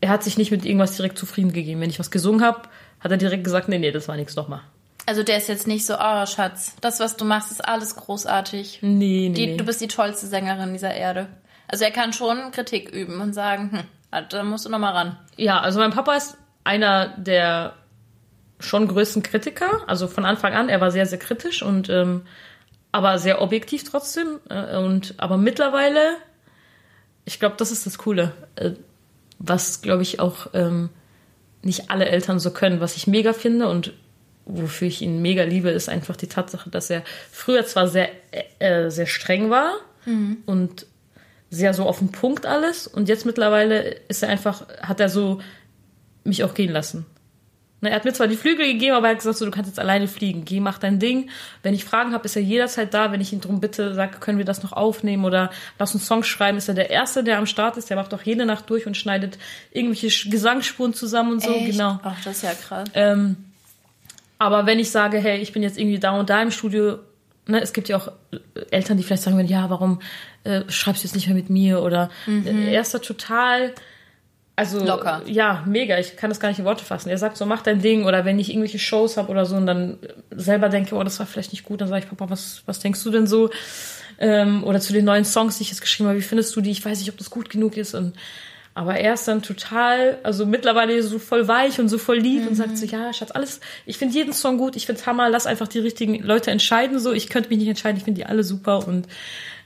er 0.00 0.08
hat 0.08 0.24
sich 0.24 0.38
nicht 0.38 0.50
mit 0.50 0.64
irgendwas 0.64 0.96
direkt 0.96 1.18
zufrieden 1.18 1.52
gegeben. 1.52 1.80
Wenn 1.80 1.90
ich 1.90 1.98
was 1.98 2.10
gesungen 2.10 2.42
habe, 2.42 2.62
hat 3.00 3.10
er 3.10 3.18
direkt 3.18 3.44
gesagt, 3.44 3.68
nee, 3.68 3.78
nee, 3.78 3.92
das 3.92 4.08
war 4.08 4.16
nichts 4.16 4.34
nochmal. 4.34 4.62
Also 5.06 5.22
der 5.22 5.36
ist 5.38 5.48
jetzt 5.48 5.66
nicht 5.66 5.86
so, 5.86 5.94
oh 5.94 6.26
Schatz, 6.26 6.74
das, 6.80 6.98
was 7.00 7.16
du 7.16 7.24
machst, 7.24 7.50
ist 7.50 7.66
alles 7.66 7.96
großartig. 7.96 8.80
Nee, 8.82 9.28
nee, 9.28 9.30
die, 9.30 9.46
nee. 9.48 9.56
Du 9.56 9.64
bist 9.64 9.80
die 9.80 9.88
tollste 9.88 10.26
Sängerin 10.26 10.72
dieser 10.72 10.94
Erde. 10.94 11.28
Also 11.66 11.84
er 11.84 11.90
kann 11.90 12.12
schon 12.12 12.50
Kritik 12.50 12.90
üben 12.90 13.20
und 13.20 13.34
sagen, 13.34 13.70
hm, 13.72 13.80
ah, 14.10 14.22
da 14.22 14.42
musst 14.42 14.64
du 14.64 14.70
nochmal 14.70 14.94
ran. 14.94 15.18
Ja, 15.36 15.60
also 15.60 15.78
mein 15.78 15.92
Papa 15.92 16.14
ist 16.14 16.36
einer 16.64 17.08
der 17.18 17.74
schon 18.60 18.88
größten 18.88 19.22
Kritiker. 19.22 19.82
Also 19.86 20.08
von 20.08 20.24
Anfang 20.24 20.54
an, 20.54 20.68
er 20.68 20.80
war 20.80 20.90
sehr, 20.90 21.06
sehr 21.06 21.18
kritisch 21.18 21.62
und 21.62 21.88
ähm, 21.88 22.22
aber 22.92 23.18
sehr 23.18 23.40
objektiv 23.42 23.84
trotzdem. 23.84 24.40
Äh, 24.48 24.76
und 24.76 25.14
aber 25.18 25.36
mittlerweile, 25.36 26.16
ich 27.24 27.38
glaube, 27.38 27.56
das 27.58 27.70
ist 27.70 27.86
das 27.86 27.98
Coole, 27.98 28.32
äh, 28.56 28.72
was 29.38 29.82
glaube 29.82 30.02
ich 30.02 30.20
auch 30.20 30.48
ähm, 30.54 30.90
nicht 31.62 31.90
alle 31.90 32.08
Eltern 32.08 32.40
so 32.40 32.50
können. 32.50 32.80
Was 32.80 32.96
ich 32.96 33.06
mega 33.06 33.32
finde 33.32 33.68
und 33.68 33.92
wofür 34.46 34.88
ich 34.88 35.02
ihn 35.02 35.20
mega 35.20 35.44
liebe, 35.44 35.70
ist 35.70 35.88
einfach 35.88 36.16
die 36.16 36.26
Tatsache, 36.26 36.70
dass 36.70 36.90
er 36.90 37.02
früher 37.30 37.66
zwar 37.66 37.86
sehr 37.86 38.08
äh, 38.58 38.90
sehr 38.90 39.06
streng 39.06 39.50
war 39.50 39.74
mhm. 40.06 40.38
und 40.46 40.86
sehr 41.50 41.74
so 41.74 41.84
auf 41.84 41.98
den 41.98 42.12
Punkt 42.12 42.46
alles 42.46 42.86
und 42.86 43.08
jetzt 43.08 43.26
mittlerweile 43.26 43.82
ist 44.08 44.22
er 44.22 44.28
einfach 44.28 44.66
hat 44.80 45.00
er 45.00 45.08
so 45.08 45.40
mich 46.24 46.44
auch 46.44 46.54
gehen 46.54 46.72
lassen. 46.72 47.06
Ne, 47.80 47.90
er 47.90 47.96
hat 47.96 48.04
mir 48.04 48.12
zwar 48.12 48.26
die 48.26 48.36
Flügel 48.36 48.66
gegeben, 48.66 48.94
aber 48.94 49.06
er 49.06 49.10
hat 49.12 49.18
gesagt, 49.18 49.38
so, 49.38 49.44
du 49.44 49.52
kannst 49.52 49.68
jetzt 49.68 49.78
alleine 49.78 50.08
fliegen. 50.08 50.44
Geh, 50.44 50.58
mach 50.58 50.78
dein 50.78 50.98
Ding. 50.98 51.30
Wenn 51.62 51.74
ich 51.74 51.84
Fragen 51.84 52.12
habe, 52.12 52.24
ist 52.24 52.34
er 52.34 52.42
jederzeit 52.42 52.92
da. 52.92 53.12
Wenn 53.12 53.20
ich 53.20 53.32
ihn 53.32 53.40
darum 53.40 53.60
bitte, 53.60 53.94
sage, 53.94 54.18
können 54.18 54.38
wir 54.38 54.44
das 54.44 54.64
noch 54.64 54.72
aufnehmen 54.72 55.24
oder 55.24 55.50
lass 55.78 55.94
uns 55.94 56.06
Songs 56.06 56.26
schreiben, 56.26 56.58
ist 56.58 56.68
er 56.68 56.74
der 56.74 56.90
Erste, 56.90 57.22
der 57.22 57.38
am 57.38 57.46
Start 57.46 57.76
ist. 57.76 57.88
Der 57.88 57.96
macht 57.96 58.12
auch 58.14 58.22
jede 58.22 58.46
Nacht 58.46 58.68
durch 58.68 58.86
und 58.86 58.96
schneidet 58.96 59.38
irgendwelche 59.70 60.28
Gesangsspuren 60.28 60.92
zusammen 60.92 61.32
und 61.32 61.42
so. 61.42 61.52
Echt? 61.52 61.72
Genau. 61.72 62.00
Ach, 62.02 62.16
das 62.24 62.38
ist 62.38 62.42
ja 62.42 62.52
krass. 62.54 62.88
Ähm, 62.94 63.36
aber 64.38 64.66
wenn 64.66 64.78
ich 64.80 64.90
sage, 64.90 65.18
hey, 65.18 65.38
ich 65.38 65.52
bin 65.52 65.62
jetzt 65.62 65.78
irgendwie 65.78 66.00
da 66.00 66.18
und 66.18 66.30
da 66.30 66.42
im 66.42 66.50
Studio, 66.50 66.98
ne, 67.46 67.60
es 67.60 67.72
gibt 67.72 67.88
ja 67.88 67.96
auch 67.96 68.10
Eltern, 68.70 68.96
die 68.96 69.02
vielleicht 69.02 69.22
sagen, 69.22 69.38
ja, 69.46 69.70
warum 69.70 70.00
äh, 70.44 70.62
schreibst 70.68 71.02
du 71.02 71.06
jetzt 71.06 71.14
nicht 71.14 71.26
mehr 71.26 71.36
mit 71.36 71.50
mir? 71.50 71.82
Oder 71.82 72.10
äh, 72.26 72.72
er 72.72 72.80
ist 72.80 72.94
da 72.94 72.98
total, 72.98 73.72
also 74.58 74.84
Locker. 74.84 75.22
ja, 75.26 75.62
mega. 75.66 75.98
Ich 75.98 76.16
kann 76.16 76.30
das 76.30 76.40
gar 76.40 76.48
nicht 76.48 76.58
in 76.58 76.64
Worte 76.64 76.84
fassen. 76.84 77.10
Er 77.10 77.18
sagt 77.18 77.36
so, 77.36 77.46
mach 77.46 77.62
dein 77.62 77.80
Ding. 77.80 78.06
Oder 78.06 78.24
wenn 78.24 78.40
ich 78.40 78.50
irgendwelche 78.50 78.80
Shows 78.80 79.16
habe 79.16 79.30
oder 79.30 79.46
so 79.46 79.54
und 79.54 79.66
dann 79.66 79.98
selber 80.32 80.68
denke, 80.68 80.96
oh, 80.96 81.04
das 81.04 81.20
war 81.20 81.26
vielleicht 81.26 81.52
nicht 81.52 81.62
gut, 81.62 81.80
dann 81.80 81.86
sage 81.86 82.02
ich, 82.02 82.08
Papa, 82.08 82.28
was, 82.28 82.62
was 82.66 82.80
denkst 82.80 83.04
du 83.04 83.10
denn 83.10 83.28
so? 83.28 83.50
Ähm, 84.18 84.64
oder 84.64 84.80
zu 84.80 84.92
den 84.92 85.04
neuen 85.04 85.24
Songs, 85.24 85.58
die 85.58 85.62
ich 85.62 85.70
jetzt 85.70 85.80
geschrieben 85.80 86.08
habe, 86.08 86.18
wie 86.18 86.22
findest 86.22 86.56
du 86.56 86.60
die? 86.60 86.72
Ich 86.72 86.84
weiß 86.84 86.98
nicht, 86.98 87.08
ob 87.08 87.16
das 87.16 87.30
gut 87.30 87.50
genug 87.50 87.76
ist. 87.76 87.94
Und 87.94 88.14
aber 88.74 88.96
er 88.96 89.14
ist 89.14 89.28
dann 89.28 89.42
total, 89.42 90.18
also 90.24 90.44
mittlerweile 90.44 91.00
so 91.04 91.20
voll 91.20 91.46
weich 91.46 91.78
und 91.78 91.88
so 91.88 91.96
voll 91.96 92.18
lieb 92.18 92.48
und 92.48 92.56
sagt 92.56 92.76
so, 92.78 92.84
ja, 92.84 93.12
Schatz, 93.12 93.30
alles, 93.30 93.60
ich 93.86 93.96
finde 93.96 94.14
jeden 94.14 94.32
Song 94.32 94.58
gut, 94.58 94.74
ich 94.74 94.86
finde 94.86 95.06
Hammer, 95.06 95.30
lass 95.30 95.46
einfach 95.46 95.68
die 95.68 95.78
richtigen 95.78 96.20
Leute 96.24 96.50
entscheiden 96.50 96.98
so. 96.98 97.12
Ich 97.12 97.28
könnte 97.28 97.48
mich 97.48 97.58
nicht 97.58 97.68
entscheiden, 97.68 97.96
ich 97.96 98.02
finde 98.02 98.20
die 98.20 98.26
alle 98.26 98.42
super 98.42 98.88
und 98.88 99.06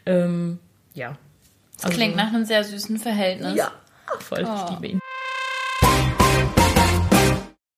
ähm, 0.05 0.59
ja. 0.93 1.17
Das 1.81 1.93
klingt 1.93 2.15
nach 2.15 2.29
einem 2.29 2.45
sehr 2.45 2.63
süßen 2.63 2.99
Verhältnis. 2.99 3.57
Ja, 3.57 3.73
voll, 4.21 4.47
Oh. 4.47 4.65
ich 4.65 4.71
liebe 4.71 4.87
ihn. 4.89 5.01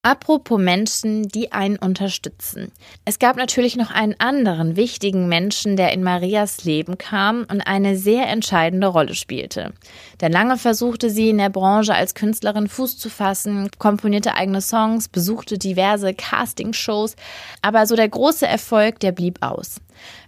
Apropos 0.06 0.60
Menschen, 0.60 1.28
die 1.28 1.52
einen 1.52 1.78
unterstützen. 1.78 2.70
Es 3.06 3.18
gab 3.18 3.36
natürlich 3.36 3.76
noch 3.76 3.90
einen 3.90 4.14
anderen 4.18 4.76
wichtigen 4.76 5.28
Menschen, 5.28 5.76
der 5.78 5.94
in 5.94 6.02
Marias 6.02 6.64
Leben 6.64 6.98
kam 6.98 7.46
und 7.50 7.62
eine 7.62 7.96
sehr 7.96 8.28
entscheidende 8.28 8.88
Rolle 8.88 9.14
spielte. 9.14 9.72
Denn 10.20 10.30
lange 10.30 10.58
versuchte 10.58 11.08
sie 11.08 11.30
in 11.30 11.38
der 11.38 11.48
Branche 11.48 11.94
als 11.94 12.14
Künstlerin 12.14 12.68
Fuß 12.68 12.98
zu 12.98 13.08
fassen, 13.08 13.70
komponierte 13.78 14.34
eigene 14.34 14.60
Songs, 14.60 15.08
besuchte 15.08 15.56
diverse 15.56 16.12
Castingshows, 16.12 17.16
aber 17.62 17.86
so 17.86 17.96
der 17.96 18.10
große 18.10 18.46
Erfolg, 18.46 19.00
der 19.00 19.12
blieb 19.12 19.38
aus. 19.40 19.80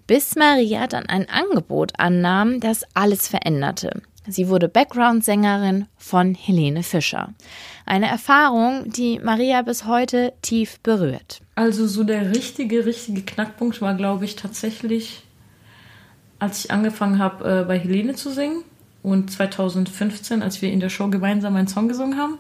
Bis 0.06 0.36
Maria 0.36 0.86
dann 0.86 1.04
ein 1.04 1.28
Angebot 1.28 1.92
annahm, 1.98 2.60
das 2.60 2.82
alles 2.94 3.28
veränderte. 3.28 4.00
Sie 4.28 4.48
wurde 4.48 4.68
Background-Sängerin 4.68 5.86
von 5.96 6.34
Helene 6.34 6.82
Fischer. 6.82 7.32
Eine 7.84 8.08
Erfahrung, 8.08 8.90
die 8.90 9.20
Maria 9.20 9.62
bis 9.62 9.84
heute 9.84 10.32
tief 10.42 10.80
berührt. 10.80 11.40
Also 11.54 11.86
so 11.86 12.02
der 12.02 12.34
richtige, 12.34 12.84
richtige 12.84 13.22
Knackpunkt 13.22 13.80
war, 13.80 13.94
glaube 13.94 14.24
ich, 14.24 14.36
tatsächlich, 14.36 15.22
als 16.38 16.64
ich 16.64 16.70
angefangen 16.70 17.18
habe, 17.18 17.62
äh, 17.62 17.64
bei 17.64 17.78
Helene 17.78 18.14
zu 18.14 18.30
singen 18.30 18.64
und 19.02 19.30
2015, 19.30 20.42
als 20.42 20.60
wir 20.62 20.72
in 20.72 20.80
der 20.80 20.90
Show 20.90 21.08
gemeinsam 21.08 21.54
einen 21.54 21.68
Song 21.68 21.86
gesungen 21.88 22.18
haben. 22.18 22.38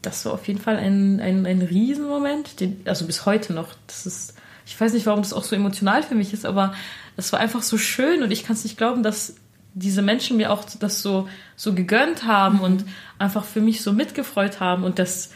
Das 0.00 0.24
war 0.24 0.32
auf 0.32 0.48
jeden 0.48 0.60
Fall 0.60 0.76
ein, 0.76 1.20
ein, 1.20 1.44
ein 1.44 1.60
Riesenmoment, 1.60 2.60
den, 2.60 2.80
also 2.86 3.04
bis 3.04 3.26
heute 3.26 3.52
noch. 3.52 3.74
Das 3.86 4.06
ist, 4.06 4.34
ich 4.64 4.80
weiß 4.80 4.94
nicht, 4.94 5.04
warum 5.04 5.20
das 5.20 5.34
auch 5.34 5.44
so 5.44 5.54
emotional 5.54 6.02
für 6.02 6.14
mich 6.14 6.32
ist, 6.32 6.46
aber 6.46 6.72
es 7.18 7.32
war 7.34 7.40
einfach 7.40 7.62
so 7.62 7.76
schön 7.76 8.22
und 8.22 8.30
ich 8.30 8.44
kann 8.44 8.56
es 8.56 8.64
nicht 8.64 8.78
glauben, 8.78 9.02
dass 9.02 9.34
diese 9.74 10.02
Menschen 10.02 10.36
mir 10.36 10.52
auch 10.52 10.64
das 10.78 11.02
so, 11.02 11.28
so 11.56 11.74
gegönnt 11.74 12.24
haben 12.24 12.60
und 12.60 12.84
einfach 13.18 13.44
für 13.44 13.60
mich 13.60 13.82
so 13.82 13.92
mitgefreut 13.92 14.60
haben 14.60 14.84
und 14.84 14.98
das, 14.98 15.32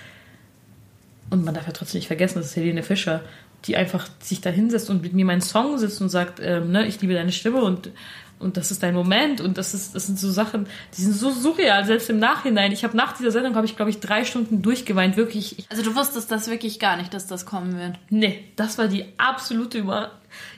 und 1.30 1.44
man 1.44 1.54
darf 1.54 1.66
ja 1.66 1.72
trotzdem 1.72 1.98
nicht 1.98 2.08
vergessen, 2.08 2.38
das 2.38 2.46
ist 2.46 2.56
Helene 2.56 2.82
Fischer, 2.82 3.22
die 3.66 3.76
einfach 3.76 4.08
sich 4.20 4.40
da 4.40 4.50
hinsetzt 4.50 4.90
und 4.90 5.02
mit 5.02 5.14
mir 5.14 5.24
meinen 5.24 5.40
Song 5.40 5.78
sitzt 5.78 6.00
und 6.00 6.08
sagt, 6.08 6.40
ähm, 6.42 6.70
ne, 6.70 6.86
ich 6.86 7.00
liebe 7.00 7.14
deine 7.14 7.32
Stimme 7.32 7.62
und, 7.62 7.90
und 8.38 8.56
das 8.56 8.70
ist 8.70 8.82
dein 8.82 8.94
Moment 8.94 9.40
und 9.40 9.56
das 9.56 9.72
ist, 9.72 9.94
das 9.94 10.06
sind 10.06 10.18
so 10.18 10.30
Sachen, 10.30 10.66
die 10.96 11.00
sind 11.00 11.14
so 11.14 11.30
surreal, 11.30 11.84
selbst 11.86 12.10
im 12.10 12.18
Nachhinein. 12.18 12.72
Ich 12.72 12.84
habe 12.84 12.96
nach 12.96 13.16
dieser 13.16 13.30
Sendung, 13.30 13.54
habe 13.54 13.66
ich 13.66 13.76
glaube 13.76 13.90
ich 13.90 14.00
drei 14.00 14.24
Stunden 14.24 14.60
durchgeweint, 14.60 15.16
wirklich. 15.16 15.58
Ich, 15.58 15.70
Also 15.70 15.82
du 15.82 15.96
wusstest 15.96 16.30
das 16.30 16.50
wirklich 16.50 16.78
gar 16.78 16.96
nicht, 16.96 17.14
dass 17.14 17.26
das 17.26 17.46
kommen 17.46 17.78
wird. 17.78 17.98
nee, 18.10 18.44
das 18.56 18.76
war 18.76 18.88
die 18.88 19.06
absolute 19.16 19.78
Über. 19.78 20.10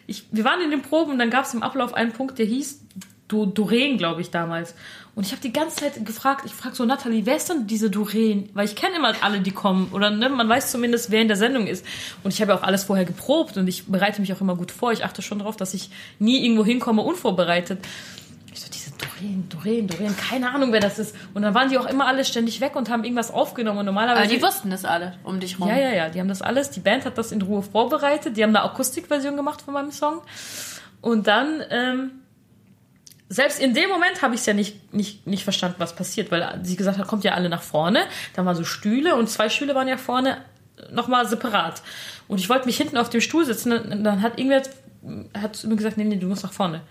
Ich, 0.09 0.25
wir 0.33 0.45
waren 0.45 0.61
in 0.63 0.71
den 0.71 0.83
Proben 0.83 1.13
und 1.13 1.19
dann 1.19 1.31
gab 1.31 1.45
es 1.45 1.55
im 1.55 1.63
Ablauf 1.63 1.95
einen 1.95 2.13
Punkt, 2.13 2.39
der 2.39 2.47
hieß 2.47 2.81
Doreen, 3.29 3.99
glaube 3.99 4.21
ich, 4.21 4.31
damals. 4.31 4.75
Und 5.15 5.27
ich 5.27 5.33
habe 5.33 5.41
die 5.41 5.53
ganze 5.53 5.77
Zeit 5.77 6.05
gefragt, 6.05 6.43
ich 6.45 6.53
frage 6.53 6.77
so, 6.77 6.85
Nathalie, 6.85 7.27
wer 7.27 7.37
ist 7.37 7.49
denn 7.49 7.67
diese 7.67 7.91
Doreen? 7.91 8.51
Weil 8.53 8.67
ich 8.67 8.77
kenne 8.77 8.97
immer 8.97 9.15
alle, 9.23 9.41
die 9.41 9.51
kommen. 9.51 9.89
Oder 9.93 10.11
ne, 10.11 10.29
man 10.29 10.49
weiß 10.49 10.71
zumindest, 10.71 11.11
wer 11.11 11.23
in 11.23 11.29
der 11.29 11.37
Sendung 11.37 11.67
ist. 11.67 11.85
Und 12.23 12.35
ich 12.35 12.41
habe 12.41 12.53
ja 12.53 12.59
auch 12.59 12.63
alles 12.63 12.85
vorher 12.85 13.05
geprobt 13.05 13.57
und 13.57 13.67
ich 13.67 13.87
bereite 13.87 14.21
mich 14.21 14.33
auch 14.33 14.41
immer 14.41 14.57
gut 14.57 14.71
vor. 14.71 14.93
Ich 14.93 15.05
achte 15.05 15.23
schon 15.23 15.39
darauf, 15.39 15.57
dass 15.57 15.75
ich 15.75 15.91
nie 16.19 16.45
irgendwo 16.45 16.65
hinkomme 16.65 17.03
unvorbereitet. 17.03 17.79
Ich 18.53 18.61
so, 18.61 18.71
diese 18.71 18.91
Doreen, 18.93 19.49
Doreen, 19.49 19.87
Doreen, 19.89 20.17
keine 20.17 20.51
Ahnung, 20.51 20.73
wer 20.73 20.81
das 20.81 20.99
ist. 20.99 21.15
Und 21.35 21.43
dann 21.43 21.55
waren 21.55 21.71
die 21.71 21.79
auch 21.79 21.87
immer 21.87 22.07
alle 22.07 22.25
ständig 22.25 22.61
weg 22.61 22.77
und 22.77 22.91
haben 22.91 23.03
irgendwas 23.03 23.31
aufgenommen. 23.31 23.81
Und 23.81 23.87
normalerweise. 23.87 24.23
Aber 24.23 24.35
die 24.35 24.43
wussten 24.43 24.71
das 24.71 24.85
alle 24.85 25.15
um 25.25 25.41
dich 25.41 25.59
rum. 25.59 25.69
Ja, 25.69 25.79
ja, 25.79 25.93
ja, 25.95 26.09
die 26.11 26.21
haben 26.21 26.29
das 26.29 26.43
alles. 26.43 26.71
Die 26.71 26.81
Band 26.81 27.07
hat 27.07 27.19
das 27.19 27.33
in 27.33 27.43
Ruhe 27.43 27.63
vorbereitet. 27.63 28.37
Die 28.37 28.43
haben 28.43 28.55
eine 28.55 28.63
Akustikversion 28.63 29.37
gemacht 29.37 29.63
von 29.63 29.75
meinem 29.75 29.91
Song. 29.91 30.21
Und 31.01 31.27
dann, 31.27 31.63
ähm, 31.71 32.11
selbst 33.29 33.61
in 33.61 33.75
dem 33.75 33.91
Moment 33.91 34.23
habe 34.23 34.35
ich 34.35 34.41
es 34.41 34.47
ja 34.47 34.55
nicht, 34.55 34.95
nicht, 34.95 35.27
nicht 35.27 35.45
verstanden, 35.45 35.77
was 35.79 35.97
passiert, 35.97 36.31
weil 36.31 36.61
sie 36.63 36.77
gesagt 36.77 36.99
hat, 36.99 37.09
kommt 37.09 37.25
ja 37.25 37.33
alle 37.33 37.49
nach 37.49 37.63
vorne. 37.63 38.07
Da 38.35 38.45
waren 38.45 38.55
so 38.55 38.65
Stühle 38.65 39.17
und 39.17 39.29
zwei 39.29 39.49
Stühle 39.49 39.75
waren 39.75 39.89
ja 39.89 39.97
vorne 39.97 40.39
nochmal 40.91 41.27
separat. 41.27 41.83
Und 42.29 42.39
ich 42.39 42.49
wollte 42.49 42.67
mich 42.67 42.77
hinten 42.77 42.97
auf 42.97 43.11
dem 43.11 43.21
Stuhl 43.21 43.45
sitzen. 43.45 43.71
Dann, 43.71 44.05
dann 44.05 44.23
hat 44.23 44.39
irgendwer 44.39 44.63
hat 45.39 45.57
zu 45.57 45.69
mir 45.69 45.77
gesagt, 45.77 45.97
nee, 45.97 46.05
nee, 46.05 46.17
du 46.17 46.27
musst 46.27 46.43
nach 46.43 46.53
vorne. 46.53 46.83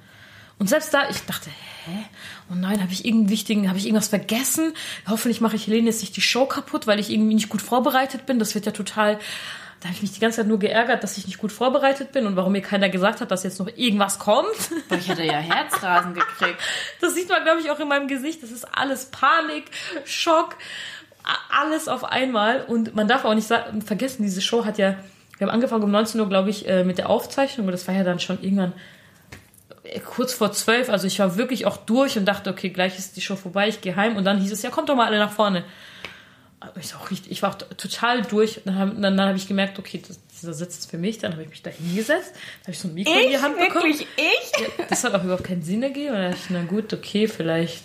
Und 0.57 0.69
selbst 0.69 0.93
da, 0.93 1.09
ich 1.09 1.21
dachte, 1.23 1.49
hä? 1.85 2.05
Oh 2.49 2.55
nein, 2.55 2.81
habe 2.81 2.93
ich 2.93 3.03
irgendeinen 3.03 3.29
wichtigen, 3.29 3.67
habe 3.67 3.77
ich 3.77 3.85
irgendwas 3.85 4.07
vergessen? 4.07 4.73
Hoffentlich 5.07 5.41
mache 5.41 5.57
ich 5.57 5.67
Helene 5.67 5.87
jetzt 5.87 6.01
nicht 6.01 6.15
die 6.15 6.21
Show 6.21 6.45
kaputt, 6.45 6.87
weil 6.87 6.99
ich 6.99 7.09
irgendwie 7.09 7.33
nicht 7.33 7.49
gut 7.49 7.61
vorbereitet 7.61 8.25
bin. 8.25 8.39
Das 8.39 8.55
wird 8.55 8.65
ja 8.65 8.71
total. 8.71 9.19
Da 9.79 9.89
habe 9.89 9.95
ich 9.95 10.01
mich 10.01 10.13
die 10.13 10.19
ganze 10.19 10.37
Zeit 10.37 10.47
nur 10.47 10.57
geärgert, 10.57 11.03
dass 11.03 11.17
ich 11.17 11.27
nicht 11.27 11.37
gut 11.37 11.51
vorbereitet 11.51 12.11
bin 12.11 12.25
und 12.25 12.35
warum 12.35 12.53
mir 12.53 12.61
keiner 12.61 12.89
gesagt 12.89 13.21
hat, 13.21 13.29
dass 13.29 13.43
jetzt 13.43 13.59
noch 13.59 13.67
irgendwas 13.75 14.17
kommt. 14.17 14.47
Boah, 14.89 14.97
ich 14.97 15.07
hätte 15.07 15.23
ja 15.23 15.37
Herzrasen 15.37 16.13
gekriegt. 16.13 16.59
Das 17.01 17.13
sieht 17.13 17.29
man, 17.29 17.43
glaube 17.43 17.59
ich, 17.61 17.69
auch 17.69 17.79
in 17.79 17.87
meinem 17.87 18.07
Gesicht. 18.07 18.41
Das 18.41 18.51
ist 18.51 18.65
alles 18.75 19.05
Panik, 19.05 19.65
Schock, 20.05 20.55
alles 21.51 21.87
auf 21.87 22.03
einmal. 22.03 22.63
Und 22.63 22.95
man 22.95 23.07
darf 23.07 23.25
auch 23.25 23.33
nicht 23.35 23.47
vergessen, 23.85 24.23
diese 24.23 24.41
Show 24.41 24.65
hat 24.65 24.77
ja, 24.77 24.95
wir 25.37 25.47
haben 25.47 25.53
angefangen 25.53 25.83
um 25.83 25.91
19 25.91 26.19
Uhr, 26.19 26.29
glaube 26.29 26.49
ich, 26.49 26.67
äh, 26.67 26.83
mit 26.83 26.97
der 26.97 27.09
Aufzeichnung. 27.09 27.67
Und 27.67 27.73
das 27.73 27.87
war 27.87 27.95
ja 27.95 28.03
dann 28.03 28.19
schon 28.19 28.41
irgendwann 28.41 28.73
äh, 29.83 29.99
kurz 29.99 30.33
vor 30.33 30.51
zwölf. 30.51 30.89
Also 30.89 31.07
ich 31.07 31.19
war 31.19 31.37
wirklich 31.37 31.65
auch 31.65 31.77
durch 31.77 32.17
und 32.17 32.25
dachte, 32.25 32.49
okay, 32.49 32.69
gleich 32.69 32.97
ist 32.97 33.17
die 33.17 33.21
Show 33.21 33.35
vorbei, 33.35 33.67
ich 33.67 33.81
gehe 33.81 33.95
heim. 33.95 34.15
Und 34.15 34.23
dann 34.23 34.39
hieß 34.39 34.51
es, 34.51 34.61
ja, 34.61 34.69
kommt 34.69 34.89
doch 34.89 34.95
mal 34.95 35.07
alle 35.07 35.19
nach 35.19 35.31
vorne. 35.31 35.63
Ich, 36.79 36.95
auch 36.95 37.09
richtig, 37.11 37.31
ich 37.31 37.41
war 37.41 37.51
auch 37.51 37.57
total 37.77 38.21
durch. 38.23 38.61
Dann 38.65 38.75
habe 38.75 38.91
dann, 38.99 39.17
dann 39.17 39.29
hab 39.29 39.35
ich 39.35 39.47
gemerkt, 39.47 39.79
okay, 39.79 40.01
das, 40.07 40.19
dieser 40.39 40.53
Sitz 40.53 40.77
ist 40.79 40.89
für 40.89 40.97
mich. 40.97 41.17
Dann 41.19 41.31
habe 41.33 41.43
ich 41.43 41.49
mich 41.49 41.61
da 41.61 41.69
hingesetzt. 41.69 42.31
Dann 42.33 42.61
habe 42.63 42.71
ich 42.71 42.79
so 42.79 42.87
ein 42.87 42.93
Mikro 42.93 43.11
in 43.13 43.29
die 43.29 43.37
Hand 43.37 43.57
bekommen. 43.57 43.91
ich? 43.91 44.01
Ja, 44.59 44.85
das 44.89 45.03
hat 45.03 45.13
auch 45.13 45.23
überhaupt 45.23 45.43
keinen 45.43 45.61
Sinn 45.63 45.83
ergeben. 45.83 46.09
Und 46.15 46.21
dann 46.21 46.31
dachte 46.31 46.43
ich, 46.43 46.49
na 46.49 46.63
gut, 46.63 46.93
okay, 46.93 47.27
vielleicht, 47.27 47.83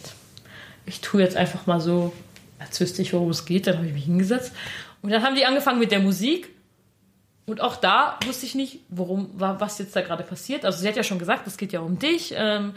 ich 0.87 1.01
tue 1.01 1.23
jetzt 1.23 1.37
einfach 1.37 1.67
mal 1.67 1.81
so, 1.81 2.13
als 2.59 2.79
wüsste 2.81 3.03
ich, 3.03 3.13
worum 3.13 3.31
es 3.31 3.45
geht. 3.45 3.67
Dann 3.67 3.77
habe 3.79 3.87
ich 3.87 3.93
mich 3.93 4.05
hingesetzt. 4.05 4.53
Und 5.03 5.11
dann 5.11 5.23
haben 5.23 5.35
die 5.35 5.47
angefangen 5.47 5.79
mit 5.79 5.93
der 5.93 6.01
Musik. 6.01 6.49
Und 7.47 7.61
auch 7.63 7.77
da 7.77 8.19
wusste 8.27 8.47
ich 8.47 8.55
nicht, 8.55 8.79
worum, 8.91 9.31
wa- 9.35 9.57
was 9.59 9.79
jetzt 9.79 9.97
da 9.97 10.03
gerade 10.03 10.23
passiert. 10.23 10.65
Also 10.65 10.79
sie 10.81 10.87
hat 10.89 10.95
ja 10.97 11.03
schon 11.03 11.19
gesagt, 11.19 11.47
es 11.47 11.57
geht 11.57 11.73
ja 11.73 11.81
um 11.81 11.99
dich. 11.99 12.33
Ähm, 12.37 12.75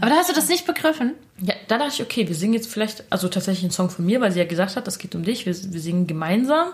Aber 0.00 0.10
da 0.10 0.16
hast 0.16 0.30
du 0.30 0.34
das 0.34 0.48
nicht 0.48 0.66
begriffen? 0.66 1.14
ja, 1.40 1.54
da 1.68 1.78
dachte 1.78 1.92
ich, 1.94 2.02
okay, 2.02 2.28
wir 2.28 2.34
singen 2.34 2.54
jetzt 2.54 2.70
vielleicht, 2.72 3.04
also 3.10 3.28
tatsächlich 3.28 3.64
einen 3.64 3.70
Song 3.72 3.90
von 3.90 4.04
mir, 4.06 4.20
weil 4.20 4.32
sie 4.32 4.38
ja 4.38 4.44
gesagt 4.44 4.76
hat, 4.76 4.86
das 4.86 4.98
geht 4.98 5.14
um 5.14 5.22
dich, 5.24 5.46
wir, 5.46 5.54
wir 5.54 5.80
singen 5.80 6.06
gemeinsam. 6.06 6.68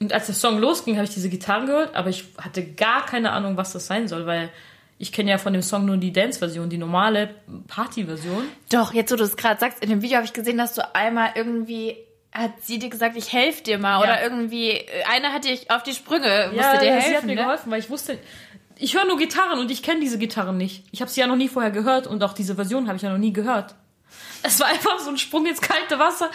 Und 0.00 0.12
als 0.12 0.26
der 0.26 0.34
Song 0.34 0.58
losging, 0.58 0.96
habe 0.96 1.04
ich 1.06 1.14
diese 1.14 1.28
Gitarren 1.30 1.66
gehört, 1.66 1.94
aber 1.94 2.10
ich 2.10 2.24
hatte 2.38 2.62
gar 2.64 3.06
keine 3.06 3.32
Ahnung, 3.32 3.56
was 3.56 3.72
das 3.72 3.86
sein 3.86 4.08
soll, 4.08 4.26
weil 4.26 4.50
ich 4.98 5.12
kenne 5.12 5.30
ja 5.30 5.38
von 5.38 5.52
dem 5.52 5.62
Song 5.62 5.84
nur 5.86 5.96
die 5.98 6.12
Dance-Version, 6.12 6.68
die 6.70 6.78
normale 6.78 7.30
Party-Version. 7.68 8.44
Doch, 8.72 8.92
jetzt 8.94 9.12
wo 9.12 9.16
du 9.16 9.24
es 9.24 9.36
gerade 9.36 9.60
sagst, 9.60 9.82
in 9.82 9.90
dem 9.90 10.02
Video 10.02 10.16
habe 10.16 10.26
ich 10.26 10.32
gesehen, 10.32 10.58
dass 10.58 10.74
du 10.74 10.94
einmal 10.94 11.30
irgendwie 11.34 11.96
hat 12.32 12.50
sie 12.62 12.78
dir 12.78 12.90
gesagt, 12.90 13.16
ich 13.16 13.32
helfe 13.32 13.62
dir 13.62 13.78
mal 13.78 13.98
Ja. 13.98 14.00
oder 14.02 14.22
irgendwie 14.22 14.70
äh, 14.72 15.04
einer 15.10 15.32
hat 15.32 15.44
dir 15.44 15.56
auf 15.68 15.82
die 15.84 15.92
Sprünge 15.94 16.50
musste 16.52 16.56
Ja, 16.74 16.76
dir 16.78 16.86
ja, 16.86 16.92
helfen. 16.94 17.08
sie 17.10 17.16
hat 17.16 17.24
mir 17.24 17.34
ne? 17.34 17.42
geholfen, 17.42 17.70
weil 17.70 17.78
ich 17.80 17.88
wusste, 17.88 18.18
ich 18.78 18.94
höre 18.94 19.06
nur 19.06 19.18
Gitarren 19.18 19.58
und 19.58 19.70
ich 19.70 19.82
kenne 19.82 20.00
diese 20.00 20.18
Gitarren 20.18 20.56
nicht. 20.56 20.84
Ich 20.92 21.00
habe 21.00 21.10
sie 21.10 21.20
ja 21.20 21.26
noch 21.26 21.36
nie 21.36 21.48
vorher 21.48 21.70
gehört 21.70 22.06
und 22.06 22.22
auch 22.22 22.32
diese 22.32 22.54
Version 22.54 22.86
habe 22.86 22.96
ich 22.96 23.02
ja 23.02 23.10
noch 23.10 23.18
nie 23.18 23.32
gehört. 23.32 23.74
Es 24.42 24.60
war 24.60 24.68
einfach 24.68 25.00
so 25.00 25.10
ein 25.10 25.18
Sprung 25.18 25.46
ins 25.46 25.60
kalte 25.60 25.98
Wasser. 25.98 26.30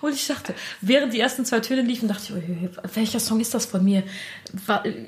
Und 0.00 0.14
ich 0.14 0.26
dachte, 0.26 0.54
während 0.80 1.12
die 1.12 1.20
ersten 1.20 1.44
zwei 1.44 1.60
Töne 1.60 1.82
liefen, 1.82 2.08
dachte 2.08 2.24
ich, 2.24 2.32
ui, 2.32 2.70
welcher 2.94 3.20
Song 3.20 3.40
ist 3.40 3.54
das 3.54 3.66
von 3.66 3.84
mir? 3.84 4.02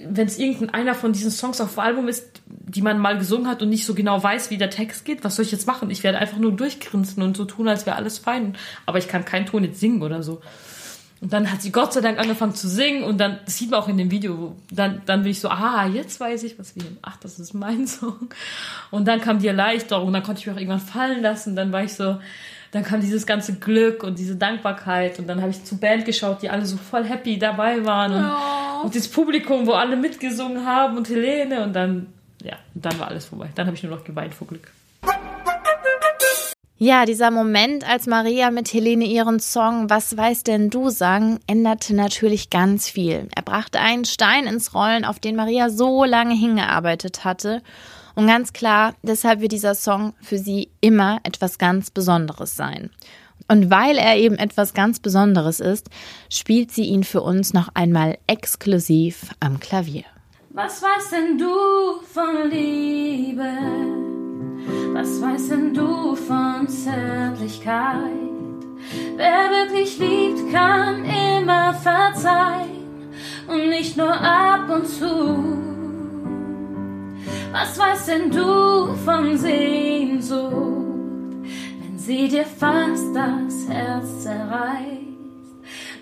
Wenn 0.09 0.27
es 0.27 0.38
irgendeiner 0.38 0.94
von 0.94 1.12
diesen 1.12 1.31
Songs 1.31 1.61
auf 1.61 1.73
dem 1.73 1.81
Album 1.81 2.09
ist, 2.09 2.42
die 2.47 2.83
man 2.83 2.99
mal 2.99 3.18
gesungen 3.18 3.49
hat 3.49 3.62
und 3.62 3.70
nicht 3.70 3.85
so 3.85 3.94
genau 3.94 4.23
weiß, 4.23 4.51
wie 4.51 4.59
der 4.59 4.70
Text 4.70 5.05
geht, 5.05 5.25
was 5.25 5.37
soll 5.37 5.44
ich 5.44 5.53
jetzt 5.53 5.66
machen? 5.66 5.90
Ich 5.90 6.05
werde 6.05 6.18
einfach 6.18 6.38
nur 6.38 6.53
durchgrinsen 6.53 7.23
und 7.23 7.37
so 7.37 7.44
tun, 7.44 7.66
als 7.66 7.87
wäre 7.87 7.97
alles 7.97 8.18
fein. 8.18 8.57
Aber 8.87 8.99
ich 8.99 9.09
kann 9.09 9.25
keinen 9.25 9.47
Ton 9.47 9.64
jetzt 9.64 9.81
singen 9.81 10.03
oder 10.03 10.23
so. 10.23 10.40
Und 11.25 11.33
dann 11.33 11.51
hat 11.51 11.63
sie 11.63 11.73
Gott 11.73 11.95
sei 11.95 12.03
Dank 12.03 12.19
angefangen 12.19 12.55
zu 12.55 12.69
singen 12.69 13.03
und 13.03 13.17
dann, 13.19 13.39
das 13.47 13.57
sieht 13.57 13.71
man 13.71 13.81
auch 13.81 13.89
in 13.89 13.97
dem 13.97 14.11
Video, 14.11 14.55
dann, 14.71 15.01
dann 15.07 15.23
bin 15.23 15.31
ich 15.33 15.41
so, 15.41 15.49
ah, 15.49 15.87
jetzt 15.87 16.21
weiß 16.21 16.43
ich, 16.43 16.59
was 16.59 16.77
wir, 16.77 16.85
ach, 17.01 17.17
das 17.17 17.39
ist 17.39 17.55
mein 17.55 17.87
Song. 17.87 18.29
Und 18.91 19.09
dann 19.09 19.23
kam 19.23 19.39
die 19.39 19.49
Erleichterung, 19.49 20.13
dann 20.13 20.23
konnte 20.23 20.41
ich 20.43 20.47
mich 20.47 20.55
auch 20.55 20.61
irgendwann 20.61 20.81
fallen 20.87 21.23
lassen, 21.23 21.57
dann 21.57 21.73
war 21.73 21.83
ich 21.83 21.95
so, 21.95 22.19
dann 22.73 22.85
kam 22.85 23.01
dieses 23.01 23.25
ganze 23.27 23.55
Glück 23.55 24.03
und 24.03 24.19
diese 24.19 24.37
Dankbarkeit 24.37 25.19
und 25.19 25.27
dann 25.27 25.41
habe 25.41 25.51
ich 25.51 25.65
zur 25.65 25.81
Band 25.81 26.05
geschaut, 26.05 26.43
die 26.43 26.51
alle 26.51 26.67
so 26.67 26.77
voll 26.77 27.05
happy 27.05 27.39
dabei 27.39 27.87
waren 27.87 28.13
und, 28.13 28.31
Oh. 28.31 28.85
und 28.85 28.95
das 28.95 29.09
Publikum, 29.09 29.67
wo 29.67 29.73
alle 29.73 29.97
mitgesungen 29.97 30.67
haben 30.67 30.99
und 30.99 31.09
Helene 31.09 31.63
und 31.65 31.73
dann, 31.73 32.09
ja, 32.43 32.57
und 32.75 32.85
dann 32.85 32.99
war 32.99 33.09
alles 33.09 33.25
vorbei. 33.25 33.49
Dann 33.55 33.67
habe 33.67 33.75
ich 33.75 33.83
nur 33.83 33.97
noch 33.97 34.05
geweint 34.05 34.35
vor 34.35 34.47
Glück. 34.47 34.71
Ja, 36.77 37.07
dieser 37.07 37.31
Moment, 37.31 37.89
als 37.89 38.09
Maria 38.09 38.51
mit 38.51 38.75
Helene 38.75 39.05
ihren 39.05 39.39
Song 39.39 39.91
Was 39.91 40.17
weiß 40.17 40.43
denn 40.43 40.71
du 40.71 40.91
sang, 40.91 41.39
änderte 41.47 41.95
natürlich 41.95 42.51
ganz 42.51 42.89
viel. 42.89 43.29
Er 43.35 43.43
brachte 43.43 43.79
einen 43.79 44.05
Stein 44.05 44.49
ins 44.49 44.75
Rollen, 44.75 45.05
auf 45.05 45.21
den 45.21 45.37
Maria 45.37 45.71
so 45.71 46.03
lange 46.05 46.35
hingearbeitet 46.35 47.25
hatte. 47.25 47.63
Und 48.17 48.27
ganz 48.27 48.53
klar, 48.53 48.95
deshalb 49.05 49.41
wird 49.41 49.53
dieser 49.53 49.77
Song 49.77 50.15
für 50.21 50.39
sie 50.39 50.69
immer 50.81 51.21
etwas 51.23 51.59
ganz 51.59 51.93
Besonderes 51.93 52.57
sein. 52.57 52.91
Und 53.47 53.71
weil 53.71 53.97
er 53.97 54.17
eben 54.17 54.37
etwas 54.37 54.75
ganz 54.75 54.99
Besonderes 54.99 55.61
ist, 55.61 55.91
spielt 56.29 56.73
sie 56.73 56.87
ihn 56.87 57.05
für 57.05 57.21
uns 57.21 57.55
noch 57.55 57.69
einmal 57.75 58.19
exklusiv 58.27 59.31
am 59.39 59.61
Klavier. 59.61 60.05
Was 60.51 60.83
weißt 60.83 61.13
denn 61.13 61.39
du 61.39 62.01
von 62.13 62.51
Liebe? 62.51 64.24
Was 64.95 65.21
weißt 65.21 65.51
denn 65.51 65.75
du 65.75 66.15
von 66.15 66.69
Zärtlichkeit? 66.69 67.99
Wer 69.17 69.51
wirklich 69.51 69.99
liebt, 69.99 70.53
kann 70.53 71.05
immer 71.05 71.75
verzeihen 71.75 73.11
und 73.49 73.71
nicht 73.71 73.97
nur 73.97 74.13
ab 74.13 74.71
und 74.73 74.87
zu. 74.87 75.59
Was 77.51 77.77
weißt 77.77 78.09
denn 78.09 78.31
du 78.31 78.95
von 79.05 79.37
Sehnsucht, 79.37 80.53
wenn 81.81 81.99
sie 81.99 82.29
dir 82.29 82.45
fast 82.45 83.17
das 83.17 83.69
Herz 83.69 84.23
zerreißt? 84.23 85.03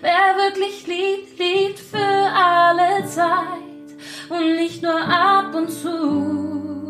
Wer 0.01 0.35
wirklich 0.37 0.85
liebt, 0.85 1.39
liebt 1.39 1.79
für 1.79 1.97
alle 1.97 3.07
Zeit 3.07 3.89
und 4.29 4.55
nicht 4.55 4.83
nur 4.83 5.01
ab 5.01 5.55
und 5.55 5.71
zu. 5.71 6.82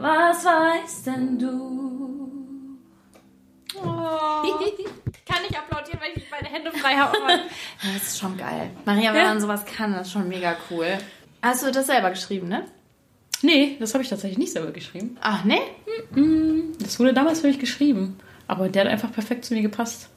Was 0.00 0.44
weißt 0.44 1.06
denn 1.06 1.38
du? 1.38 2.78
Kann 5.26 5.42
ich 5.48 5.56
applaudieren, 5.56 6.00
weil 6.00 6.10
ich 6.16 6.30
meine 6.30 6.48
Hände 6.48 6.70
frei 6.72 6.94
habe. 6.94 7.16
das 7.82 8.02
ist 8.02 8.18
schon 8.18 8.36
geil. 8.36 8.70
Maria, 8.84 9.14
wenn 9.14 9.24
man 9.24 9.40
sowas 9.40 9.64
kann, 9.64 9.92
das 9.92 10.08
ist 10.08 10.12
schon 10.12 10.28
mega 10.28 10.56
cool. 10.70 10.98
Hast 11.42 11.64
du 11.64 11.70
das 11.70 11.86
selber 11.86 12.10
geschrieben, 12.10 12.48
ne? 12.48 12.66
Nee, 13.42 13.76
das 13.78 13.92
habe 13.94 14.02
ich 14.02 14.10
tatsächlich 14.10 14.38
nicht 14.38 14.52
selber 14.52 14.70
geschrieben. 14.72 15.18
Ach, 15.20 15.44
ne? 15.44 15.58
Das 16.80 16.98
wurde 16.98 17.12
damals 17.12 17.40
für 17.40 17.48
mich 17.48 17.58
geschrieben. 17.58 18.18
Aber 18.46 18.68
der 18.68 18.84
hat 18.84 18.90
einfach 18.90 19.12
perfekt 19.12 19.44
zu 19.44 19.54
mir 19.54 19.62
gepasst. 19.62 20.08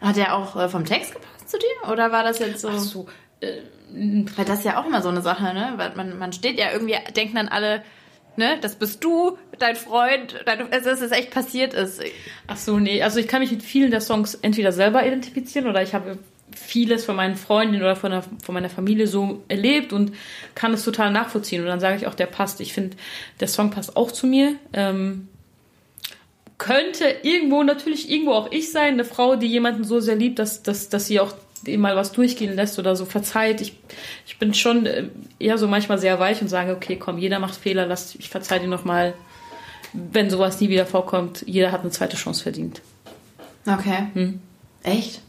Hat 0.00 0.16
der 0.16 0.34
auch 0.34 0.56
äh, 0.56 0.68
vom 0.68 0.84
Text 0.84 1.12
gepasst 1.12 1.50
zu 1.50 1.58
dir? 1.58 1.90
Oder 1.90 2.12
war 2.12 2.22
das 2.22 2.38
jetzt 2.38 2.60
so? 2.60 2.68
Ach 2.68 2.78
so, 2.78 3.06
äh, 3.40 3.62
Weil 4.36 4.44
das 4.44 4.60
ist 4.60 4.64
ja 4.64 4.80
auch 4.80 4.86
immer 4.86 5.02
so 5.02 5.08
eine 5.08 5.22
Sache, 5.22 5.52
ne? 5.54 5.74
Weil 5.76 5.94
man, 5.96 6.18
man 6.18 6.32
steht 6.32 6.58
ja 6.58 6.70
irgendwie, 6.72 6.96
denken 7.14 7.36
dann 7.36 7.48
alle, 7.48 7.82
ne, 8.38 8.58
das 8.60 8.76
bist 8.76 9.04
du, 9.04 9.36
dein 9.58 9.76
Freund, 9.76 10.36
dein, 10.46 10.72
also, 10.72 10.88
dass 10.90 11.02
es 11.02 11.10
echt 11.10 11.30
passiert 11.30 11.74
ist. 11.74 12.00
Ach 12.46 12.56
so, 12.56 12.78
nee. 12.78 13.02
Also 13.02 13.18
ich 13.18 13.28
kann 13.28 13.40
mich 13.40 13.50
mit 13.50 13.62
vielen 13.62 13.90
der 13.90 14.00
Songs 14.00 14.34
entweder 14.36 14.72
selber 14.72 15.06
identifizieren 15.06 15.68
oder 15.68 15.82
ich 15.82 15.92
habe 15.92 16.18
vieles 16.56 17.04
von 17.04 17.16
meinen 17.16 17.36
Freundinnen 17.36 17.82
oder 17.82 17.96
von, 17.96 18.10
der, 18.10 18.22
von 18.22 18.54
meiner 18.54 18.70
Familie 18.70 19.06
so 19.06 19.42
erlebt 19.48 19.92
und 19.92 20.12
kann 20.54 20.72
es 20.72 20.84
total 20.84 21.10
nachvollziehen. 21.12 21.60
Und 21.60 21.68
dann 21.68 21.80
sage 21.80 21.96
ich 21.96 22.06
auch, 22.06 22.14
der 22.14 22.26
passt. 22.26 22.60
Ich 22.60 22.72
finde, 22.72 22.96
der 23.40 23.48
Song 23.48 23.70
passt 23.70 23.96
auch 23.96 24.10
zu 24.10 24.26
mir. 24.26 24.54
Ähm, 24.72 25.28
könnte 26.56 27.04
irgendwo 27.22 27.62
natürlich 27.62 28.10
irgendwo 28.10 28.32
auch 28.32 28.50
ich 28.50 28.72
sein, 28.72 28.94
eine 28.94 29.04
Frau, 29.04 29.36
die 29.36 29.46
jemanden 29.46 29.84
so 29.84 30.00
sehr 30.00 30.16
liebt, 30.16 30.38
dass, 30.38 30.62
dass, 30.62 30.88
dass 30.88 31.06
sie 31.06 31.20
auch 31.20 31.34
dem 31.62 31.80
mal 31.80 31.96
was 31.96 32.12
durchgehen 32.12 32.54
lässt 32.54 32.78
oder 32.78 32.96
so 32.96 33.04
verzeiht. 33.04 33.60
Ich, 33.60 33.78
ich 34.26 34.38
bin 34.38 34.54
schon 34.54 34.86
äh, 34.86 35.08
eher 35.38 35.58
so 35.58 35.68
manchmal 35.68 35.98
sehr 35.98 36.18
weich 36.18 36.40
und 36.42 36.48
sage, 36.48 36.72
okay, 36.74 36.96
komm, 36.96 37.18
jeder 37.18 37.38
macht 37.38 37.56
Fehler, 37.56 37.86
lass, 37.86 38.14
ich 38.14 38.28
verzeih 38.28 38.58
dir 38.58 38.68
nochmal, 38.68 39.14
wenn 39.92 40.30
sowas 40.30 40.60
nie 40.60 40.68
wieder 40.68 40.86
vorkommt. 40.86 41.44
Jeder 41.46 41.72
hat 41.72 41.82
eine 41.82 41.90
zweite 41.90 42.16
Chance 42.16 42.42
verdient. 42.42 42.80
Okay. 43.66 44.34
Echt? 44.82 45.20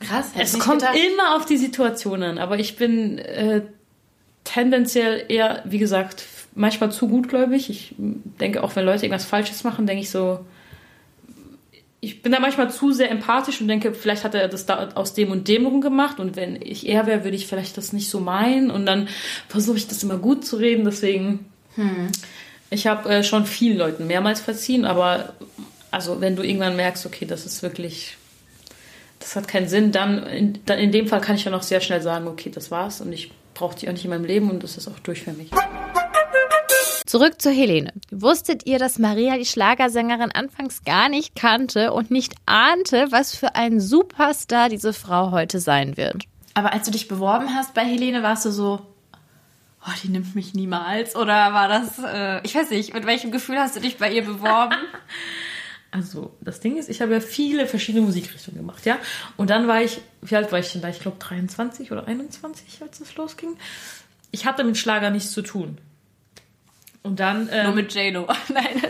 Krass. 0.00 0.30
Es 0.36 0.58
kommt 0.58 0.80
gedacht. 0.80 0.96
immer 0.96 1.36
auf 1.36 1.46
die 1.46 1.56
Situation 1.56 2.22
an, 2.22 2.38
aber 2.38 2.58
ich 2.58 2.76
bin 2.76 3.18
äh, 3.18 3.62
tendenziell 4.44 5.24
eher, 5.28 5.62
wie 5.64 5.78
gesagt, 5.78 6.24
manchmal 6.54 6.92
zu 6.92 7.08
gutgläubig. 7.08 7.70
Ich 7.70 7.94
denke 7.98 8.62
auch, 8.62 8.76
wenn 8.76 8.84
Leute 8.84 9.04
irgendwas 9.04 9.24
Falsches 9.24 9.64
machen, 9.64 9.86
denke 9.86 10.02
ich 10.02 10.10
so, 10.10 10.44
ich 12.06 12.22
bin 12.22 12.30
da 12.30 12.38
manchmal 12.38 12.70
zu 12.70 12.92
sehr 12.92 13.10
empathisch 13.10 13.60
und 13.60 13.66
denke, 13.66 13.92
vielleicht 13.92 14.22
hat 14.22 14.36
er 14.36 14.46
das 14.46 14.64
da 14.64 14.90
aus 14.94 15.12
dem 15.12 15.32
und 15.32 15.48
dem 15.48 15.64
Grund 15.64 15.82
gemacht 15.82 16.20
und 16.20 16.36
wenn 16.36 16.54
ich 16.62 16.88
er 16.88 17.06
wäre, 17.08 17.24
würde 17.24 17.36
ich 17.36 17.48
vielleicht 17.48 17.76
das 17.76 17.92
nicht 17.92 18.08
so 18.08 18.20
meinen 18.20 18.70
und 18.70 18.86
dann 18.86 19.08
versuche 19.48 19.76
ich 19.76 19.88
das 19.88 20.04
immer 20.04 20.16
gut 20.16 20.46
zu 20.46 20.56
reden. 20.56 20.84
Deswegen, 20.84 21.46
ich 22.70 22.86
habe 22.86 23.08
äh, 23.08 23.22
schon 23.24 23.44
vielen 23.44 23.76
Leuten 23.76 24.06
mehrmals 24.06 24.40
verziehen, 24.40 24.84
aber 24.84 25.32
also 25.90 26.20
wenn 26.20 26.36
du 26.36 26.44
irgendwann 26.44 26.76
merkst, 26.76 27.06
okay, 27.06 27.26
das 27.26 27.44
ist 27.44 27.64
wirklich 27.64 28.16
das 29.18 29.34
hat 29.34 29.48
keinen 29.48 29.66
Sinn, 29.66 29.90
dann 29.90 30.24
in, 30.24 30.60
dann 30.64 30.78
in 30.78 30.92
dem 30.92 31.08
Fall 31.08 31.20
kann 31.20 31.34
ich 31.34 31.44
ja 31.44 31.50
noch 31.50 31.64
sehr 31.64 31.80
schnell 31.80 32.02
sagen, 32.02 32.28
okay, 32.28 32.50
das 32.54 32.70
war's 32.70 33.00
und 33.00 33.12
ich 33.12 33.32
brauche 33.54 33.76
die 33.76 33.88
auch 33.88 33.92
nicht 33.92 34.04
in 34.04 34.10
meinem 34.10 34.24
Leben 34.24 34.48
und 34.48 34.62
das 34.62 34.76
ist 34.76 34.86
auch 34.86 35.00
durch 35.00 35.22
für 35.22 35.32
mich. 35.32 35.50
Zurück 37.06 37.40
zu 37.40 37.50
Helene. 37.50 37.92
Wusstet 38.10 38.66
ihr, 38.66 38.80
dass 38.80 38.98
Maria 38.98 39.38
die 39.38 39.44
Schlagersängerin 39.44 40.32
anfangs 40.32 40.82
gar 40.84 41.08
nicht 41.08 41.36
kannte 41.36 41.92
und 41.92 42.10
nicht 42.10 42.34
ahnte, 42.46 43.06
was 43.10 43.36
für 43.36 43.54
ein 43.54 43.80
Superstar 43.80 44.68
diese 44.68 44.92
Frau 44.92 45.30
heute 45.30 45.60
sein 45.60 45.96
wird? 45.96 46.24
Aber 46.54 46.72
als 46.72 46.86
du 46.86 46.90
dich 46.90 47.06
beworben 47.06 47.54
hast 47.54 47.74
bei 47.74 47.84
Helene, 47.84 48.24
warst 48.24 48.44
du 48.44 48.50
so, 48.50 48.84
oh, 49.86 49.92
die 50.02 50.08
nimmt 50.08 50.34
mich 50.34 50.54
niemals? 50.54 51.14
Oder 51.14 51.52
war 51.52 51.68
das, 51.68 52.00
äh, 52.04 52.40
ich 52.44 52.56
weiß 52.56 52.70
nicht, 52.70 52.92
mit 52.92 53.06
welchem 53.06 53.30
Gefühl 53.30 53.58
hast 53.58 53.76
du 53.76 53.80
dich 53.80 53.98
bei 53.98 54.12
ihr 54.12 54.24
beworben? 54.24 54.76
Also, 55.92 56.36
das 56.42 56.60
Ding 56.60 56.76
ist, 56.76 56.90
ich 56.90 57.00
habe 57.00 57.14
ja 57.14 57.20
viele 57.20 57.66
verschiedene 57.66 58.04
Musikrichtungen 58.04 58.58
gemacht, 58.58 58.84
ja. 58.84 58.98
Und 59.38 59.48
dann 59.48 59.66
war 59.66 59.80
ich, 59.80 60.00
wie 60.20 60.36
alt 60.36 60.52
war 60.52 60.58
ich 60.58 60.70
denn 60.70 60.82
da? 60.82 60.90
Ich 60.90 61.00
glaube 61.00 61.16
23 61.18 61.90
oder 61.90 62.06
21, 62.06 62.82
als 62.82 63.00
es 63.00 63.14
losging. 63.16 63.56
Ich 64.30 64.44
hatte 64.44 64.62
mit 64.64 64.76
Schlager 64.76 65.08
nichts 65.08 65.30
zu 65.30 65.40
tun. 65.40 65.78
Und 67.06 67.20
dann. 67.20 67.48
Ähm, 67.52 67.66
Nur 67.66 67.74
mit 67.74 67.94
J-Lo. 67.94 68.26
Nein. 68.52 68.82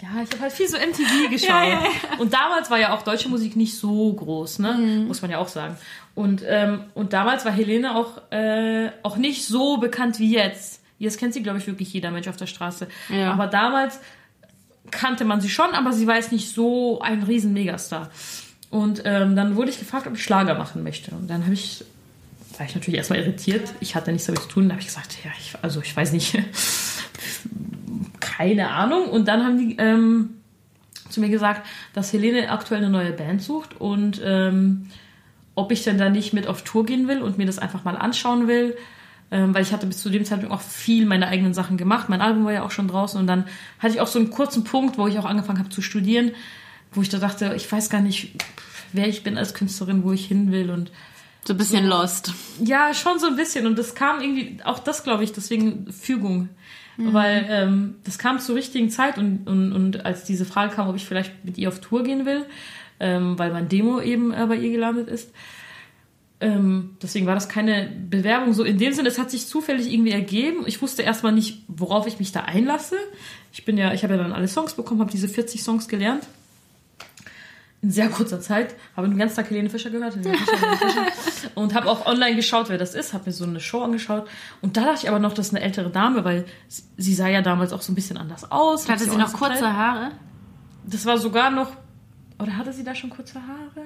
Ja, 0.00 0.08
ich 0.22 0.30
habe 0.32 0.40
halt 0.40 0.52
viel 0.52 0.68
so 0.68 0.76
MTV 0.76 1.30
geschaut. 1.30 1.78
Und 2.18 2.32
damals 2.32 2.70
war 2.70 2.78
ja 2.78 2.94
auch 2.94 3.02
deutsche 3.02 3.28
Musik 3.28 3.54
nicht 3.54 3.78
so 3.78 4.12
groß, 4.12 4.58
ne? 4.58 5.04
Muss 5.06 5.22
man 5.22 5.30
ja 5.30 5.38
auch 5.38 5.48
sagen. 5.48 5.76
Und, 6.14 6.42
ähm, 6.46 6.84
und 6.94 7.12
damals 7.12 7.44
war 7.44 7.52
Helene 7.52 7.94
auch, 7.94 8.20
äh, 8.32 8.90
auch 9.02 9.16
nicht 9.16 9.46
so 9.46 9.76
bekannt 9.76 10.18
wie 10.18 10.32
jetzt. 10.32 10.82
Jetzt 10.98 11.18
kennt 11.18 11.34
sie, 11.34 11.42
glaube 11.42 11.58
ich, 11.58 11.66
wirklich 11.66 11.92
jeder 11.92 12.10
Mensch 12.10 12.28
auf 12.28 12.36
der 12.36 12.46
Straße. 12.46 12.88
Ja. 13.08 13.32
Aber 13.32 13.46
damals 13.46 14.00
kannte 14.90 15.24
man 15.24 15.40
sie 15.40 15.48
schon, 15.48 15.70
aber 15.72 15.92
sie 15.92 16.06
war 16.06 16.16
jetzt 16.16 16.32
nicht 16.32 16.52
so 16.52 17.00
ein 17.00 17.22
riesen 17.22 17.52
Megastar. 17.52 18.10
Und 18.70 19.02
ähm, 19.04 19.36
dann 19.36 19.56
wurde 19.56 19.70
ich 19.70 19.78
gefragt, 19.78 20.06
ob 20.06 20.14
ich 20.14 20.22
Schlager 20.22 20.54
machen 20.54 20.82
möchte. 20.82 21.14
Und 21.14 21.28
dann 21.28 21.44
habe 21.44 21.54
ich, 21.54 21.84
war 22.58 22.66
ich 22.66 22.74
natürlich 22.74 22.98
erstmal 22.98 23.20
irritiert. 23.20 23.72
Ich 23.80 23.94
hatte 23.94 24.10
nichts 24.12 24.26
damit 24.26 24.42
zu 24.42 24.48
tun. 24.48 24.68
Da 24.68 24.74
habe 24.74 24.80
ich 24.80 24.88
gesagt, 24.88 25.16
ja, 25.24 25.30
ich, 25.38 25.54
also 25.62 25.80
ich 25.80 25.94
weiß 25.94 26.12
nicht, 26.12 26.38
keine 28.20 28.70
Ahnung. 28.70 29.08
Und 29.08 29.28
dann 29.28 29.44
haben 29.44 29.58
die 29.58 29.76
ähm, 29.76 30.30
zu 31.08 31.20
mir 31.20 31.28
gesagt, 31.28 31.66
dass 31.92 32.12
Helene 32.12 32.50
aktuell 32.50 32.80
eine 32.80 32.90
neue 32.90 33.12
Band 33.12 33.42
sucht 33.42 33.80
und 33.80 34.20
ähm, 34.24 34.88
ob 35.54 35.70
ich 35.70 35.84
denn 35.84 35.98
da 35.98 36.08
nicht 36.08 36.32
mit 36.32 36.46
auf 36.46 36.62
Tour 36.62 36.86
gehen 36.86 37.08
will 37.08 37.20
und 37.20 37.38
mir 37.38 37.46
das 37.46 37.58
einfach 37.58 37.84
mal 37.84 37.96
anschauen 37.96 38.48
will. 38.48 38.76
Ähm, 39.30 39.54
weil 39.54 39.62
ich 39.62 39.72
hatte 39.72 39.86
bis 39.86 39.98
zu 40.02 40.10
dem 40.10 40.26
Zeitpunkt 40.26 40.54
auch 40.54 40.60
viel 40.60 41.06
meine 41.06 41.26
eigenen 41.26 41.54
Sachen 41.54 41.78
gemacht. 41.78 42.10
Mein 42.10 42.20
Album 42.20 42.44
war 42.44 42.52
ja 42.52 42.64
auch 42.64 42.70
schon 42.70 42.88
draußen 42.88 43.18
und 43.18 43.26
dann 43.26 43.46
hatte 43.78 43.94
ich 43.94 44.00
auch 44.02 44.06
so 44.06 44.18
einen 44.18 44.30
kurzen 44.30 44.62
Punkt, 44.62 44.98
wo 44.98 45.06
ich 45.06 45.18
auch 45.18 45.24
angefangen 45.24 45.58
habe 45.58 45.70
zu 45.70 45.80
studieren, 45.80 46.32
wo 46.92 47.00
ich 47.00 47.08
da 47.08 47.18
dachte, 47.18 47.54
ich 47.56 47.70
weiß 47.70 47.88
gar 47.88 48.02
nicht, 48.02 48.34
wer 48.92 49.08
ich 49.08 49.22
bin 49.22 49.38
als 49.38 49.54
Künstlerin, 49.54 50.04
wo 50.04 50.12
ich 50.12 50.26
hin 50.26 50.52
will 50.52 50.70
und 50.70 50.92
So 51.46 51.54
ein 51.54 51.56
bisschen 51.56 51.86
lost. 51.86 52.34
ja, 52.62 52.92
schon 52.92 53.18
so 53.18 53.26
ein 53.26 53.36
bisschen. 53.36 53.66
Und 53.66 53.78
das 53.78 53.94
kam 53.94 54.20
irgendwie, 54.20 54.58
auch 54.64 54.78
das 54.80 55.02
glaube 55.02 55.24
ich, 55.24 55.32
deswegen 55.32 55.90
Fügung. 55.90 56.50
Weil 56.98 57.46
ähm, 57.48 57.94
das 58.04 58.18
kam 58.18 58.38
zur 58.38 58.54
richtigen 58.54 58.90
Zeit 58.90 59.18
und, 59.18 59.46
und, 59.46 59.72
und 59.72 60.04
als 60.04 60.24
diese 60.24 60.44
Frage 60.44 60.74
kam, 60.74 60.88
ob 60.88 60.96
ich 60.96 61.06
vielleicht 61.06 61.44
mit 61.44 61.56
ihr 61.58 61.68
auf 61.68 61.80
Tour 61.80 62.02
gehen 62.02 62.26
will, 62.26 62.44
ähm, 63.00 63.38
weil 63.38 63.50
mein 63.52 63.68
Demo 63.68 64.00
eben 64.00 64.32
äh, 64.32 64.46
bei 64.46 64.56
ihr 64.56 64.70
gelandet 64.70 65.08
ist. 65.08 65.32
Ähm, 66.40 66.96
deswegen 67.00 67.26
war 67.26 67.34
das 67.34 67.48
keine 67.48 67.88
Bewerbung 68.10 68.52
so 68.52 68.64
in 68.64 68.76
dem 68.76 68.92
Sinne, 68.92 69.08
es 69.08 69.18
hat 69.18 69.30
sich 69.30 69.46
zufällig 69.46 69.92
irgendwie 69.92 70.10
ergeben. 70.10 70.64
Ich 70.66 70.82
wusste 70.82 71.02
erstmal 71.02 71.32
nicht, 71.32 71.62
worauf 71.68 72.06
ich 72.06 72.18
mich 72.18 72.32
da 72.32 72.40
einlasse. 72.40 72.96
Ich 73.52 73.64
bin 73.64 73.78
ja, 73.78 73.94
ich 73.94 74.02
habe 74.02 74.14
ja 74.14 74.22
dann 74.22 74.32
alle 74.32 74.48
Songs 74.48 74.74
bekommen, 74.74 75.00
habe 75.00 75.10
diese 75.10 75.28
40 75.28 75.62
Songs 75.62 75.88
gelernt. 75.88 76.26
In 77.82 77.90
sehr 77.90 78.08
kurzer 78.08 78.40
Zeit. 78.40 78.74
Habe 78.96 79.08
den 79.08 79.18
ganzen 79.18 79.36
Tag 79.36 79.50
Helene 79.50 79.68
Fischer 79.68 79.90
gehört. 79.90 80.14
Helene 80.16 80.38
Fischer, 80.38 80.56
Helene 80.70 81.10
Fischer. 81.10 81.50
und 81.56 81.74
habe 81.74 81.90
auch 81.90 82.06
online 82.06 82.36
geschaut, 82.36 82.68
wer 82.68 82.78
das 82.78 82.94
ist. 82.94 83.12
Habe 83.12 83.24
mir 83.26 83.32
so 83.32 83.44
eine 83.44 83.58
Show 83.60 83.82
angeschaut. 83.82 84.28
Und 84.60 84.76
da 84.76 84.84
dachte 84.84 85.00
ich 85.02 85.08
aber 85.08 85.18
noch, 85.18 85.32
das 85.34 85.48
ist 85.48 85.54
eine 85.54 85.64
ältere 85.64 85.90
Dame, 85.90 86.24
weil 86.24 86.44
sie- 86.68 86.84
sie 86.96 87.14
sah 87.14 87.28
ja 87.28 87.42
damals 87.42 87.72
auch 87.72 87.82
so 87.82 87.90
ein 87.92 87.96
bisschen 87.96 88.16
anders 88.16 88.50
aus. 88.50 88.82
Hatte 88.88 88.92
Hat 88.92 88.98
sie 89.00 89.10
auch 89.10 89.18
noch 89.18 89.32
kurze 89.32 89.58
Kleid- 89.58 89.72
Haare? 89.74 90.10
Das 90.86 91.04
war 91.06 91.18
sogar 91.18 91.50
noch... 91.50 91.72
Oder 92.38 92.56
hatte 92.56 92.72
sie 92.72 92.82
da 92.84 92.94
schon 92.94 93.10
kurze 93.10 93.34
Haare? 93.40 93.84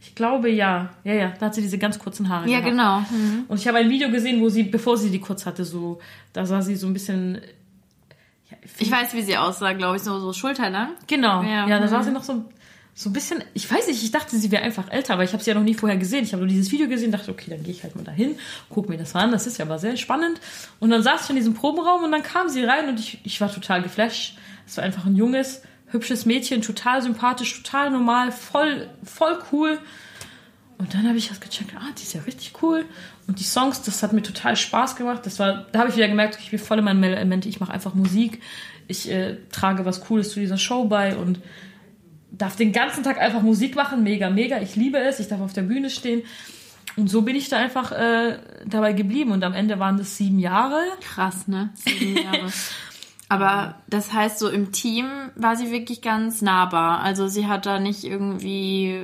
Ich 0.00 0.14
glaube 0.14 0.48
ja. 0.50 0.90
Ja, 1.04 1.14
ja, 1.14 1.32
da 1.40 1.46
hat 1.46 1.54
sie 1.54 1.62
diese 1.62 1.78
ganz 1.78 1.98
kurzen 1.98 2.28
Haare 2.28 2.48
Ja, 2.48 2.60
gehabt. 2.60 2.70
genau. 2.70 3.02
Und 3.48 3.58
ich 3.58 3.66
habe 3.66 3.78
ein 3.78 3.90
Video 3.90 4.10
gesehen, 4.10 4.40
wo 4.40 4.48
sie, 4.48 4.62
bevor 4.64 4.96
sie 4.96 5.10
die 5.10 5.20
kurz 5.20 5.46
hatte, 5.46 5.64
so, 5.64 5.98
da 6.32 6.46
sah 6.46 6.62
sie 6.62 6.76
so 6.76 6.86
ein 6.86 6.92
bisschen. 6.92 7.40
Ja, 8.50 8.56
Ich 8.78 8.90
weiß, 8.90 9.14
wie 9.14 9.22
sie 9.22 9.36
aussah, 9.36 9.72
glaube 9.72 9.96
ich, 9.96 10.02
so, 10.02 10.20
so 10.20 10.32
schulterlang. 10.32 10.90
Genau. 11.08 11.42
Ja. 11.42 11.66
Ja, 11.66 11.80
da 11.80 11.88
sah 11.88 11.98
Mhm. 11.98 12.02
sie 12.04 12.10
noch 12.12 12.22
so, 12.24 12.44
so 12.98 13.10
ein 13.10 13.12
bisschen. 13.12 13.44
Ich 13.52 13.70
weiß 13.70 13.88
nicht, 13.88 14.02
ich 14.02 14.10
dachte, 14.10 14.38
sie 14.38 14.50
wäre 14.50 14.62
einfach 14.62 14.90
älter, 14.90 15.12
aber 15.12 15.22
ich 15.22 15.34
habe 15.34 15.44
sie 15.44 15.50
ja 15.50 15.54
noch 15.54 15.62
nie 15.62 15.74
vorher 15.74 15.98
gesehen. 15.98 16.24
Ich 16.24 16.32
habe 16.32 16.40
nur 16.40 16.48
dieses 16.48 16.72
Video 16.72 16.88
gesehen, 16.88 17.12
dachte, 17.12 17.30
okay, 17.30 17.50
dann 17.50 17.62
gehe 17.62 17.72
ich 17.72 17.82
halt 17.82 17.94
mal 17.94 18.04
dahin, 18.04 18.36
guck 18.70 18.88
mir 18.88 18.96
das 18.96 19.12
mal 19.12 19.24
an. 19.24 19.32
Das 19.32 19.46
ist 19.46 19.58
ja 19.58 19.66
aber 19.66 19.78
sehr 19.78 19.98
spannend. 19.98 20.40
Und 20.80 20.88
dann 20.88 21.02
saß 21.02 21.24
ich 21.24 21.30
in 21.30 21.36
diesem 21.36 21.52
Probenraum 21.52 22.04
und 22.04 22.10
dann 22.10 22.22
kam 22.22 22.48
sie 22.48 22.64
rein 22.64 22.88
und 22.88 22.98
ich, 22.98 23.20
ich 23.22 23.38
war 23.42 23.52
total 23.52 23.82
geflasht. 23.82 24.38
Es 24.66 24.78
war 24.78 24.84
einfach 24.84 25.04
ein 25.04 25.14
junges, 25.14 25.60
hübsches 25.88 26.24
Mädchen, 26.24 26.62
total 26.62 27.02
sympathisch, 27.02 27.62
total 27.62 27.90
normal, 27.90 28.32
voll, 28.32 28.88
voll 29.04 29.38
cool. 29.52 29.78
Und 30.78 30.94
dann 30.94 31.06
habe 31.06 31.18
ich 31.18 31.28
das 31.28 31.40
gecheckt, 31.40 31.72
ah, 31.76 31.92
die 31.98 32.02
ist 32.02 32.14
ja 32.14 32.22
richtig 32.22 32.62
cool. 32.62 32.86
Und 33.26 33.40
die 33.40 33.44
Songs, 33.44 33.82
das 33.82 34.02
hat 34.02 34.14
mir 34.14 34.22
total 34.22 34.56
Spaß 34.56 34.96
gemacht. 34.96 35.26
Das 35.26 35.38
war, 35.38 35.66
da 35.70 35.80
habe 35.80 35.90
ich 35.90 35.96
wieder 35.96 36.08
gemerkt, 36.08 36.38
ich 36.40 36.50
bin 36.50 36.58
voll 36.58 36.78
in 36.78 36.84
meinem 36.84 37.02
Element. 37.02 37.44
Ich 37.44 37.60
mache 37.60 37.72
einfach 37.72 37.92
Musik. 37.92 38.40
Ich 38.88 39.10
äh, 39.10 39.36
trage 39.52 39.84
was 39.84 40.00
Cooles 40.00 40.30
zu 40.30 40.40
dieser 40.40 40.56
Show 40.56 40.86
bei 40.86 41.14
und 41.14 41.40
darf 42.30 42.56
den 42.56 42.72
ganzen 42.72 43.02
Tag 43.02 43.18
einfach 43.18 43.42
Musik 43.42 43.74
machen. 43.76 44.02
Mega, 44.02 44.30
mega. 44.30 44.60
Ich 44.60 44.76
liebe 44.76 44.98
es. 44.98 45.20
Ich 45.20 45.28
darf 45.28 45.40
auf 45.40 45.52
der 45.52 45.62
Bühne 45.62 45.90
stehen. 45.90 46.22
Und 46.96 47.08
so 47.08 47.22
bin 47.22 47.36
ich 47.36 47.48
da 47.48 47.58
einfach 47.58 47.92
äh, 47.92 48.38
dabei 48.66 48.92
geblieben. 48.92 49.32
Und 49.32 49.44
am 49.44 49.52
Ende 49.52 49.78
waren 49.78 49.98
das 49.98 50.16
sieben 50.16 50.38
Jahre. 50.38 50.80
Krass, 51.00 51.46
ne? 51.46 51.70
Sieben 51.74 52.16
Jahre. 52.16 52.50
Aber 53.28 53.74
das 53.88 54.12
heißt, 54.12 54.38
so 54.38 54.48
im 54.48 54.72
Team 54.72 55.06
war 55.34 55.56
sie 55.56 55.70
wirklich 55.70 56.00
ganz 56.00 56.42
nahbar. 56.42 57.00
Also 57.00 57.26
sie 57.26 57.46
hat 57.46 57.66
da 57.66 57.80
nicht 57.80 58.04
irgendwie, 58.04 59.02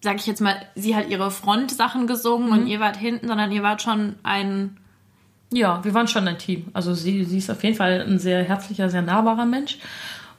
sag 0.00 0.16
ich 0.16 0.26
jetzt 0.26 0.40
mal, 0.40 0.56
sie 0.74 0.96
hat 0.96 1.10
ihre 1.10 1.30
Frontsachen 1.30 2.06
gesungen 2.06 2.50
und 2.50 2.66
ihr 2.66 2.80
wart 2.80 2.96
hinten, 2.96 3.28
sondern 3.28 3.52
ihr 3.52 3.62
wart 3.62 3.82
schon 3.82 4.16
ein. 4.22 4.78
Ja, 5.52 5.84
wir 5.84 5.92
waren 5.92 6.08
schon 6.08 6.26
ein 6.26 6.38
Team. 6.38 6.68
Also 6.72 6.94
sie, 6.94 7.24
sie 7.24 7.38
ist 7.38 7.50
auf 7.50 7.62
jeden 7.62 7.76
Fall 7.76 8.02
ein 8.08 8.18
sehr 8.18 8.42
herzlicher, 8.42 8.88
sehr 8.88 9.02
nahbarer 9.02 9.44
Mensch. 9.44 9.78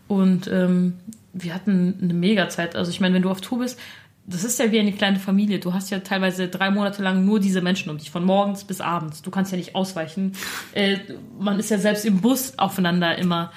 Und 0.08 0.48
ähm, 0.48 0.96
wir 1.34 1.54
hatten 1.54 1.98
eine 2.02 2.14
Mega-Zeit. 2.14 2.76
Also 2.76 2.92
ich 2.92 3.00
meine, 3.00 3.16
wenn 3.16 3.24
du 3.24 3.30
auf 3.30 3.42
Tour 3.42 3.60
bist, 3.60 3.80
das 4.26 4.46
ist 4.46 4.58
ja 4.58 4.72
wie 4.72 4.80
eine 4.80 4.94
kleine 4.94 5.20
Familie. 5.20 5.60
Du 5.60 5.74
hast 5.74 5.90
ja 5.90 6.00
teilweise 6.00 6.48
drei 6.48 6.72
Monate 6.72 7.04
lang 7.04 7.26
nur 7.26 7.42
diese 7.42 7.62
Menschen 7.62 7.90
um 7.90 7.98
dich, 7.98 8.10
von 8.10 8.24
morgens 8.24 8.64
bis 8.64 8.80
abends. 8.80 9.22
Du 9.22 9.32
kannst 9.32 9.52
ja 9.52 9.58
nicht 9.58 9.76
ausweichen. 9.76 10.34
Äh, 10.74 10.98
man 11.38 11.60
ist 11.60 11.70
ja 11.70 11.78
selbst 11.78 12.04
im 12.04 12.22
Bus 12.22 12.58
aufeinander 12.58 13.16
immer. 13.20 13.52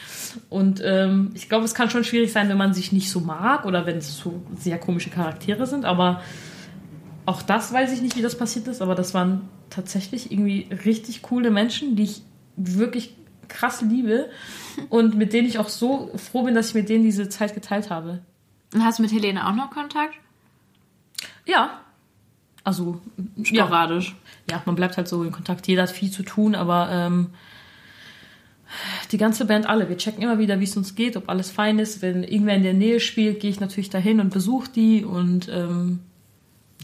Und 0.50 0.82
ähm, 0.84 1.30
ich 1.32 1.48
glaube, 1.48 1.64
es 1.64 1.72
kann 1.72 1.88
schon 1.88 2.04
schwierig 2.04 2.30
sein, 2.30 2.50
wenn 2.50 2.58
man 2.58 2.74
sich 2.74 2.92
nicht 2.92 3.10
so 3.10 3.20
mag 3.20 3.64
oder 3.64 3.86
wenn 3.86 3.96
es 3.96 4.18
so 4.18 4.42
sehr 4.58 4.76
komische 4.76 5.08
Charaktere 5.08 5.66
sind. 5.66 5.86
Aber 5.86 6.20
auch 7.24 7.40
das 7.40 7.72
weiß 7.72 7.94
ich 7.94 8.02
nicht, 8.02 8.16
wie 8.18 8.22
das 8.22 8.36
passiert 8.36 8.68
ist, 8.68 8.82
aber 8.82 8.94
das 8.94 9.14
waren 9.14 9.48
tatsächlich 9.70 10.30
irgendwie 10.30 10.68
richtig 10.84 11.22
coole 11.22 11.50
Menschen, 11.50 11.96
die 11.96 12.02
ich 12.02 12.22
wirklich 12.56 13.14
krass 13.48 13.82
liebe 13.82 14.30
und 14.88 15.16
mit 15.16 15.32
denen 15.32 15.48
ich 15.48 15.58
auch 15.58 15.68
so 15.68 16.10
froh 16.16 16.42
bin, 16.42 16.54
dass 16.54 16.68
ich 16.68 16.74
mit 16.74 16.88
denen 16.88 17.04
diese 17.04 17.28
Zeit 17.28 17.54
geteilt 17.54 17.90
habe. 17.90 18.20
Und 18.74 18.84
hast 18.84 18.98
du 18.98 19.02
mit 19.02 19.12
Helene 19.12 19.46
auch 19.46 19.54
noch 19.54 19.70
Kontakt? 19.70 20.14
Ja. 21.44 21.80
Also, 22.64 23.00
ja, 23.36 23.64
Sporadisch. 23.64 24.16
ja, 24.50 24.60
man 24.66 24.74
bleibt 24.74 24.96
halt 24.96 25.08
so 25.08 25.22
in 25.22 25.30
Kontakt. 25.30 25.68
Jeder 25.68 25.82
hat 25.82 25.90
viel 25.90 26.10
zu 26.10 26.24
tun, 26.24 26.56
aber 26.56 26.88
ähm, 26.90 27.28
die 29.12 29.18
ganze 29.18 29.44
Band 29.44 29.66
alle. 29.68 29.88
Wir 29.88 29.96
checken 29.96 30.22
immer 30.22 30.38
wieder, 30.38 30.58
wie 30.58 30.64
es 30.64 30.76
uns 30.76 30.96
geht, 30.96 31.16
ob 31.16 31.28
alles 31.28 31.50
fein 31.50 31.78
ist. 31.78 32.02
Wenn 32.02 32.24
irgendwer 32.24 32.56
in 32.56 32.64
der 32.64 32.74
Nähe 32.74 32.98
spielt, 32.98 33.40
gehe 33.40 33.50
ich 33.50 33.60
natürlich 33.60 33.90
dahin 33.90 34.20
und 34.20 34.30
besuche 34.30 34.68
die. 34.70 35.04
Und 35.04 35.48
ähm, 35.48 36.00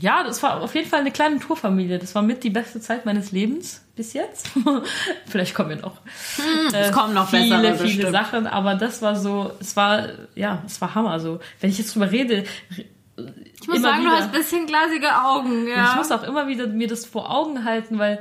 ja, 0.00 0.24
das 0.24 0.42
war 0.42 0.60
auf 0.60 0.74
jeden 0.74 0.88
Fall 0.88 1.00
eine 1.00 1.10
kleine 1.10 1.38
Tourfamilie. 1.38 1.98
Das 1.98 2.14
war 2.14 2.22
mit 2.22 2.42
die 2.42 2.50
beste 2.50 2.80
Zeit 2.80 3.04
meines 3.06 3.30
Lebens 3.30 3.84
bis 3.94 4.14
jetzt. 4.14 4.50
Vielleicht 5.26 5.54
kommen 5.54 5.70
wir 5.70 5.76
noch. 5.76 6.00
es 6.68 6.88
äh, 6.88 6.90
kommen 6.90 7.14
noch 7.14 7.28
viele, 7.28 7.60
bessere, 7.60 7.76
viele 7.76 8.06
bestimmt. 8.06 8.12
Sachen, 8.12 8.46
aber 8.46 8.74
das 8.74 9.02
war 9.02 9.16
so, 9.16 9.52
es 9.60 9.76
war, 9.76 10.08
ja, 10.34 10.62
es 10.66 10.80
war 10.80 10.94
Hammer. 10.94 11.20
So, 11.20 11.40
wenn 11.60 11.70
ich 11.70 11.78
jetzt 11.78 11.94
drüber 11.94 12.10
rede, 12.10 12.44
Ich 13.16 13.68
muss 13.68 13.82
sagen, 13.82 14.02
du 14.02 14.06
wieder. 14.06 14.16
hast 14.16 14.24
ein 14.24 14.32
bisschen 14.32 14.66
glasige 14.66 15.14
Augen, 15.22 15.68
ja. 15.68 15.90
Ich 15.90 15.96
muss 15.96 16.10
auch 16.10 16.22
immer 16.22 16.48
wieder 16.48 16.66
mir 16.66 16.88
das 16.88 17.06
vor 17.06 17.30
Augen 17.30 17.64
halten, 17.64 17.98
weil 17.98 18.20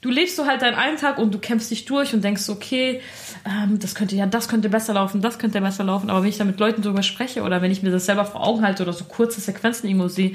du 0.00 0.10
lebst 0.10 0.36
so 0.36 0.46
halt 0.46 0.62
deinen 0.62 0.76
einen 0.76 0.96
Tag 0.96 1.18
und 1.18 1.32
du 1.32 1.38
kämpfst 1.38 1.70
dich 1.70 1.84
durch 1.84 2.14
und 2.14 2.22
denkst, 2.22 2.48
okay, 2.48 3.00
ähm, 3.44 3.78
das 3.78 3.94
könnte 3.94 4.16
ja, 4.16 4.26
das 4.26 4.48
könnte 4.48 4.68
besser 4.68 4.94
laufen, 4.94 5.20
das 5.20 5.38
könnte 5.38 5.60
besser 5.60 5.84
laufen. 5.84 6.10
Aber 6.10 6.22
wenn 6.22 6.28
ich 6.28 6.38
da 6.38 6.44
mit 6.44 6.58
Leuten 6.58 6.82
drüber 6.82 7.02
spreche 7.02 7.42
oder 7.42 7.62
wenn 7.62 7.70
ich 7.70 7.82
mir 7.82 7.90
das 7.90 8.06
selber 8.06 8.24
vor 8.24 8.46
Augen 8.46 8.62
halte 8.62 8.82
oder 8.82 8.92
so 8.92 9.04
kurze 9.04 9.40
Sequenzen 9.40 9.88
irgendwo 9.88 10.08
sehe, 10.08 10.32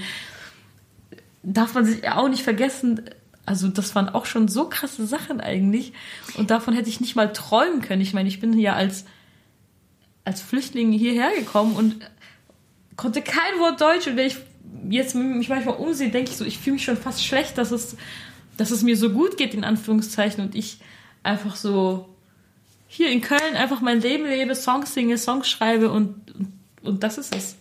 darf 1.43 1.73
man 1.73 1.85
sich 1.85 2.09
auch 2.09 2.29
nicht 2.29 2.43
vergessen, 2.43 3.01
also 3.45 3.67
das 3.67 3.93
waren 3.95 4.09
auch 4.09 4.25
schon 4.25 4.47
so 4.47 4.69
krasse 4.69 5.05
Sachen 5.05 5.41
eigentlich. 5.41 5.93
Und 6.37 6.49
davon 6.49 6.73
hätte 6.73 6.89
ich 6.89 7.01
nicht 7.01 7.15
mal 7.15 7.31
träumen 7.33 7.81
können. 7.81 8.01
Ich 8.01 8.13
meine, 8.13 8.29
ich 8.29 8.39
bin 8.39 8.57
ja 8.57 8.73
als, 8.73 9.05
als 10.23 10.41
Flüchtling 10.41 10.91
hierher 10.91 11.31
gekommen 11.37 11.75
und 11.75 11.97
konnte 12.95 13.21
kein 13.21 13.59
Wort 13.59 13.81
Deutsch. 13.81 14.07
Und 14.07 14.15
wenn 14.15 14.27
ich 14.27 14.37
jetzt 14.89 15.15
mich 15.15 15.49
manchmal 15.49 15.75
umsehe, 15.75 16.09
denke 16.09 16.31
ich 16.31 16.37
so, 16.37 16.45
ich 16.45 16.57
fühle 16.57 16.75
mich 16.75 16.85
schon 16.85 16.97
fast 16.97 17.25
schlecht, 17.25 17.57
dass 17.57 17.71
es, 17.71 17.97
dass 18.55 18.71
es 18.71 18.81
mir 18.81 18.95
so 18.95 19.09
gut 19.09 19.35
geht, 19.35 19.53
in 19.53 19.65
Anführungszeichen. 19.65 20.41
Und 20.41 20.55
ich 20.55 20.79
einfach 21.21 21.57
so 21.57 22.07
hier 22.87 23.09
in 23.09 23.21
Köln 23.21 23.55
einfach 23.55 23.81
mein 23.81 23.99
Leben 23.99 24.25
lebe, 24.25 24.55
Songs 24.55 24.93
singe, 24.93 25.17
Songs 25.17 25.49
schreibe 25.49 25.91
und, 25.91 26.31
und, 26.35 26.53
und 26.83 27.03
das 27.03 27.17
ist 27.17 27.35
es. 27.35 27.57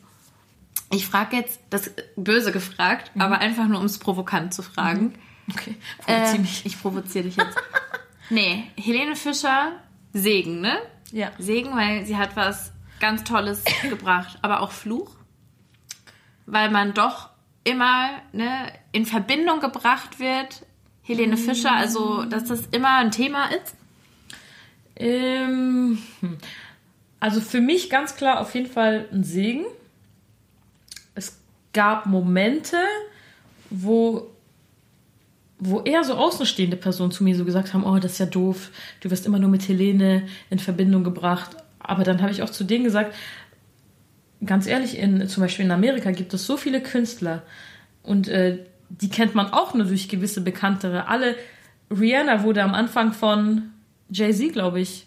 Ich 0.92 1.06
frage 1.06 1.36
jetzt, 1.36 1.60
das 1.70 1.90
böse 2.16 2.52
gefragt, 2.52 3.10
aber 3.18 3.38
einfach 3.38 3.66
nur 3.66 3.80
um 3.80 3.86
es 3.86 3.98
provokant 3.98 4.52
zu 4.54 4.62
fragen. 4.62 5.14
Okay, 5.50 5.76
Äh, 6.06 6.20
provozier 6.20 6.40
mich. 6.40 6.66
ich 6.66 6.80
provoziere 6.80 7.24
dich 7.24 7.36
jetzt. 7.36 7.56
nee, 8.30 8.64
Helene 8.76 9.16
Fischer, 9.16 9.72
Segen, 10.12 10.60
ne? 10.60 10.78
Ja. 11.10 11.30
Segen, 11.38 11.74
weil 11.74 12.04
sie 12.06 12.16
hat 12.16 12.36
was 12.36 12.72
ganz 13.00 13.24
Tolles 13.24 13.64
gebracht, 13.88 14.38
aber 14.42 14.60
auch 14.60 14.70
Fluch. 14.72 15.10
Weil 16.46 16.70
man 16.70 16.94
doch 16.94 17.30
immer 17.64 18.10
ne, 18.32 18.72
in 18.92 19.06
Verbindung 19.06 19.60
gebracht 19.60 20.20
wird, 20.20 20.66
Helene 21.02 21.36
Fischer, 21.36 21.72
also 21.72 22.24
dass 22.24 22.44
das 22.44 22.66
immer 22.70 22.96
ein 22.96 23.10
Thema 23.10 23.46
ist. 23.46 23.74
Ähm, 24.96 25.98
hm. 26.20 26.38
also 27.18 27.40
für 27.40 27.60
mich 27.60 27.88
ganz 27.90 28.14
klar 28.16 28.40
auf 28.40 28.54
jeden 28.54 28.70
Fall 28.70 29.08
ein 29.10 29.24
Segen. 29.24 29.64
Gab 31.72 32.06
Momente, 32.06 32.76
wo, 33.70 34.30
wo 35.58 35.80
eher 35.80 36.04
so 36.04 36.14
außenstehende 36.14 36.76
Personen 36.76 37.12
zu 37.12 37.24
mir 37.24 37.36
so 37.36 37.44
gesagt 37.44 37.72
haben, 37.72 37.84
oh, 37.84 37.98
das 37.98 38.12
ist 38.12 38.18
ja 38.18 38.26
doof, 38.26 38.70
du 39.00 39.10
wirst 39.10 39.26
immer 39.26 39.38
nur 39.38 39.50
mit 39.50 39.66
Helene 39.68 40.26
in 40.50 40.58
Verbindung 40.58 41.04
gebracht. 41.04 41.56
Aber 41.78 42.04
dann 42.04 42.20
habe 42.22 42.30
ich 42.30 42.42
auch 42.42 42.50
zu 42.50 42.64
denen 42.64 42.84
gesagt, 42.84 43.14
ganz 44.44 44.66
ehrlich, 44.66 44.98
in, 44.98 45.28
zum 45.28 45.42
Beispiel 45.42 45.64
in 45.64 45.70
Amerika 45.70 46.10
gibt 46.10 46.34
es 46.34 46.46
so 46.46 46.56
viele 46.56 46.82
Künstler 46.82 47.42
und 48.02 48.28
äh, 48.28 48.58
die 48.88 49.08
kennt 49.08 49.34
man 49.34 49.52
auch 49.52 49.74
nur 49.74 49.86
durch 49.86 50.08
gewisse 50.08 50.42
Bekanntere. 50.42 51.08
Alle, 51.08 51.36
Rihanna 51.90 52.42
wurde 52.42 52.62
am 52.62 52.74
Anfang 52.74 53.12
von 53.12 53.70
Jay-Z, 54.10 54.52
glaube 54.52 54.80
ich. 54.80 55.06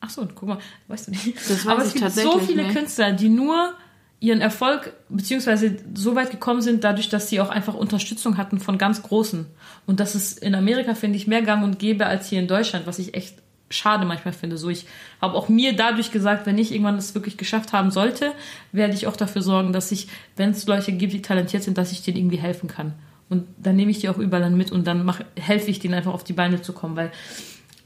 Ach 0.00 0.10
so, 0.10 0.26
guck 0.34 0.48
mal, 0.48 0.58
weißt 0.88 1.08
du 1.08 1.10
nicht. 1.12 1.36
Das 1.36 1.64
weiß 1.64 1.66
Aber 1.66 1.84
es 1.84 1.94
gibt 1.94 2.10
so 2.12 2.38
viele 2.38 2.64
nicht. 2.64 2.76
Künstler, 2.76 3.12
die 3.12 3.28
nur 3.28 3.74
ihren 4.20 4.42
Erfolg 4.42 4.92
beziehungsweise 5.08 5.76
so 5.94 6.14
weit 6.14 6.30
gekommen 6.30 6.60
sind, 6.60 6.84
dadurch, 6.84 7.08
dass 7.08 7.30
sie 7.30 7.40
auch 7.40 7.48
einfach 7.48 7.74
Unterstützung 7.74 8.36
hatten 8.36 8.60
von 8.60 8.76
ganz 8.76 9.02
Großen. 9.02 9.46
Und 9.86 9.98
das 9.98 10.14
ist 10.14 10.38
in 10.40 10.54
Amerika, 10.54 10.94
finde 10.94 11.16
ich, 11.16 11.26
mehr 11.26 11.42
gang 11.42 11.64
und 11.64 11.78
gäbe 11.78 12.06
als 12.06 12.28
hier 12.28 12.38
in 12.38 12.46
Deutschland, 12.46 12.86
was 12.86 12.98
ich 12.98 13.14
echt 13.14 13.36
schade 13.70 14.04
manchmal 14.04 14.34
finde. 14.34 14.58
So, 14.58 14.68
ich 14.68 14.86
habe 15.22 15.34
auch 15.34 15.48
mir 15.48 15.74
dadurch 15.74 16.10
gesagt, 16.10 16.44
wenn 16.44 16.58
ich 16.58 16.72
irgendwann 16.72 16.96
das 16.96 17.14
wirklich 17.14 17.38
geschafft 17.38 17.72
haben 17.72 17.90
sollte, 17.90 18.32
werde 18.72 18.94
ich 18.94 19.06
auch 19.06 19.16
dafür 19.16 19.42
sorgen, 19.42 19.72
dass 19.72 19.90
ich, 19.92 20.08
wenn 20.36 20.50
es 20.50 20.66
Leute 20.66 20.92
gibt, 20.92 21.12
die 21.12 21.22
talentiert 21.22 21.62
sind, 21.62 21.78
dass 21.78 21.92
ich 21.92 22.02
denen 22.02 22.18
irgendwie 22.18 22.38
helfen 22.38 22.68
kann. 22.68 22.94
Und 23.30 23.46
dann 23.58 23.76
nehme 23.76 23.92
ich 23.92 24.00
die 24.00 24.08
auch 24.08 24.18
überall 24.18 24.50
mit 24.50 24.72
und 24.72 24.86
dann 24.86 25.04
mach, 25.04 25.20
helfe 25.36 25.70
ich 25.70 25.78
denen 25.78 25.94
einfach 25.94 26.12
auf 26.12 26.24
die 26.24 26.32
Beine 26.32 26.60
zu 26.62 26.72
kommen, 26.72 26.96
weil 26.96 27.12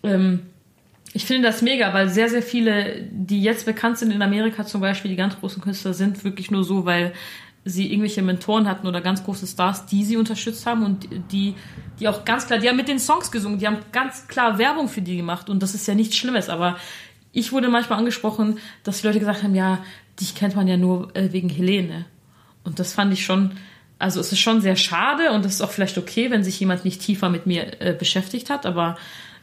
ähm, 0.03 0.41
ich 1.15 1.25
finde 1.27 1.49
das 1.49 1.63
mega, 1.63 1.95
weil 1.95 2.09
sehr, 2.09 2.29
sehr 2.29 2.43
viele, 2.43 3.03
die 3.11 3.41
jetzt 3.41 3.67
bekannt 3.67 3.99
sind 3.99 4.11
in 4.11 4.21
Amerika 4.21 4.67
zum 4.67 4.81
Beispiel, 4.81 5.11
die 5.13 5.17
ganz 5.17 5.39
großen 5.39 5.63
Künstler, 5.63 5.95
sind 5.95 6.25
wirklich 6.25 6.51
nur 6.51 6.65
so, 6.65 6.85
weil 6.85 7.13
sie 7.65 7.91
irgendwelche 7.91 8.21
Mentoren 8.21 8.69
hatten 8.69 8.89
oder 8.89 9.01
ganz 9.01 9.23
große 9.25 9.47
Stars, 9.47 9.87
die 9.87 10.05
sie 10.05 10.17
unterstützt 10.17 10.67
haben 10.67 10.85
und 10.85 11.09
die, 11.31 11.55
die 12.01 12.09
auch 12.09 12.25
ganz 12.25 12.49
klar, 12.49 12.59
die 12.59 12.69
haben 12.69 12.77
mit 12.77 12.89
den 12.89 12.99
Songs 12.99 13.31
gesungen, 13.31 13.61
die 13.61 13.67
haben 13.67 13.79
ganz 13.93 14.27
klar 14.27 14.59
Werbung 14.59 14.89
für 14.89 15.03
die 15.03 15.17
gemacht 15.17 15.49
und 15.49 15.63
das 15.63 15.75
ist 15.75 15.87
ja 15.87 15.95
nichts 15.95 16.17
Schlimmes, 16.17 16.49
aber 16.49 16.77
ich 17.33 17.53
wurde 17.53 17.69
manchmal 17.69 18.01
angesprochen, 18.01 18.59
dass 18.83 19.01
die 19.01 19.07
Leute 19.07 19.21
gesagt 19.21 19.45
haben, 19.45 19.55
ja, 19.55 19.85
dich 20.21 20.35
kennt 20.35 20.57
man 20.57 20.67
ja 20.67 20.77
nur 20.77 21.15
äh, 21.17 21.33
wegen 21.33 21.49
Helene. 21.49 22.07
Und 22.65 22.79
das 22.81 22.93
fand 22.93 23.13
ich 23.13 23.25
schon, 23.25 23.53
also 23.99 24.21
es 24.21 24.33
ist 24.33 24.41
schon 24.41 24.61
sehr 24.61 24.77
schade 24.77 25.33
und 25.33 25.45
es 25.45 25.55
ist 25.55 25.61
auch 25.61 25.71
vielleicht 25.71 25.97
okay, 25.97 26.31
wenn 26.31 26.45
sich 26.45 26.59
jemand 26.61 26.85
nicht 26.85 27.01
tiefer 27.01 27.29
mit 27.29 27.47
mir 27.47 27.81
äh, 27.81 27.93
beschäftigt 27.93 28.51
hat, 28.51 28.67
aber 28.67 28.97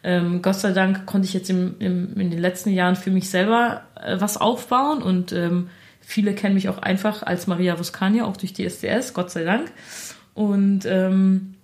ähm, 0.04 0.42
Gott 0.42 0.56
sei 0.56 0.72
Dank 0.72 1.06
konnte 1.06 1.28
ich 1.28 1.34
jetzt 1.34 1.50
im, 1.50 1.76
im, 1.80 2.20
in 2.20 2.32
den 2.32 2.40
letzten 2.40 2.72
Jahren 2.72 2.96
für 2.96 3.12
mich 3.12 3.30
selber 3.30 3.84
äh, 4.02 4.20
was 4.20 4.38
aufbauen 4.38 5.02
und 5.04 5.32
ähm, 5.32 5.70
viele 6.00 6.34
kennen 6.34 6.56
mich 6.56 6.70
auch 6.70 6.80
einfach 6.80 7.24
als 7.24 7.48
Maria 7.48 7.78
Vuscania, 7.78 8.26
auch 8.26 8.38
durch 8.38 8.54
die 8.54 8.66
SDS, 8.66 9.14
Gott 9.14 9.32
sei 9.32 9.44
Dank. 9.44 9.72
Und 10.34 10.86
ähm, 10.86 11.56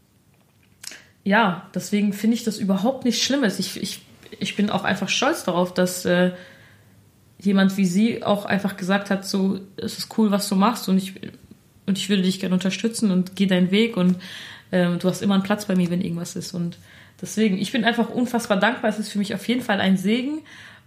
ja, 1.23 1.69
deswegen 1.73 2.13
finde 2.13 2.35
ich 2.35 2.43
das 2.43 2.57
überhaupt 2.57 3.05
nicht 3.05 3.23
Schlimmes. 3.23 3.59
Ich, 3.59 3.81
ich, 3.81 4.01
ich 4.39 4.55
bin 4.55 4.69
auch 4.69 4.83
einfach 4.83 5.09
stolz 5.09 5.43
darauf, 5.43 5.73
dass 5.73 6.05
äh, 6.05 6.31
jemand 7.39 7.77
wie 7.77 7.85
sie 7.85 8.23
auch 8.23 8.45
einfach 8.45 8.77
gesagt 8.77 9.09
hat, 9.09 9.25
so, 9.25 9.59
es 9.77 9.97
ist 9.97 10.17
cool, 10.17 10.31
was 10.31 10.47
du 10.47 10.55
machst 10.55 10.89
und 10.89 10.97
ich, 10.97 11.15
und 11.85 11.97
ich 11.97 12.09
würde 12.09 12.23
dich 12.23 12.39
gerne 12.39 12.55
unterstützen 12.55 13.11
und 13.11 13.35
geh 13.35 13.45
deinen 13.45 13.71
Weg 13.71 13.97
und 13.97 14.17
äh, 14.71 14.95
du 14.97 15.09
hast 15.09 15.21
immer 15.21 15.35
einen 15.35 15.43
Platz 15.43 15.65
bei 15.65 15.75
mir, 15.75 15.89
wenn 15.89 16.01
irgendwas 16.01 16.35
ist. 16.35 16.53
Und 16.53 16.77
deswegen, 17.21 17.57
ich 17.57 17.71
bin 17.71 17.83
einfach 17.83 18.09
unfassbar 18.09 18.59
dankbar. 18.59 18.89
Es 18.89 18.99
ist 18.99 19.09
für 19.09 19.19
mich 19.19 19.33
auf 19.33 19.47
jeden 19.47 19.61
Fall 19.61 19.81
ein 19.81 19.97
Segen. 19.97 20.39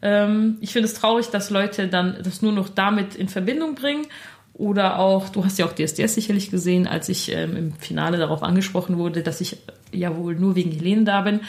Ähm, 0.02 0.58
ich 0.60 0.72
finde 0.72 0.86
es 0.86 0.94
traurig, 0.94 1.26
dass 1.28 1.50
Leute 1.50 1.88
dann 1.88 2.18
das 2.22 2.42
nur 2.42 2.52
noch 2.52 2.68
damit 2.68 3.14
in 3.14 3.28
Verbindung 3.28 3.74
bringen. 3.74 4.06
Oder 4.54 4.98
auch, 4.98 5.30
du 5.30 5.44
hast 5.44 5.58
ja 5.58 5.66
auch 5.66 5.72
DSDS 5.72 6.14
sicherlich 6.14 6.50
gesehen, 6.50 6.86
als 6.86 7.08
ich 7.08 7.32
ähm, 7.32 7.56
im 7.56 7.72
Finale 7.72 8.18
darauf 8.18 8.42
angesprochen 8.42 8.98
wurde, 8.98 9.22
dass 9.22 9.40
ich 9.40 9.56
ja 9.92 10.14
wohl 10.16 10.34
nur 10.34 10.54
wegen 10.54 10.70
Helene 10.70 11.04
da 11.04 11.22
bin. 11.22 11.40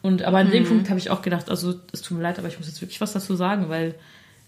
Und 0.00 0.22
aber 0.22 0.38
an 0.38 0.48
mhm. 0.48 0.52
dem 0.52 0.64
Punkt 0.64 0.88
habe 0.90 0.98
ich 0.98 1.10
auch 1.10 1.22
gedacht, 1.22 1.50
also 1.50 1.74
es 1.92 2.02
tut 2.02 2.16
mir 2.16 2.22
leid, 2.22 2.38
aber 2.38 2.48
ich 2.48 2.58
muss 2.58 2.68
jetzt 2.68 2.80
wirklich 2.80 3.00
was 3.00 3.12
dazu 3.12 3.34
sagen, 3.36 3.68
weil 3.68 3.94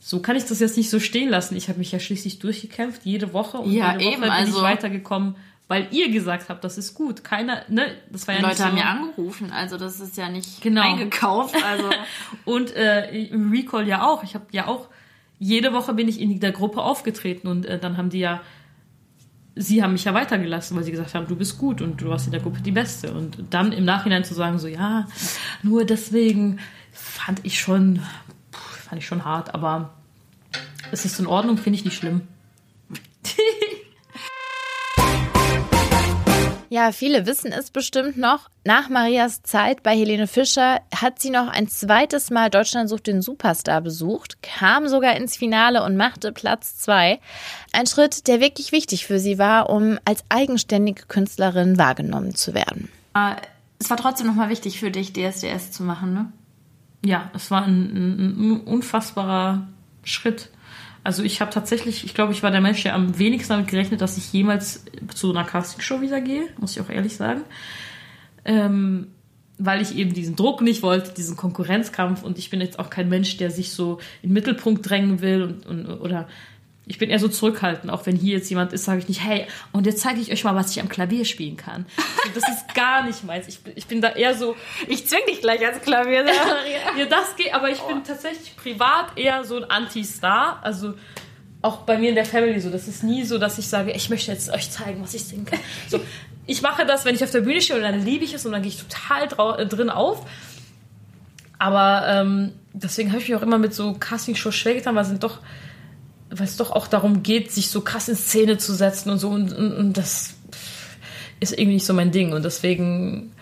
so 0.00 0.20
kann 0.20 0.36
ich 0.36 0.44
das 0.44 0.60
jetzt 0.60 0.76
nicht 0.76 0.90
so 0.90 1.00
stehen 1.00 1.28
lassen. 1.28 1.56
Ich 1.56 1.68
habe 1.68 1.78
mich 1.78 1.92
ja 1.92 1.98
schließlich 1.98 2.38
durchgekämpft, 2.38 3.02
jede 3.04 3.32
Woche 3.32 3.58
und 3.58 3.72
ja, 3.72 3.92
jede 3.92 4.04
Woche 4.04 4.12
eben, 4.12 4.20
bin 4.22 4.30
also 4.30 4.58
ich 4.58 4.62
weitergekommen, 4.62 5.34
weil 5.68 5.88
ihr 5.90 6.10
gesagt 6.10 6.48
habt, 6.48 6.62
das 6.64 6.78
ist 6.78 6.94
gut. 6.94 7.24
Keiner, 7.24 7.62
ne, 7.68 7.94
das 8.10 8.26
war 8.28 8.34
ja 8.34 8.40
Leute 8.40 8.50
nicht 8.52 8.58
so. 8.58 8.64
haben 8.66 8.76
ja 8.76 8.84
angerufen, 8.84 9.50
also 9.52 9.76
das 9.78 10.00
ist 10.00 10.16
ja 10.16 10.28
nicht 10.28 10.60
Genau. 10.62 10.82
eingekauft. 10.82 11.56
Also 11.64 11.90
und 12.44 12.74
äh, 12.76 13.10
im 13.26 13.50
Recall 13.50 13.86
ja 13.88 14.06
auch. 14.06 14.22
Ich 14.22 14.34
habe 14.34 14.46
ja 14.52 14.66
auch 14.68 14.88
jede 15.38 15.72
Woche 15.72 15.92
bin 15.94 16.08
ich 16.08 16.20
in 16.20 16.40
der 16.40 16.52
Gruppe 16.52 16.80
aufgetreten 16.82 17.48
und 17.48 17.66
äh, 17.66 17.78
dann 17.78 17.96
haben 17.96 18.10
die 18.10 18.20
ja 18.20 18.40
sie 19.58 19.82
haben 19.82 19.92
mich 19.92 20.04
ja 20.04 20.12
weitergelassen, 20.14 20.76
weil 20.76 20.84
sie 20.84 20.90
gesagt 20.90 21.14
haben, 21.14 21.26
du 21.26 21.34
bist 21.34 21.56
gut 21.58 21.80
und 21.80 22.00
du 22.02 22.10
warst 22.10 22.26
in 22.26 22.32
der 22.32 22.40
Gruppe 22.42 22.60
die 22.60 22.72
Beste. 22.72 23.12
Und 23.14 23.38
dann 23.50 23.72
im 23.72 23.86
Nachhinein 23.86 24.22
zu 24.22 24.34
sagen, 24.34 24.58
so 24.58 24.68
ja, 24.68 25.06
nur 25.62 25.86
deswegen 25.86 26.58
fand 26.92 27.40
ich 27.42 27.58
schon, 27.58 28.00
fand 28.50 29.00
ich 29.00 29.06
schon 29.06 29.24
hart, 29.24 29.54
aber 29.54 29.94
es 30.92 31.06
ist 31.06 31.18
in 31.18 31.26
Ordnung, 31.26 31.56
finde 31.56 31.78
ich 31.78 31.84
nicht 31.86 31.96
schlimm. 31.96 32.20
Ja, 36.68 36.92
viele 36.92 37.26
wissen 37.26 37.52
es 37.52 37.70
bestimmt 37.70 38.16
noch. 38.16 38.48
Nach 38.64 38.88
Marias 38.88 39.42
Zeit 39.42 39.82
bei 39.82 39.96
Helene 39.96 40.26
Fischer 40.26 40.80
hat 40.94 41.20
sie 41.20 41.30
noch 41.30 41.48
ein 41.48 41.68
zweites 41.68 42.30
Mal 42.30 42.50
Deutschland 42.50 42.88
sucht 42.88 43.06
den 43.06 43.22
Superstar 43.22 43.80
besucht, 43.80 44.42
kam 44.42 44.88
sogar 44.88 45.16
ins 45.16 45.36
Finale 45.36 45.84
und 45.84 45.96
machte 45.96 46.32
Platz 46.32 46.76
zwei. 46.78 47.20
Ein 47.72 47.86
Schritt, 47.86 48.26
der 48.26 48.40
wirklich 48.40 48.72
wichtig 48.72 49.06
für 49.06 49.18
sie 49.20 49.38
war, 49.38 49.70
um 49.70 49.98
als 50.04 50.24
eigenständige 50.28 51.06
Künstlerin 51.06 51.78
wahrgenommen 51.78 52.34
zu 52.34 52.54
werden. 52.54 52.88
Es 53.78 53.90
war 53.90 53.96
trotzdem 53.96 54.26
nochmal 54.26 54.48
wichtig 54.48 54.80
für 54.80 54.90
dich, 54.90 55.12
DSDS 55.12 55.70
zu 55.70 55.82
machen, 55.82 56.14
ne? 56.14 56.32
Ja, 57.04 57.30
es 57.34 57.50
war 57.50 57.64
ein, 57.64 57.84
ein, 57.92 58.50
ein 58.52 58.60
unfassbarer 58.62 59.68
Schritt. 60.02 60.50
Also 61.06 61.22
ich 61.22 61.40
habe 61.40 61.52
tatsächlich, 61.52 62.04
ich 62.04 62.14
glaube, 62.14 62.32
ich 62.32 62.42
war 62.42 62.50
der 62.50 62.60
Mensch, 62.60 62.82
der 62.82 62.96
am 62.96 63.16
wenigsten 63.16 63.52
damit 63.52 63.68
gerechnet, 63.68 64.00
dass 64.00 64.16
ich 64.16 64.32
jemals 64.32 64.84
zu 65.14 65.30
einer 65.30 65.44
Castingshow 65.44 66.00
wieder 66.00 66.20
gehe, 66.20 66.48
muss 66.58 66.72
ich 66.72 66.82
auch 66.82 66.90
ehrlich 66.90 67.14
sagen. 67.14 67.42
Ähm, 68.44 69.06
weil 69.56 69.80
ich 69.80 69.96
eben 69.96 70.14
diesen 70.14 70.34
Druck 70.34 70.62
nicht 70.62 70.82
wollte, 70.82 71.14
diesen 71.14 71.36
Konkurrenzkampf 71.36 72.24
und 72.24 72.38
ich 72.38 72.50
bin 72.50 72.60
jetzt 72.60 72.80
auch 72.80 72.90
kein 72.90 73.08
Mensch, 73.08 73.36
der 73.36 73.52
sich 73.52 73.70
so 73.70 74.00
in 74.20 74.30
den 74.30 74.32
Mittelpunkt 74.32 74.90
drängen 74.90 75.20
will 75.20 75.42
und, 75.42 75.66
und 75.66 75.86
oder 76.00 76.26
ich 76.88 76.98
bin 76.98 77.10
eher 77.10 77.18
so 77.18 77.28
zurückhaltend, 77.28 77.92
auch 77.92 78.06
wenn 78.06 78.14
hier 78.14 78.36
jetzt 78.36 78.48
jemand 78.48 78.72
ist, 78.72 78.84
sage 78.84 79.00
ich 79.00 79.08
nicht, 79.08 79.22
hey, 79.22 79.46
und 79.72 79.86
jetzt 79.86 80.00
zeige 80.00 80.20
ich 80.20 80.30
euch 80.30 80.44
mal, 80.44 80.54
was 80.54 80.70
ich 80.70 80.80
am 80.80 80.88
Klavier 80.88 81.24
spielen 81.24 81.56
kann. 81.56 81.84
So, 81.96 82.30
das 82.32 82.48
ist 82.48 82.74
gar 82.74 83.04
nicht 83.04 83.24
meins. 83.24 83.48
Ich 83.48 83.60
bin, 83.60 83.72
ich 83.74 83.86
bin 83.86 84.00
da 84.00 84.10
eher 84.10 84.34
so, 84.34 84.54
Ich 84.86 85.06
zwing 85.08 85.20
dich 85.28 85.40
gleich 85.40 85.60
ans 85.62 85.82
Klavier. 85.82 86.24
ja, 86.98 87.04
das 87.06 87.34
geht, 87.34 87.52
aber 87.52 87.70
ich 87.70 87.80
bin 87.80 88.04
tatsächlich 88.04 88.54
privat 88.56 89.18
eher 89.18 89.44
so 89.44 89.56
ein 89.56 89.64
Anti-Star. 89.64 90.60
Also 90.62 90.94
auch 91.60 91.78
bei 91.78 91.98
mir 91.98 92.10
in 92.10 92.14
der 92.14 92.24
Family 92.24 92.60
so. 92.60 92.70
Das 92.70 92.86
ist 92.86 93.02
nie 93.02 93.24
so, 93.24 93.38
dass 93.38 93.58
ich 93.58 93.66
sage, 93.66 93.90
ich 93.90 94.08
möchte 94.08 94.30
jetzt 94.30 94.48
euch 94.50 94.70
zeigen, 94.70 95.02
was 95.02 95.14
ich 95.14 95.24
singen 95.24 95.44
kann. 95.44 95.58
So, 95.88 96.00
ich 96.46 96.62
mache 96.62 96.86
das, 96.86 97.04
wenn 97.04 97.16
ich 97.16 97.24
auf 97.24 97.32
der 97.32 97.40
Bühne 97.40 97.60
stehe 97.60 97.78
und 97.78 97.82
dann 97.82 98.04
liebe 98.04 98.24
ich 98.24 98.32
es 98.32 98.46
und 98.46 98.52
dann 98.52 98.62
gehe 98.62 98.70
ich 98.70 98.80
total 98.80 99.60
äh, 99.60 99.66
drin 99.66 99.90
auf. 99.90 100.24
Aber 101.58 102.06
ähm, 102.06 102.52
deswegen 102.72 103.10
habe 103.10 103.20
ich 103.20 103.28
mich 103.28 103.36
auch 103.36 103.42
immer 103.42 103.58
mit 103.58 103.74
so 103.74 103.94
Castingshows 103.94 104.54
schwer 104.54 104.74
getan, 104.74 104.94
weil 104.94 105.02
es 105.02 105.08
sind 105.08 105.24
doch, 105.24 105.40
weil 106.38 106.46
es 106.46 106.56
doch 106.56 106.70
auch 106.70 106.86
darum 106.86 107.22
geht, 107.22 107.52
sich 107.52 107.70
so 107.70 107.80
krass 107.80 108.08
in 108.08 108.16
Szene 108.16 108.58
zu 108.58 108.74
setzen 108.74 109.10
und 109.10 109.18
so 109.18 109.30
und, 109.30 109.52
und, 109.52 109.72
und 109.72 109.96
das 109.96 110.34
ist 111.40 111.52
irgendwie 111.52 111.74
nicht 111.74 111.86
so 111.86 111.94
mein 111.94 112.10
Ding 112.10 112.32
und 112.32 112.44
deswegen 112.44 113.32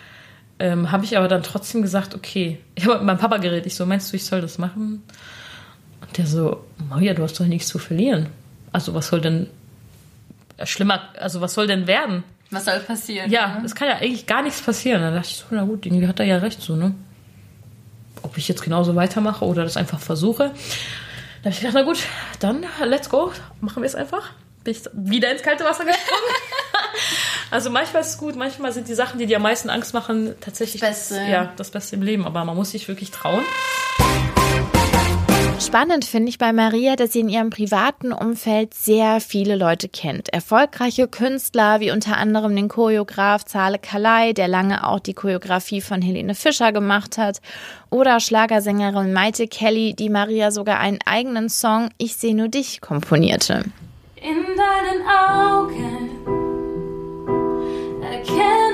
ähm, 0.59 0.91
habe 0.91 1.03
ich 1.03 1.17
aber 1.17 1.27
dann 1.27 1.43
trotzdem 1.43 1.81
gesagt, 1.81 2.15
okay, 2.15 2.59
ich 2.75 2.85
habe 2.85 2.97
mit 2.97 3.05
meinem 3.05 3.17
Papa 3.17 3.37
geredet, 3.37 3.65
ich 3.65 3.75
so, 3.75 3.85
meinst 3.85 4.11
du, 4.11 4.15
ich 4.15 4.25
soll 4.25 4.41
das 4.41 4.57
machen? 4.57 5.03
Und 6.01 6.17
der 6.17 6.27
so, 6.27 6.65
Maria, 6.89 7.13
du 7.13 7.23
hast 7.23 7.39
doch 7.39 7.45
nichts 7.45 7.67
zu 7.67 7.79
verlieren. 7.79 8.27
Also 8.71 8.93
was 8.93 9.07
soll 9.07 9.21
denn 9.21 9.47
äh, 10.57 10.65
schlimmer, 10.65 11.01
also 11.19 11.41
was 11.41 11.53
soll 11.53 11.67
denn 11.67 11.87
werden? 11.87 12.23
Was 12.51 12.65
soll 12.65 12.79
passieren? 12.79 13.29
Ja, 13.31 13.61
es 13.65 13.75
kann 13.75 13.87
ja 13.87 13.95
eigentlich 13.95 14.27
gar 14.27 14.43
nichts 14.43 14.61
passieren. 14.61 15.01
Dann 15.01 15.13
dachte 15.13 15.29
ich 15.29 15.37
so, 15.37 15.45
na 15.51 15.63
gut, 15.63 15.85
irgendwie 15.85 16.07
hat 16.07 16.19
er 16.19 16.25
ja 16.25 16.37
recht 16.37 16.61
so, 16.61 16.75
ne? 16.75 16.93
Ob 18.21 18.37
ich 18.37 18.47
jetzt 18.47 18.61
genauso 18.61 18.95
weitermache 18.95 19.45
oder 19.45 19.63
das 19.63 19.77
einfach 19.77 19.99
versuche. 19.99 20.51
Da 21.45 21.51
habe 21.51 21.57
ich 21.57 21.61
gedacht, 21.61 21.75
na 21.75 21.83
gut, 21.83 21.99
dann 22.39 22.65
let's 22.85 23.07
go, 23.07 23.31
machen 23.61 23.83
wir 23.83 23.85
es 23.85 23.93
einfach. 23.93 24.31
Bin 24.63 24.73
ich 24.73 24.81
wieder 24.93 25.31
ins 25.31 25.43
kalte 25.43 25.63
Wasser 25.63 25.85
gesprungen. 25.85 26.23
also 27.51 27.69
manchmal 27.69 28.01
ist 28.01 28.09
es 28.09 28.17
gut, 28.17 28.35
manchmal 28.35 28.71
sind 28.71 28.87
die 28.87 28.95
Sachen, 28.95 29.19
die 29.19 29.27
dir 29.27 29.37
am 29.37 29.43
meisten 29.43 29.69
Angst 29.69 29.93
machen, 29.93 30.33
tatsächlich 30.41 30.81
Das 30.81 31.11
ja, 31.11 31.53
das 31.55 31.69
Beste 31.69 31.97
im 31.97 32.01
Leben. 32.01 32.25
Aber 32.25 32.43
man 32.45 32.55
muss 32.55 32.71
sich 32.71 32.87
wirklich 32.87 33.11
trauen. 33.11 33.43
Spannend 35.59 36.05
finde 36.05 36.29
ich 36.29 36.37
bei 36.37 36.53
Maria, 36.53 36.95
dass 36.95 37.13
sie 37.13 37.21
in 37.21 37.29
ihrem 37.29 37.49
privaten 37.49 38.11
Umfeld 38.11 38.73
sehr 38.73 39.19
viele 39.19 39.55
Leute 39.55 39.87
kennt. 39.87 40.29
Erfolgreiche 40.29 41.07
Künstler, 41.07 41.79
wie 41.79 41.91
unter 41.91 42.17
anderem 42.17 42.55
den 42.55 42.67
Choreograf 42.67 43.45
Zale 43.45 43.79
Kalai, 43.79 44.33
der 44.33 44.47
lange 44.47 44.87
auch 44.87 44.99
die 44.99 45.13
Choreografie 45.13 45.81
von 45.81 46.01
Helene 46.01 46.35
Fischer 46.35 46.71
gemacht 46.71 47.17
hat, 47.17 47.39
oder 47.89 48.19
Schlagersängerin 48.19 49.13
Maite 49.13 49.47
Kelly, 49.47 49.93
die 49.93 50.09
Maria 50.09 50.51
sogar 50.51 50.79
einen 50.79 50.99
eigenen 51.05 51.49
Song 51.49 51.89
Ich 51.97 52.15
seh 52.17 52.33
nur 52.33 52.49
dich 52.49 52.81
komponierte. 52.81 53.63
In 54.17 54.43
deinen 54.57 55.07
Augen 55.07 56.09
erkenne 58.01 58.64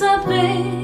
submit. 0.00 0.79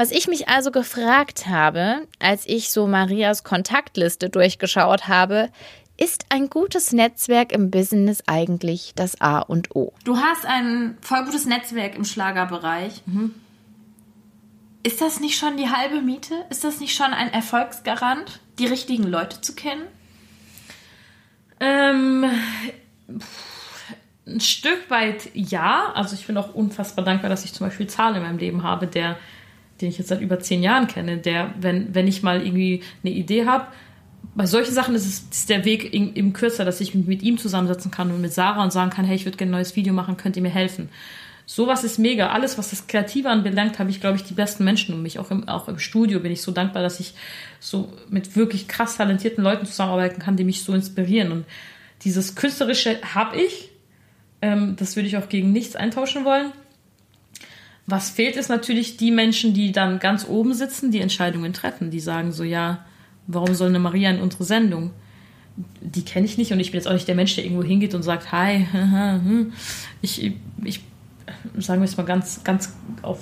Was 0.00 0.12
ich 0.12 0.28
mich 0.28 0.48
also 0.48 0.70
gefragt 0.70 1.46
habe, 1.46 2.08
als 2.20 2.46
ich 2.46 2.70
so 2.70 2.86
Marias 2.86 3.44
Kontaktliste 3.44 4.30
durchgeschaut 4.30 5.08
habe, 5.08 5.50
ist 5.98 6.24
ein 6.30 6.48
gutes 6.48 6.94
Netzwerk 6.94 7.52
im 7.52 7.70
Business 7.70 8.22
eigentlich 8.26 8.94
das 8.96 9.20
A 9.20 9.40
und 9.40 9.76
O? 9.76 9.92
Du 10.04 10.16
hast 10.16 10.46
ein 10.46 10.96
voll 11.02 11.26
gutes 11.26 11.44
Netzwerk 11.44 11.96
im 11.96 12.06
Schlagerbereich. 12.06 13.02
Ist 14.84 15.02
das 15.02 15.20
nicht 15.20 15.38
schon 15.38 15.58
die 15.58 15.68
halbe 15.68 16.00
Miete? 16.00 16.46
Ist 16.48 16.64
das 16.64 16.80
nicht 16.80 16.96
schon 16.96 17.12
ein 17.12 17.30
Erfolgsgarant, 17.30 18.40
die 18.58 18.64
richtigen 18.68 19.04
Leute 19.04 19.42
zu 19.42 19.54
kennen? 19.54 19.82
Ähm, 21.60 22.24
pff, 23.18 23.50
ein 24.26 24.40
Stück 24.40 24.88
weit 24.88 25.28
ja. 25.34 25.92
Also 25.92 26.14
ich 26.14 26.26
bin 26.26 26.38
auch 26.38 26.54
unfassbar 26.54 27.04
dankbar, 27.04 27.28
dass 27.28 27.44
ich 27.44 27.52
zum 27.52 27.66
Beispiel 27.66 27.86
Zahl 27.86 28.16
in 28.16 28.22
meinem 28.22 28.38
Leben 28.38 28.62
habe, 28.62 28.86
der, 28.86 29.18
den 29.80 29.88
ich 29.88 29.98
jetzt 29.98 30.08
seit 30.08 30.20
über 30.20 30.38
zehn 30.40 30.62
Jahren 30.62 30.86
kenne, 30.86 31.18
der, 31.18 31.54
wenn, 31.60 31.94
wenn 31.94 32.06
ich 32.06 32.22
mal 32.22 32.44
irgendwie 32.44 32.82
eine 33.02 33.14
Idee 33.14 33.46
habe, 33.46 33.66
bei 34.34 34.46
solchen 34.46 34.74
Sachen 34.74 34.94
ist 34.94 35.06
es 35.06 35.24
ist 35.30 35.50
der 35.50 35.64
Weg 35.64 35.92
im 35.92 36.32
kürzer, 36.32 36.64
dass 36.64 36.80
ich 36.80 36.94
mich 36.94 37.06
mit 37.06 37.22
ihm 37.22 37.38
zusammensetzen 37.38 37.90
kann 37.90 38.10
und 38.10 38.20
mit 38.20 38.32
Sarah 38.32 38.62
und 38.62 38.72
sagen 38.72 38.90
kann, 38.90 39.04
hey, 39.04 39.16
ich 39.16 39.24
würde 39.24 39.36
gerne 39.36 39.50
ein 39.50 39.58
neues 39.58 39.76
Video 39.76 39.92
machen, 39.92 40.16
könnt 40.16 40.36
ihr 40.36 40.42
mir 40.42 40.50
helfen? 40.50 40.88
Sowas 41.46 41.82
ist 41.82 41.98
mega. 41.98 42.28
Alles, 42.28 42.58
was 42.58 42.70
das 42.70 42.86
Kreative 42.86 43.28
anbelangt, 43.28 43.80
habe 43.80 43.90
ich, 43.90 44.00
glaube 44.00 44.16
ich, 44.16 44.22
die 44.22 44.34
besten 44.34 44.62
Menschen 44.62 44.94
um 44.94 45.02
mich. 45.02 45.18
Auch 45.18 45.32
im, 45.32 45.48
auch 45.48 45.66
im 45.66 45.80
Studio 45.80 46.20
bin 46.20 46.30
ich 46.30 46.42
so 46.42 46.52
dankbar, 46.52 46.80
dass 46.80 47.00
ich 47.00 47.14
so 47.58 47.92
mit 48.08 48.36
wirklich 48.36 48.68
krass 48.68 48.96
talentierten 48.96 49.42
Leuten 49.42 49.66
zusammenarbeiten 49.66 50.20
kann, 50.20 50.36
die 50.36 50.44
mich 50.44 50.62
so 50.62 50.74
inspirieren. 50.74 51.32
Und 51.32 51.46
dieses 52.04 52.36
Künstlerische 52.36 53.00
habe 53.14 53.36
ich. 53.36 53.70
Ähm, 54.42 54.76
das 54.76 54.94
würde 54.94 55.08
ich 55.08 55.16
auch 55.16 55.28
gegen 55.28 55.50
nichts 55.50 55.74
eintauschen 55.74 56.24
wollen. 56.24 56.52
Was 57.90 58.10
fehlt, 58.10 58.36
ist 58.36 58.48
natürlich 58.48 58.96
die 58.96 59.10
Menschen, 59.10 59.52
die 59.52 59.72
dann 59.72 59.98
ganz 59.98 60.26
oben 60.28 60.54
sitzen, 60.54 60.92
die 60.92 61.00
Entscheidungen 61.00 61.52
treffen, 61.52 61.90
die 61.90 61.98
sagen 61.98 62.30
so, 62.30 62.44
ja, 62.44 62.84
warum 63.26 63.54
soll 63.54 63.68
eine 63.68 63.80
Maria 63.80 64.10
in 64.10 64.20
unsere 64.20 64.44
Sendung? 64.44 64.92
Die 65.80 66.04
kenne 66.04 66.26
ich 66.26 66.38
nicht 66.38 66.52
und 66.52 66.60
ich 66.60 66.70
bin 66.70 66.78
jetzt 66.78 66.86
auch 66.86 66.92
nicht 66.92 67.08
der 67.08 67.16
Mensch, 67.16 67.34
der 67.34 67.44
irgendwo 67.44 67.64
hingeht 67.64 67.94
und 67.94 68.04
sagt, 68.04 68.30
hi, 68.30 68.66
ich, 70.02 70.32
ich 70.64 70.80
sagen 71.58 71.80
wir 71.80 71.86
es 71.86 71.96
mal 71.96 72.04
ganz, 72.04 72.44
ganz 72.44 72.76
auf 73.02 73.18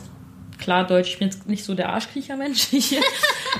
klar 0.58 0.86
Deutsch, 0.86 1.10
ich 1.10 1.18
bin 1.18 1.28
jetzt 1.28 1.48
nicht 1.48 1.64
so 1.64 1.74
der 1.74 1.88
Arschkriecher-Mensch. 1.90 2.68
Ich, 2.72 2.92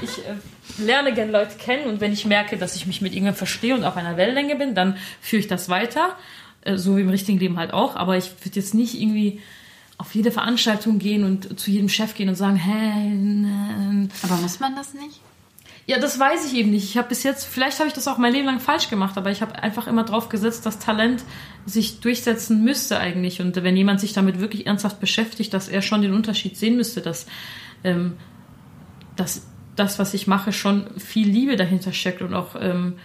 ich 0.02 0.18
äh, 0.18 0.84
lerne 0.84 1.14
gerne 1.14 1.32
Leute 1.32 1.56
kennen 1.56 1.88
und 1.88 2.00
wenn 2.00 2.12
ich 2.12 2.26
merke, 2.26 2.56
dass 2.56 2.76
ich 2.76 2.86
mich 2.86 3.00
mit 3.00 3.12
irgendjemandem 3.12 3.38
verstehe 3.38 3.74
und 3.74 3.82
auf 3.82 3.96
einer 3.96 4.16
Wellenlänge 4.16 4.54
bin, 4.54 4.74
dann 4.74 4.96
führe 5.20 5.40
ich 5.40 5.48
das 5.48 5.68
weiter. 5.70 6.14
Äh, 6.62 6.76
so 6.76 6.96
wie 6.96 7.00
im 7.00 7.08
richtigen 7.08 7.38
Leben 7.38 7.58
halt 7.58 7.72
auch. 7.72 7.96
Aber 7.96 8.16
ich 8.16 8.30
würde 8.44 8.56
jetzt 8.56 8.74
nicht 8.74 9.00
irgendwie 9.00 9.40
auf 9.98 10.14
jede 10.14 10.30
Veranstaltung 10.30 10.98
gehen 10.98 11.24
und 11.24 11.58
zu 11.58 11.70
jedem 11.70 11.88
Chef 11.88 12.14
gehen 12.14 12.28
und 12.28 12.36
sagen, 12.36 12.56
hey, 12.56 13.08
ne, 13.08 14.08
Aber 14.22 14.36
muss 14.36 14.60
man 14.60 14.74
das 14.76 14.94
nicht? 14.94 15.20
ja, 15.88 15.98
das 15.98 16.20
weiß 16.20 16.52
ich 16.52 16.58
eben 16.58 16.70
nicht. 16.70 16.84
Ich 16.84 16.98
habe 16.98 17.08
bis 17.08 17.22
jetzt, 17.22 17.46
vielleicht 17.46 17.78
habe 17.78 17.88
ich 17.88 17.94
das 17.94 18.06
auch 18.08 18.18
mein 18.18 18.34
Leben 18.34 18.44
lang 18.44 18.60
falsch 18.60 18.90
gemacht, 18.90 19.16
aber 19.16 19.30
ich 19.30 19.40
habe 19.40 19.54
einfach 19.62 19.86
immer 19.86 20.04
drauf 20.04 20.28
gesetzt, 20.28 20.66
dass 20.66 20.78
Talent 20.78 21.24
sich 21.64 22.00
durchsetzen 22.00 22.62
müsste 22.62 22.98
eigentlich. 23.00 23.40
Und 23.40 23.56
wenn 23.56 23.74
jemand 23.74 23.98
sich 23.98 24.12
damit 24.12 24.38
wirklich 24.38 24.66
ernsthaft 24.66 25.00
beschäftigt, 25.00 25.54
dass 25.54 25.66
er 25.66 25.80
schon 25.80 26.02
den 26.02 26.12
Unterschied 26.12 26.58
sehen 26.58 26.76
müsste, 26.76 27.00
dass, 27.00 27.26
ähm, 27.84 28.18
dass 29.16 29.46
das, 29.76 29.98
was 29.98 30.12
ich 30.12 30.26
mache, 30.26 30.52
schon 30.52 30.90
viel 30.98 31.26
Liebe 31.26 31.56
dahinter 31.56 31.94
steckt 31.94 32.20
und 32.20 32.34
auch 32.34 32.54
ähm, 32.60 32.98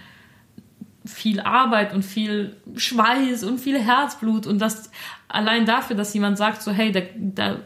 viel 1.04 1.40
Arbeit 1.40 1.92
und 1.94 2.02
viel 2.02 2.56
Schweiß 2.76 3.44
und 3.44 3.60
viel 3.60 3.78
Herzblut 3.78 4.46
und 4.46 4.58
das 4.58 4.90
allein 5.28 5.66
dafür, 5.66 5.96
dass 5.96 6.14
jemand 6.14 6.38
sagt, 6.38 6.62
so 6.62 6.72
hey, 6.72 6.92
da, 6.92 7.00
da 7.16 7.58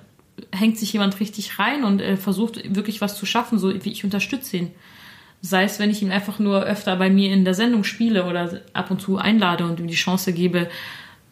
hängt 0.53 0.78
sich 0.78 0.93
jemand 0.93 1.18
richtig 1.20 1.59
rein 1.59 1.84
und 1.84 2.01
äh, 2.01 2.16
versucht 2.16 2.74
wirklich 2.74 3.01
was 3.01 3.16
zu 3.16 3.26
schaffen, 3.26 3.59
so 3.59 3.72
wie 3.84 3.93
ich 3.93 4.05
unterstütze 4.05 4.57
ihn. 4.57 4.70
Sei 5.41 5.62
es, 5.62 5.78
wenn 5.78 5.91
ich 5.91 6.03
ihn 6.03 6.11
einfach 6.11 6.41
nur 6.41 6.64
öfter 6.64 6.97
bei 6.97 7.11
mir 7.11 7.32
in 7.32 7.45
der 7.45 7.55
Sendung 7.55 7.84
spiele 7.84 8.26
oder 8.26 8.61
ab 8.72 8.91
und 8.91 9.01
zu 9.01 9.18
einlade 9.18 9.64
und 9.64 9.78
ihm 9.78 9.86
die 9.86 9.95
Chance 9.95 10.32
gebe, 10.32 10.68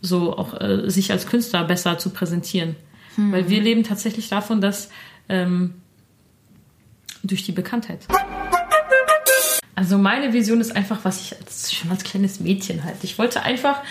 so 0.01 0.37
auch 0.37 0.61
äh, 0.61 0.89
sich 0.89 1.11
als 1.11 1.27
Künstler 1.27 1.65
besser 1.65 1.99
zu 1.99 2.11
präsentieren. 2.11 2.77
Weil 3.17 3.49
wir 3.49 3.63
leben 3.63 3.83
tatsächlich 3.83 4.29
davon, 4.29 4.61
dass 4.61 4.91
ähm, 5.29 5.75
durch 7.23 7.45
die 7.45 7.53
Bekanntheit. 7.53 8.07
Also 9.77 9.99
meine 9.99 10.33
Vision 10.33 10.61
ist 10.61 10.74
einfach, 10.74 11.05
was 11.05 11.20
ich 11.20 11.39
als, 11.39 11.72
schon 11.72 11.91
als 11.91 12.03
kleines 12.03 12.41
Mädchen 12.41 12.83
halt. 12.83 12.97
Ich 13.03 13.18
wollte 13.18 13.43
einfach 13.43 13.83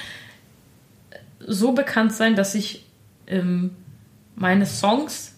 so 1.39 1.71
bekannt 1.71 2.11
sein, 2.11 2.35
dass 2.35 2.55
ich 2.55 2.85
ähm, 3.27 3.71
meine 4.35 4.65
Songs 4.65 5.35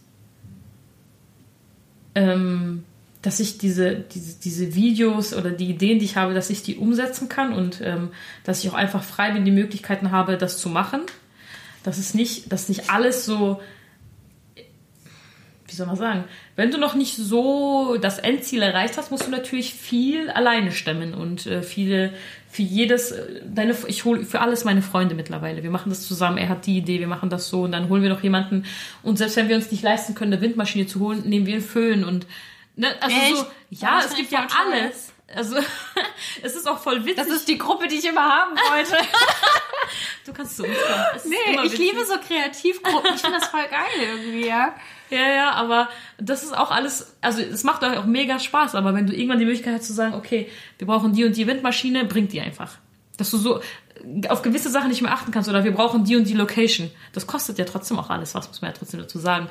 ähm, 2.15 2.83
dass 3.21 3.39
ich 3.39 3.57
diese, 3.57 3.95
diese, 3.95 4.39
diese 4.39 4.73
Videos 4.73 5.33
oder 5.33 5.51
die 5.51 5.69
Ideen, 5.69 5.99
die 5.99 6.05
ich 6.05 6.15
habe, 6.15 6.33
dass 6.33 6.49
ich 6.49 6.63
die 6.63 6.77
umsetzen 6.77 7.29
kann 7.29 7.53
und 7.53 7.81
ähm, 7.83 8.09
dass 8.43 8.63
ich 8.63 8.69
auch 8.69 8.73
einfach 8.75 9.03
frei 9.03 9.31
bin, 9.31 9.45
die 9.45 9.51
Möglichkeiten 9.51 10.11
habe, 10.11 10.37
das 10.37 10.57
zu 10.57 10.69
machen. 10.69 11.01
Das 11.83 11.97
ist 11.97 12.15
nicht, 12.15 12.51
dass 12.51 12.69
nicht 12.69 12.89
alles 12.89 13.25
so, 13.25 13.61
soll 15.78 15.88
man 15.88 15.95
sagen, 15.95 16.25
wenn 16.55 16.71
du 16.71 16.78
noch 16.78 16.95
nicht 16.95 17.15
so 17.15 17.97
das 17.97 18.19
Endziel 18.19 18.61
erreicht 18.61 18.97
hast, 18.97 19.11
musst 19.11 19.28
du 19.28 19.32
natürlich 19.32 19.73
viel 19.73 20.30
alleine 20.30 20.71
stemmen 20.71 21.13
und 21.13 21.45
äh, 21.45 21.63
viele, 21.63 22.13
für 22.49 22.63
jedes, 22.63 23.11
äh, 23.11 23.41
deine, 23.45 23.75
ich 23.88 24.05
hole 24.05 24.25
für 24.25 24.41
alles 24.41 24.65
meine 24.65 24.82
Freunde 24.82 25.15
mittlerweile. 25.15 25.63
Wir 25.63 25.71
machen 25.71 25.89
das 25.89 26.07
zusammen, 26.07 26.38
er 26.38 26.49
hat 26.49 26.65
die 26.65 26.78
Idee, 26.78 26.99
wir 26.99 27.07
machen 27.07 27.30
das 27.30 27.47
so 27.47 27.63
und 27.63 27.71
dann 27.71 27.89
holen 27.89 28.03
wir 28.03 28.09
noch 28.09 28.23
jemanden 28.23 28.65
und 29.03 29.17
selbst 29.17 29.38
wenn 29.38 29.47
wir 29.47 29.55
uns 29.55 29.71
nicht 29.71 29.84
leisten 29.84 30.15
können, 30.15 30.34
eine 30.34 30.41
Windmaschine 30.41 30.88
zu 30.88 30.99
holen, 30.99 31.23
nehmen 31.25 31.45
wir 31.45 31.55
einen 31.55 31.63
Föhn 31.63 32.03
und 32.03 32.25
Ne, 32.78 32.95
also 33.01 33.15
Echt? 33.17 33.36
so, 33.36 33.45
ja, 33.71 34.01
es 34.05 34.15
gibt 34.15 34.32
ja 34.32 34.45
alles. 34.55 35.11
Also, 35.36 35.57
es 36.43 36.55
ist 36.55 36.67
auch 36.67 36.80
voll 36.80 37.03
witzig. 37.03 37.17
Das 37.17 37.28
ist 37.28 37.47
die 37.47 37.57
Gruppe, 37.57 37.88
die 37.88 37.95
ich 37.95 38.05
immer 38.05 38.23
haben 38.23 38.55
wollte. 38.55 38.95
du 40.25 40.32
kannst 40.32 40.59
ist 40.59 41.25
nee, 41.25 41.59
ich 41.65 41.78
liebe 41.78 42.05
so 42.05 42.13
Kreativgruppen. 42.19 43.15
Ich 43.15 43.21
finde 43.21 43.39
das 43.39 43.49
voll 43.49 43.67
geil 43.67 43.99
irgendwie, 43.99 44.47
ja. 44.47 44.75
Ja, 45.09 45.33
ja, 45.33 45.51
aber 45.53 45.89
das 46.17 46.43
ist 46.43 46.57
auch 46.57 46.71
alles, 46.71 47.15
also 47.21 47.41
es 47.41 47.63
macht 47.63 47.83
euch 47.83 47.97
auch 47.97 48.05
mega 48.05 48.39
Spaß, 48.39 48.75
aber 48.75 48.93
wenn 48.93 49.07
du 49.07 49.13
irgendwann 49.13 49.39
die 49.39 49.45
Möglichkeit 49.45 49.75
hast 49.75 49.87
zu 49.87 49.93
sagen, 49.93 50.15
okay, 50.15 50.49
wir 50.77 50.87
brauchen 50.87 51.13
die 51.13 51.23
und 51.23 51.37
die 51.37 51.47
Windmaschine, 51.47 52.05
bringt 52.05 52.33
die 52.33 52.41
einfach. 52.41 52.77
Dass 53.17 53.31
du 53.31 53.37
so 53.37 53.61
auf 54.29 54.41
gewisse 54.41 54.69
Sachen 54.69 54.89
nicht 54.89 55.01
mehr 55.01 55.13
achten 55.13 55.31
kannst 55.31 55.49
oder 55.49 55.63
wir 55.63 55.71
brauchen 55.71 56.03
die 56.03 56.15
und 56.15 56.27
die 56.27 56.33
Location. 56.33 56.91
Das 57.13 57.25
kostet 57.25 57.57
ja 57.57 57.65
trotzdem 57.65 57.97
auch 57.97 58.09
alles, 58.09 58.35
was 58.35 58.47
muss 58.47 58.61
man 58.61 58.71
ja 58.71 58.77
trotzdem 58.77 58.99
dazu 58.99 59.17
sagen. 59.17 59.47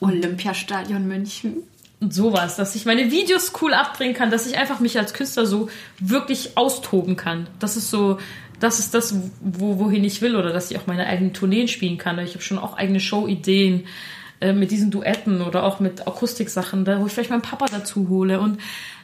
Olympiastadion 0.00 1.06
München. 1.06 1.64
Und 2.00 2.14
sowas, 2.14 2.56
dass 2.56 2.74
ich 2.76 2.86
meine 2.86 3.10
Videos 3.10 3.52
cool 3.60 3.74
abdrehen 3.74 4.14
kann, 4.14 4.30
dass 4.30 4.46
ich 4.46 4.56
einfach 4.56 4.80
mich 4.80 4.98
als 4.98 5.12
Künstler 5.12 5.44
so 5.44 5.68
wirklich 5.98 6.56
austoben 6.56 7.16
kann. 7.16 7.46
Das 7.58 7.76
ist 7.76 7.90
so, 7.90 8.18
das 8.58 8.78
ist 8.78 8.94
das, 8.94 9.14
wo, 9.40 9.78
wohin 9.78 10.02
ich 10.04 10.22
will 10.22 10.34
oder 10.34 10.50
dass 10.50 10.70
ich 10.70 10.78
auch 10.78 10.86
meine 10.86 11.06
eigenen 11.06 11.34
Tourneen 11.34 11.68
spielen 11.68 11.98
kann. 11.98 12.18
Ich 12.20 12.32
habe 12.32 12.42
schon 12.42 12.58
auch 12.58 12.78
eigene 12.78 13.00
Show-Ideen 13.00 13.86
äh, 14.40 14.52
mit 14.52 14.70
diesen 14.70 14.90
Duetten 14.90 15.42
oder 15.42 15.64
auch 15.64 15.80
mit 15.80 16.06
Akustiksachen, 16.06 16.84
da 16.84 17.00
wo 17.00 17.06
ich 17.06 17.12
vielleicht 17.12 17.30
meinen 17.30 17.42
Papa 17.42 17.66
dazu 17.70 18.08
hole 18.08 18.40
und 18.40 18.58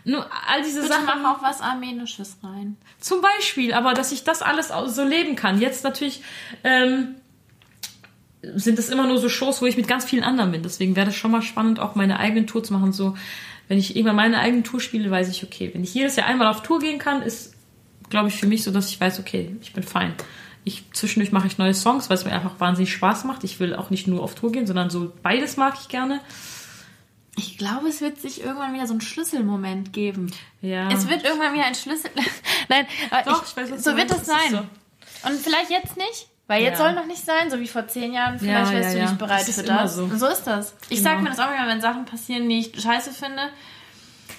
nur 0.05 0.25
all 0.49 0.63
diese 0.63 0.81
Bitte 0.81 0.95
Sachen. 0.95 1.05
mach 1.07 1.37
auch 1.37 1.43
was 1.43 1.61
Armenisches 1.61 2.39
rein. 2.43 2.77
Zum 3.01 3.21
Beispiel, 3.21 3.75
aber 3.75 3.93
dass 3.93 4.13
ich 4.13 4.25
das 4.25 4.41
alles 4.41 4.73
so 4.87 5.05
leben 5.05 5.37
kann. 5.37 5.61
Jetzt 5.61 5.85
natürlich 5.85 6.23
ähm, 6.65 7.17
sind 8.55 8.79
es 8.79 8.89
immer 8.89 9.07
nur 9.07 9.19
so 9.19 9.29
Shows, 9.29 9.61
wo 9.61 9.67
ich 9.67 9.77
mit 9.77 9.89
ganz 9.89 10.05
vielen 10.05 10.23
anderen 10.25 10.53
bin. 10.53 10.63
Deswegen 10.63 10.97
wäre 10.97 11.07
das 11.07 11.17
schon 11.17 11.31
mal 11.31 11.43
spannend, 11.43 11.81
auch 11.81 11.95
meine 11.97 12.19
eigenen 12.19 12.47
Tour 12.47 12.63
zu 12.63 12.73
machen. 12.73 12.93
So, 12.93 13.17
wenn 13.69 13.79
ich 13.79 13.97
irgendwann 13.97 14.17
meine 14.17 14.39
eigene 14.39 14.63
Tour 14.63 14.81
spiele, 14.81 15.11
weiß 15.11 15.29
ich, 15.29 15.43
okay, 15.43 15.71
wenn 15.75 15.83
ich 15.83 15.95
jedes 15.95 16.17
Jahr 16.17 16.27
einmal 16.27 16.47
auf 16.47 16.63
Tour 16.63 16.79
gehen 16.79 16.99
kann, 16.99 17.23
ist, 17.23 17.55
glaube 18.09 18.29
ich, 18.29 18.37
für 18.37 18.47
mich 18.47 18.63
so, 18.63 18.71
dass 18.71 18.89
ich 18.89 19.01
weiß, 19.01 19.19
okay, 19.19 19.57
ich 19.61 19.73
bin 19.73 19.83
fein. 19.83 20.15
Ich, 20.69 20.83
zwischendurch 20.93 21.31
mache 21.31 21.47
ich 21.47 21.59
neue 21.59 21.73
Songs, 21.75 22.11
weil 22.11 22.17
es 22.17 22.25
mir 22.25 22.33
einfach 22.33 22.59
wahnsinnig 22.59 22.93
Spaß 22.93 23.23
macht. 23.25 23.45
Ich 23.45 23.61
will 23.61 23.75
auch 23.77 23.89
nicht 23.91 24.09
nur 24.09 24.21
auf 24.23 24.35
Tour 24.35 24.51
gehen, 24.51 24.67
sondern 24.67 24.91
so 24.91 25.13
beides 25.23 25.57
mag 25.57 25.75
ich 25.81 25.87
gerne. 25.89 26.21
Ich 27.39 27.57
glaube, 27.57 27.87
es 27.89 28.01
wird 28.01 28.21
sich 28.21 28.43
irgendwann 28.43 28.75
wieder 28.75 28.87
so 28.89 28.95
ein 28.95 29.01
Schlüsselmoment 29.01 29.93
geben. 29.93 30.33
Ja. 30.63 30.91
Es 30.91 31.09
wird 31.09 31.23
irgendwann 31.25 31.53
wieder 31.55 31.67
ein 31.67 31.75
Schlüssel. 31.77 32.11
Nein, 32.69 32.85
aber 33.11 33.31
Doch, 33.31 33.43
ich, 33.45 33.51
ich 33.51 33.57
weiß, 33.57 33.71
was 33.71 33.85
so 33.85 33.91
du 33.93 33.97
wird 33.97 34.11
es 34.11 34.17
Das 34.19 34.27
sein. 34.27 34.69
Und 35.25 35.39
vielleicht 35.41 35.71
jetzt 35.71 35.97
nicht, 35.97 36.27
weil 36.49 36.63
jetzt 36.65 36.79
Ja. 36.81 36.87
soll 36.87 36.95
noch 36.95 37.07
nicht 37.07 37.25
sein, 37.25 37.49
so 37.51 37.61
wie 37.61 37.69
vor 37.69 37.87
zehn 37.87 38.13
Jahren. 38.13 38.39
Vielleicht 38.39 38.73
Ja, 38.73 38.79
wärst 38.79 38.95
ja, 38.97 39.05
du 39.05 39.07
nicht 39.11 39.19
bereit 39.19 39.47
Das 39.49 39.55
für 39.55 39.63
das. 39.63 39.95
so. 39.97 40.03
Und 40.05 40.19
so 40.19 40.27
ist 40.27 40.45
das. 40.45 40.75
Ich 40.89 40.99
Genau. 40.99 41.11
sag 41.11 41.23
mir 41.23 41.29
das 41.31 41.39
auch 41.39 41.51
immer, 41.55 41.69
wenn 41.69 41.81
Sachen 41.81 42.07
passieren, 42.07 42.49
die 42.49 42.59
ich 42.59 42.83
scheiße 42.83 43.13
finde. 43.13 43.51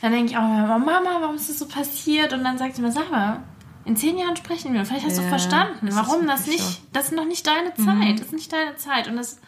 Dann 0.01 0.11
denke 0.11 0.31
ich 0.31 0.37
auch 0.37 0.41
immer, 0.41 0.77
Mama, 0.77 1.17
warum 1.21 1.35
ist 1.35 1.49
das 1.49 1.59
so 1.59 1.67
passiert? 1.67 2.33
Und 2.33 2.43
dann 2.43 2.57
sagt 2.57 2.75
sie 2.75 2.81
mir, 2.81 2.91
sag 2.91 3.09
mal, 3.11 3.43
in 3.87 3.95
zehn 3.97 4.17
Jahren 4.17 4.35
sprechen 4.35 4.73
wir. 4.73 4.85
Vielleicht 4.85 5.05
hast 5.05 5.17
du 5.17 5.21
Ja, 5.23 5.29
verstanden, 5.29 5.87
das 5.87 5.95
ist 5.95 6.07
warum 6.07 6.27
das 6.27 6.45
nicht. 6.47 6.59
so. 6.63 6.69
Mhm. 6.69 6.87
Das 6.93 7.05
ist 7.05 7.11
noch 7.13 7.25
nicht 7.25 7.47
deine 7.47 7.73
Zeit. 7.73 8.19
Das 8.19 8.25
ist 8.27 8.33
nicht 8.33 8.51
deine 8.53 8.75
Zeit. 8.75 9.07
Und 9.07 9.15
das. 9.17 9.39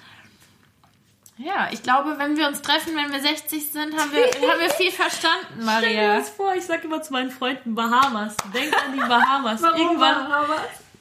Ja, 1.37 1.69
ich 1.71 1.83
glaube, 1.83 2.15
wenn 2.17 2.35
wir 2.35 2.47
uns 2.47 2.61
treffen, 2.61 2.95
wenn 2.97 3.11
wir 3.13 3.19
60 3.21 3.71
sind, 3.71 3.95
haben 3.97 4.11
wir, 4.11 4.23
haben 4.49 4.59
wir 4.59 4.69
viel 4.71 4.91
verstanden, 4.91 5.45
Stell 5.53 5.63
dir 5.63 5.65
Maria. 5.65 6.15
das 6.17 6.29
vor, 6.29 6.53
ich 6.53 6.65
sag 6.65 6.83
immer 6.83 7.01
zu 7.01 7.13
meinen 7.13 7.31
Freunden 7.31 7.75
Bahamas. 7.75 8.35
Denk 8.53 8.73
an 8.75 8.93
die 8.93 8.99
Bahamas. 8.99 9.61
irgendwann, 9.61 10.17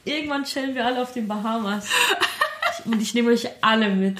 irgendwann 0.05 0.43
chillen 0.45 0.75
wir 0.75 0.85
alle 0.85 1.01
auf 1.01 1.11
den 1.11 1.27
Bahamas. 1.27 1.87
Ich- 2.79 2.85
Und 2.85 3.01
ich 3.01 3.13
nehme 3.13 3.31
euch 3.31 3.47
alle 3.61 3.89
mit. 3.89 4.19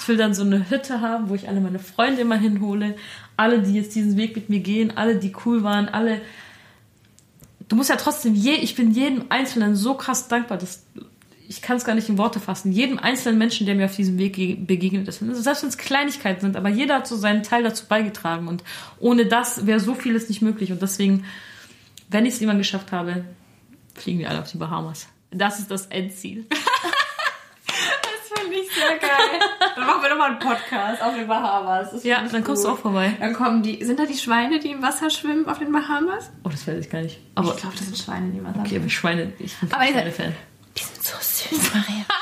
Ich 0.00 0.08
will 0.08 0.16
dann 0.16 0.34
so 0.34 0.42
eine 0.42 0.68
Hütte 0.68 1.00
haben, 1.00 1.28
wo 1.28 1.34
ich 1.36 1.48
alle 1.48 1.60
meine 1.60 1.78
Freunde 1.78 2.22
immer 2.22 2.34
hinhole. 2.36 2.96
Alle, 3.36 3.60
die 3.60 3.74
jetzt 3.74 3.94
diesen 3.94 4.16
Weg 4.16 4.34
mit 4.34 4.48
mir 4.48 4.58
gehen, 4.58 4.96
alle, 4.96 5.14
die 5.16 5.32
cool 5.46 5.62
waren, 5.62 5.88
alle. 5.88 6.20
Du 7.68 7.76
musst 7.76 7.90
ja 7.90 7.96
trotzdem, 7.96 8.34
je, 8.34 8.52
ich 8.54 8.74
bin 8.74 8.92
jedem 8.92 9.24
Einzelnen 9.28 9.76
so 9.76 9.94
krass 9.94 10.28
dankbar, 10.28 10.58
dass 10.58 10.84
ich 11.48 11.60
kann 11.60 11.76
es 11.76 11.84
gar 11.84 11.94
nicht 11.94 12.08
in 12.08 12.16
Worte 12.16 12.40
fassen. 12.40 12.72
Jedem 12.72 12.98
einzelnen 12.98 13.36
Menschen, 13.38 13.66
der 13.66 13.74
mir 13.74 13.84
auf 13.84 13.94
diesem 13.96 14.16
Weg 14.16 14.34
ge- 14.36 14.54
begegnet 14.54 15.06
ist. 15.08 15.22
Also 15.22 15.42
Selbst 15.42 15.62
wenn 15.62 15.68
es 15.68 15.76
Kleinigkeiten 15.76 16.40
sind, 16.40 16.56
aber 16.56 16.70
jeder 16.70 16.94
hat 16.94 17.06
so 17.06 17.14
seinen 17.16 17.42
Teil 17.42 17.62
dazu 17.62 17.84
beigetragen. 17.86 18.48
Und 18.48 18.64
ohne 19.00 19.26
das 19.26 19.66
wäre 19.66 19.78
so 19.80 19.94
vieles 19.94 20.28
nicht 20.30 20.40
möglich. 20.40 20.72
Und 20.72 20.80
deswegen, 20.80 21.24
wenn 22.08 22.24
ich 22.24 22.34
es 22.34 22.40
irgendwann 22.40 22.58
geschafft 22.58 22.90
habe, 22.92 23.24
fliegen 23.94 24.20
wir 24.20 24.30
alle 24.30 24.40
auf 24.40 24.50
die 24.50 24.56
Bahamas. 24.56 25.08
Das 25.30 25.58
ist 25.58 25.70
das 25.70 25.86
Endziel. 25.86 26.46
Das 28.52 28.58
finde 28.58 28.66
ich 28.66 28.74
sehr 28.74 28.98
geil. 28.98 29.40
Dann 29.74 29.86
machen 29.86 30.02
wir 30.02 30.10
nochmal 30.10 30.30
einen 30.30 30.38
Podcast 30.38 31.02
auf 31.02 31.14
den 31.14 31.26
Bahamas. 31.26 32.04
Ja, 32.04 32.22
dann 32.30 32.44
kommst 32.44 32.64
du 32.64 32.68
gut. 32.68 32.78
auch 32.78 32.82
vorbei. 32.82 33.14
Dann 33.18 33.32
kommen 33.32 33.62
die. 33.62 33.82
Sind 33.84 33.98
da 33.98 34.04
die 34.04 34.16
Schweine, 34.16 34.58
die 34.58 34.70
im 34.70 34.82
Wasser 34.82 35.10
schwimmen 35.10 35.48
auf 35.48 35.58
den 35.58 35.72
Bahamas? 35.72 36.30
Oh, 36.44 36.48
das 36.48 36.66
weiß 36.66 36.78
ich 36.84 36.90
gar 36.90 37.00
nicht. 37.00 37.18
Aber 37.34 37.54
ich 37.54 37.56
glaube, 37.56 37.76
das 37.76 37.86
sind 37.86 37.96
Schweine, 37.96 38.30
die 38.30 38.38
im 38.38 38.44
Wasser 38.44 38.60
okay, 38.60 38.76
aber 38.76 38.88
Schweine, 38.88 39.32
ich 39.38 39.56
bin 39.56 39.72
Aber 39.72 39.86
Schweinefan. 39.86 40.34
Die 40.76 40.82
sind 40.82 41.02
so 41.02 41.16
süß, 41.18 41.74
Maria. 41.74 42.04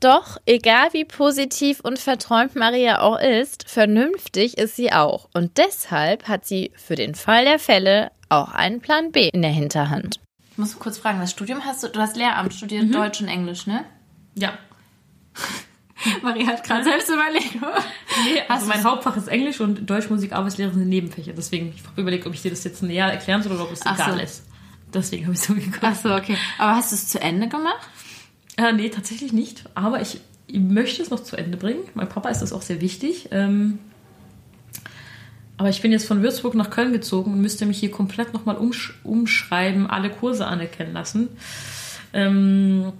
Doch, 0.00 0.36
egal 0.44 0.88
wie 0.92 1.04
positiv 1.04 1.80
und 1.80 1.98
verträumt 1.98 2.54
Maria 2.54 3.00
auch 3.00 3.18
ist, 3.18 3.68
vernünftig 3.68 4.56
ist 4.58 4.76
sie 4.76 4.92
auch. 4.92 5.28
Und 5.34 5.56
deshalb 5.58 6.28
hat 6.28 6.46
sie 6.46 6.70
für 6.76 6.94
den 6.94 7.14
Fall 7.14 7.44
der 7.44 7.58
Fälle 7.58 8.12
auch 8.28 8.52
einen 8.52 8.80
Plan 8.80 9.10
B 9.10 9.30
in 9.32 9.42
der 9.42 9.50
Hinterhand. 9.50 10.20
Ich 10.56 10.58
muss 10.58 10.78
kurz 10.78 10.96
fragen, 10.96 11.20
das 11.20 11.32
Studium 11.32 11.66
hast 11.66 11.84
du, 11.84 11.88
du 11.88 12.00
hast 12.00 12.16
Lehramt 12.16 12.54
studiert, 12.54 12.94
Deutsch 12.94 13.20
und 13.20 13.28
Englisch, 13.28 13.66
ne? 13.66 13.84
Ja. 14.34 14.54
Maria 16.22 16.46
hat 16.46 16.64
gerade 16.64 16.82
selbst 16.82 17.10
überlegt. 17.10 17.56
Nee, 18.24 18.40
also 18.48 18.64
mein 18.64 18.82
Hauptfach 18.82 19.18
ist 19.18 19.28
Englisch 19.28 19.60
und 19.60 19.84
Deutsch, 19.90 20.08
Musik, 20.08 20.32
Arbeitslehre 20.32 20.72
sind 20.72 20.88
Nebenfächer. 20.88 21.34
Deswegen, 21.34 21.74
ich 21.76 21.84
habe 21.86 22.00
überlegt, 22.00 22.26
ob 22.26 22.32
ich 22.32 22.40
dir 22.40 22.50
das 22.50 22.64
jetzt 22.64 22.82
näher 22.82 23.04
erklären 23.04 23.42
soll 23.42 23.52
oder 23.52 23.64
ob 23.64 23.72
es 23.72 23.82
Ach 23.84 23.98
so. 23.98 24.04
egal 24.04 24.20
ist. 24.20 24.44
Deswegen 24.94 25.26
habe 25.26 25.34
ich 25.34 25.40
so 25.40 25.52
geguckt. 25.52 25.84
Achso, 25.84 26.16
okay. 26.16 26.38
Aber 26.56 26.76
hast 26.76 26.92
du 26.92 26.96
es 26.96 27.08
zu 27.08 27.20
Ende 27.20 27.48
gemacht? 27.48 27.90
Äh, 28.56 28.72
nee, 28.72 28.88
tatsächlich 28.88 29.34
nicht. 29.34 29.64
Aber 29.74 30.00
ich, 30.00 30.22
ich 30.46 30.60
möchte 30.60 31.02
es 31.02 31.10
noch 31.10 31.20
zu 31.20 31.36
Ende 31.36 31.58
bringen. 31.58 31.82
Mein 31.92 32.08
Papa 32.08 32.30
ist 32.30 32.40
das 32.40 32.54
auch 32.54 32.62
sehr 32.62 32.80
wichtig. 32.80 33.28
Ähm, 33.30 33.78
aber 35.58 35.68
ich 35.70 35.80
bin 35.82 35.92
jetzt 35.92 36.06
von 36.06 36.22
Würzburg 36.22 36.54
nach 36.54 36.70
Köln 36.70 36.92
gezogen 36.92 37.32
und 37.32 37.40
müsste 37.40 37.66
mich 37.66 37.78
hier 37.78 37.90
komplett 37.90 38.34
nochmal 38.34 38.56
umsch 38.56 38.94
umschreiben, 39.04 39.88
alle 39.88 40.10
Kurse 40.10 40.46
anerkennen 40.46 40.92
lassen. 40.92 41.28
Ähm, 42.12 42.92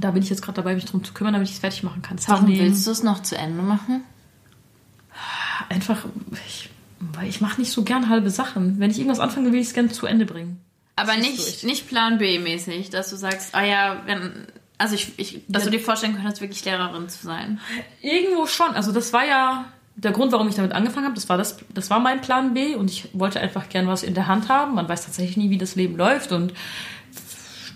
da 0.00 0.10
bin 0.10 0.22
ich 0.22 0.30
jetzt 0.30 0.42
gerade 0.42 0.56
dabei, 0.56 0.74
mich 0.74 0.86
drum 0.86 1.04
zu 1.04 1.12
kümmern, 1.14 1.32
damit 1.34 1.48
ich 1.48 1.54
es 1.54 1.60
fertig 1.60 1.82
machen 1.84 2.02
kann. 2.02 2.18
Warum 2.26 2.46
Zudem- 2.46 2.58
willst 2.60 2.86
du 2.86 2.90
es 2.90 3.02
noch 3.02 3.22
zu 3.22 3.36
Ende 3.36 3.62
machen? 3.62 4.02
Einfach, 5.68 6.04
ich, 6.46 6.70
weil 7.00 7.28
ich 7.28 7.40
mache 7.40 7.60
nicht 7.60 7.70
so 7.72 7.84
gern 7.84 8.08
halbe 8.08 8.30
Sachen. 8.30 8.80
Wenn 8.80 8.90
ich 8.90 8.98
irgendwas 8.98 9.20
anfange, 9.20 9.52
will 9.52 9.60
ich 9.60 9.68
es 9.68 9.74
gerne 9.74 9.90
zu 9.90 10.06
Ende 10.06 10.26
bringen. 10.26 10.60
Aber 10.96 11.16
nicht, 11.16 11.38
durch. 11.38 11.62
nicht 11.64 11.88
Plan 11.88 12.18
B-mäßig, 12.18 12.90
dass 12.90 13.10
du 13.10 13.16
sagst, 13.16 13.54
ah 13.54 13.64
ja, 13.64 14.02
wenn, 14.06 14.32
also 14.78 14.94
ich, 14.94 15.12
ich 15.16 15.42
dass 15.48 15.64
Ja. 15.64 15.70
du 15.70 15.76
dir 15.76 15.82
vorstellen 15.82 16.16
könntest, 16.16 16.40
wirklich 16.40 16.64
Lehrerin 16.64 17.08
zu 17.08 17.24
sein. 17.24 17.60
Irgendwo 18.02 18.46
schon. 18.46 18.70
Also 18.74 18.92
das 18.92 19.12
war 19.12 19.24
ja 19.26 19.64
der 19.96 20.12
Grund, 20.12 20.32
warum 20.32 20.48
ich 20.48 20.54
damit 20.56 20.72
angefangen 20.72 21.04
habe. 21.06 21.14
Das 21.14 21.28
war 21.28 21.38
das, 21.38 21.56
das 21.72 21.88
war 21.90 22.00
mein 22.00 22.20
Plan 22.20 22.52
B 22.54 22.74
und 22.74 22.90
ich 22.90 23.08
wollte 23.12 23.40
einfach 23.40 23.68
gern 23.68 23.86
was 23.86 24.02
in 24.02 24.14
der 24.14 24.26
Hand 24.26 24.48
haben. 24.48 24.74
Man 24.74 24.88
weiß 24.88 25.04
tatsächlich 25.04 25.36
nie, 25.36 25.50
wie 25.50 25.58
das 25.58 25.76
Leben 25.76 25.96
läuft 25.96 26.32
und 26.32 26.52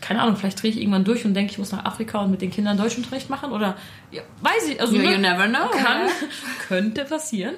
keine 0.01 0.23
Ahnung, 0.23 0.37
vielleicht 0.37 0.62
drehe 0.62 0.71
ich 0.71 0.81
irgendwann 0.81 1.05
durch 1.05 1.25
und 1.25 1.35
denke, 1.35 1.53
ich 1.53 1.59
muss 1.59 1.71
nach 1.73 1.85
Afrika 1.85 2.21
und 2.21 2.31
mit 2.31 2.41
den 2.41 2.51
Kindern 2.51 2.79
Deutschunterricht 2.79 3.29
machen 3.29 3.53
oder 3.53 3.77
ja, 4.11 4.23
weiß 4.41 4.69
ich. 4.69 4.81
Also 4.81 4.95
You- 4.95 5.03
ne, 5.03 5.12
you 5.14 5.19
never 5.19 5.47
know, 5.49 5.69
Kann, 5.71 6.09
könnte 6.69 7.05
passieren. 7.05 7.55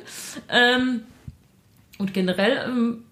Ähm, 0.49 1.03
und 1.99 2.13
generell 2.15 2.65
ähm, 2.67 3.05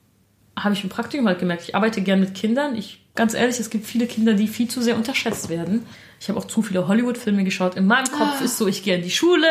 habe 0.63 0.75
ich 0.75 0.83
im 0.83 0.89
Praktikum 0.89 1.27
halt 1.27 1.39
gemerkt, 1.39 1.63
ich 1.65 1.75
arbeite 1.75 2.01
gern 2.03 2.21
mit 2.21 2.35
Kindern. 2.35 2.77
Ich, 2.77 3.01
ganz 3.15 3.35
ehrlich, 3.35 3.59
es 3.59 3.71
gibt 3.71 3.87
viele 3.87 4.07
Kinder, 4.07 4.35
die 4.35 4.49
viel 4.49 4.69
zu 4.69 4.83
sehr 4.83 4.97
unterschätzt 4.97 5.49
werden. 5.49 5.87
Ich 6.21 6.29
habe 6.29 6.39
auch 6.39 6.47
zu 6.47 6.63
viele 6.63 6.89
Hollywood-Filme 6.89 7.45
geschaut. 7.45 7.77
In 7.77 7.87
meinem 7.87 8.11
Kopf 8.11 8.41
ist 8.41 8.59
so, 8.59 8.67
ich 8.67 8.83
gehe 8.83 8.97
in 8.97 9.03
die 9.03 9.11
Schule 9.11 9.47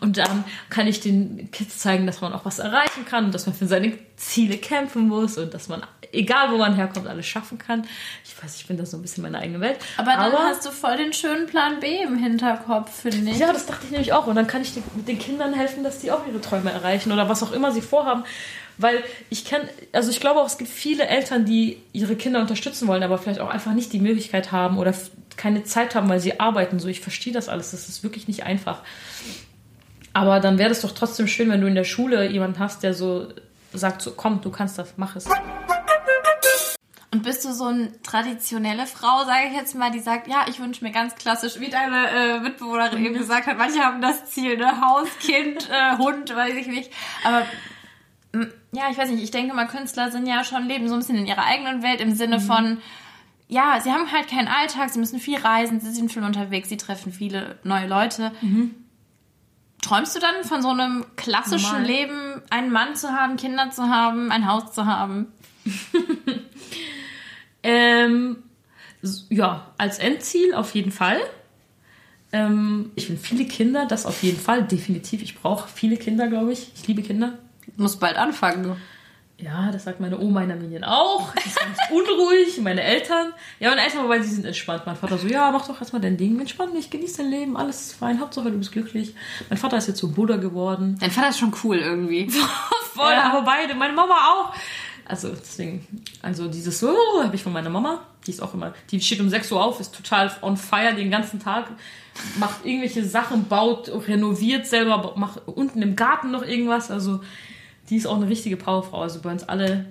und 0.00 0.16
dann 0.16 0.44
kann 0.68 0.88
ich 0.88 1.00
den 1.00 1.50
Kids 1.52 1.78
zeigen, 1.78 2.06
dass 2.06 2.20
man 2.20 2.32
auch 2.32 2.44
was 2.44 2.58
erreichen 2.58 3.04
kann 3.04 3.26
und 3.26 3.34
dass 3.34 3.46
man 3.46 3.54
für 3.54 3.66
seine 3.66 3.92
Ziele 4.16 4.56
kämpfen 4.56 5.06
muss 5.06 5.38
und 5.38 5.54
dass 5.54 5.68
man, 5.68 5.82
egal 6.12 6.50
wo 6.50 6.56
man 6.56 6.74
herkommt, 6.74 7.06
alles 7.06 7.26
schaffen 7.26 7.58
kann. 7.58 7.86
Ich 8.24 8.42
weiß, 8.42 8.56
ich 8.56 8.66
bin 8.66 8.76
da 8.76 8.84
so 8.84 8.96
ein 8.96 9.02
bisschen 9.02 9.22
meine 9.22 9.38
eigene 9.38 9.60
Welt. 9.60 9.78
Aber 9.96 10.10
dann 10.12 10.32
hast 10.32 10.66
du 10.66 10.70
voll 10.70 10.96
den 10.96 11.12
schönen 11.12 11.46
Plan 11.46 11.78
B 11.78 12.02
im 12.02 12.18
Hinterkopf, 12.18 13.02
finde 13.02 13.30
ich. 13.30 13.38
Ja, 13.38 13.52
das 13.52 13.66
dachte 13.66 13.84
ich 13.84 13.92
nämlich 13.92 14.12
auch. 14.12 14.26
Und 14.26 14.34
dann 14.34 14.48
kann 14.48 14.62
ich 14.62 14.74
den, 14.74 14.82
mit 14.96 15.06
den 15.06 15.20
Kindern 15.20 15.54
helfen, 15.54 15.84
dass 15.84 16.00
die 16.00 16.10
auch 16.10 16.26
ihre 16.26 16.40
Träume 16.40 16.72
erreichen 16.72 17.12
oder 17.12 17.28
was 17.28 17.44
auch 17.44 17.52
immer 17.52 17.70
sie 17.70 17.82
vorhaben. 17.82 18.24
Weil 18.78 19.02
ich 19.28 19.44
kenne, 19.44 19.68
also 19.92 20.10
ich 20.10 20.20
glaube 20.20 20.40
auch, 20.40 20.46
es 20.46 20.56
gibt 20.56 20.70
viele 20.70 21.06
Eltern, 21.06 21.44
die 21.44 21.82
ihre 21.92 22.14
Kinder 22.14 22.40
unterstützen 22.40 22.86
wollen, 22.86 23.02
aber 23.02 23.18
vielleicht 23.18 23.40
auch 23.40 23.50
einfach 23.50 23.74
nicht 23.74 23.92
die 23.92 23.98
Möglichkeit 23.98 24.52
haben 24.52 24.78
oder 24.78 24.94
keine 25.36 25.64
Zeit 25.64 25.94
haben, 25.94 26.08
weil 26.08 26.20
sie 26.20 26.38
arbeiten. 26.38 26.78
So, 26.78 26.88
ich 26.88 27.00
verstehe 27.00 27.32
das 27.32 27.48
alles. 27.48 27.72
Das 27.72 27.88
ist 27.88 28.04
wirklich 28.04 28.28
nicht 28.28 28.44
einfach. 28.44 28.82
Aber 30.12 30.40
dann 30.40 30.58
wäre 30.58 30.70
es 30.70 30.80
doch 30.80 30.92
trotzdem 30.92 31.26
schön, 31.26 31.50
wenn 31.50 31.60
du 31.60 31.66
in 31.66 31.74
der 31.74 31.84
Schule 31.84 32.30
jemanden 32.30 32.58
hast, 32.60 32.82
der 32.82 32.94
so 32.94 33.28
sagt, 33.72 34.00
so 34.00 34.12
komm, 34.12 34.40
du 34.40 34.50
kannst 34.50 34.78
das, 34.78 34.94
mach 34.96 35.16
es. 35.16 35.26
Und 37.10 37.22
bist 37.22 37.44
du 37.44 37.52
so 37.52 37.64
eine 37.64 37.90
traditionelle 38.02 38.86
Frau, 38.86 39.24
sage 39.24 39.48
ich 39.48 39.56
jetzt 39.56 39.74
mal, 39.74 39.90
die 39.90 40.00
sagt, 40.00 40.28
ja, 40.28 40.44
ich 40.48 40.60
wünsche 40.60 40.84
mir 40.84 40.92
ganz 40.92 41.14
klassisch, 41.14 41.58
wie 41.58 41.70
deine 41.70 42.08
äh, 42.10 42.40
Mitbewohnerin 42.40 43.04
eben 43.04 43.14
gesagt 43.14 43.46
hat, 43.46 43.56
manche 43.56 43.80
haben 43.80 44.02
das 44.02 44.26
Ziel, 44.26 44.58
ne, 44.58 44.80
Haus, 44.82 45.08
Kind, 45.20 45.68
äh, 45.70 45.96
Hund, 45.96 46.34
weiß 46.34 46.54
ich 46.54 46.66
nicht. 46.66 46.92
Aber 47.24 47.46
ja, 48.72 48.90
ich 48.90 48.98
weiß 48.98 49.10
nicht, 49.10 49.22
ich 49.22 49.30
denke 49.30 49.54
mal, 49.54 49.66
Künstler 49.66 50.10
sind 50.10 50.26
ja 50.26 50.44
schon, 50.44 50.66
leben 50.66 50.88
so 50.88 50.94
ein 50.94 51.00
bisschen 51.00 51.16
in 51.16 51.26
ihrer 51.26 51.44
eigenen 51.44 51.82
Welt 51.82 52.00
im 52.00 52.14
Sinne 52.14 52.40
von, 52.40 52.78
ja, 53.48 53.80
sie 53.80 53.90
haben 53.90 54.10
halt 54.12 54.28
keinen 54.28 54.48
Alltag, 54.48 54.90
sie 54.90 54.98
müssen 54.98 55.18
viel 55.18 55.38
reisen, 55.38 55.80
sie 55.80 55.90
sind 55.90 56.12
viel 56.12 56.22
unterwegs, 56.22 56.68
sie 56.68 56.76
treffen 56.76 57.12
viele 57.12 57.58
neue 57.64 57.86
Leute. 57.86 58.32
Träumst 59.80 60.16
du 60.16 60.20
dann 60.20 60.44
von 60.44 60.60
so 60.60 60.68
einem 60.68 61.06
klassischen 61.16 61.82
Normal. 61.82 61.86
Leben, 61.86 62.42
einen 62.50 62.70
Mann 62.70 62.96
zu 62.96 63.10
haben, 63.12 63.36
Kinder 63.36 63.70
zu 63.70 63.88
haben, 63.88 64.30
ein 64.30 64.46
Haus 64.46 64.72
zu 64.72 64.86
haben? 64.86 65.28
Ähm, 67.62 68.36
ja, 69.28 69.72
als 69.78 69.98
Endziel 69.98 70.54
auf 70.54 70.74
jeden 70.74 70.92
Fall. 70.92 71.20
Ähm, 72.32 72.92
ich 72.94 73.08
will 73.08 73.16
viele 73.16 73.44
Kinder, 73.46 73.86
das 73.86 74.06
auf 74.06 74.22
jeden 74.22 74.38
Fall, 74.38 74.64
definitiv. 74.64 75.22
Ich 75.22 75.38
brauche 75.38 75.68
viele 75.68 75.96
Kinder, 75.96 76.28
glaube 76.28 76.52
ich. 76.52 76.72
Ich 76.74 76.86
liebe 76.86 77.02
Kinder. 77.02 77.38
Muss 77.76 77.96
bald 77.96 78.16
anfangen, 78.16 78.62
du. 78.62 78.76
Ja, 79.40 79.70
das 79.70 79.84
sagt 79.84 80.00
meine 80.00 80.18
Oma 80.18 80.42
in 80.42 80.50
Armenien 80.50 80.82
auch. 80.82 81.32
Die 81.34 81.46
ist 81.48 81.60
ganz 81.60 81.78
unruhig. 81.90 82.60
Meine 82.60 82.82
Eltern. 82.82 83.32
Ja, 83.60 83.68
meine 83.70 83.82
Eltern, 83.82 84.02
wobei 84.02 84.20
sie 84.20 84.34
sind 84.34 84.44
entspannt. 84.44 84.82
Mein 84.84 84.96
Vater 84.96 85.16
so, 85.16 85.28
ja, 85.28 85.52
mach 85.52 85.66
doch 85.68 85.78
erstmal 85.78 86.02
dein 86.02 86.16
Ding. 86.16 86.40
Entspann 86.40 86.74
dich, 86.74 86.90
genieß 86.90 87.12
dein 87.18 87.30
Leben, 87.30 87.56
alles 87.56 87.82
ist 87.82 87.92
fein. 87.94 88.20
Hauptsache, 88.20 88.50
du 88.50 88.58
bist 88.58 88.72
glücklich. 88.72 89.14
Mein 89.48 89.58
Vater 89.58 89.76
ist 89.76 89.86
jetzt 89.86 90.00
so 90.00 90.08
Buddha 90.08 90.36
geworden. 90.36 90.96
Dein 90.98 91.12
Vater 91.12 91.28
ist 91.28 91.38
schon 91.38 91.54
cool 91.62 91.76
irgendwie. 91.76 92.28
Voll, 92.94 93.12
aber 93.14 93.42
beide, 93.42 93.76
meine 93.76 93.92
Mama 93.92 94.14
auch. 94.14 94.54
Also 95.04 95.28
deswegen, 95.28 95.86
also 96.20 96.48
dieses 96.48 96.80
so 96.80 96.94
habe 97.22 97.34
ich 97.34 97.42
von 97.42 97.52
meiner 97.52 97.70
Mama. 97.70 98.00
Die 98.26 98.32
ist 98.32 98.42
auch 98.42 98.52
immer, 98.52 98.74
die 98.90 99.00
steht 99.00 99.20
um 99.20 99.28
6 99.30 99.52
Uhr 99.52 99.64
auf, 99.64 99.80
ist 99.80 99.94
total 99.94 100.30
on 100.42 100.56
fire 100.58 100.94
den 100.94 101.10
ganzen 101.10 101.40
Tag, 101.40 101.70
macht 102.38 102.66
irgendwelche 102.66 103.04
Sachen, 103.04 103.44
baut, 103.48 103.90
renoviert 104.06 104.66
selber, 104.66 105.14
macht 105.16 105.40
unten 105.46 105.80
im 105.80 105.96
Garten 105.96 106.30
noch 106.32 106.42
irgendwas. 106.42 106.90
Also 106.90 107.20
die 107.90 107.96
ist 107.96 108.06
auch 108.06 108.16
eine 108.16 108.28
richtige 108.28 108.56
Powerfrau. 108.56 109.02
Also 109.02 109.20
bei 109.20 109.30
uns 109.30 109.48
alle, 109.48 109.86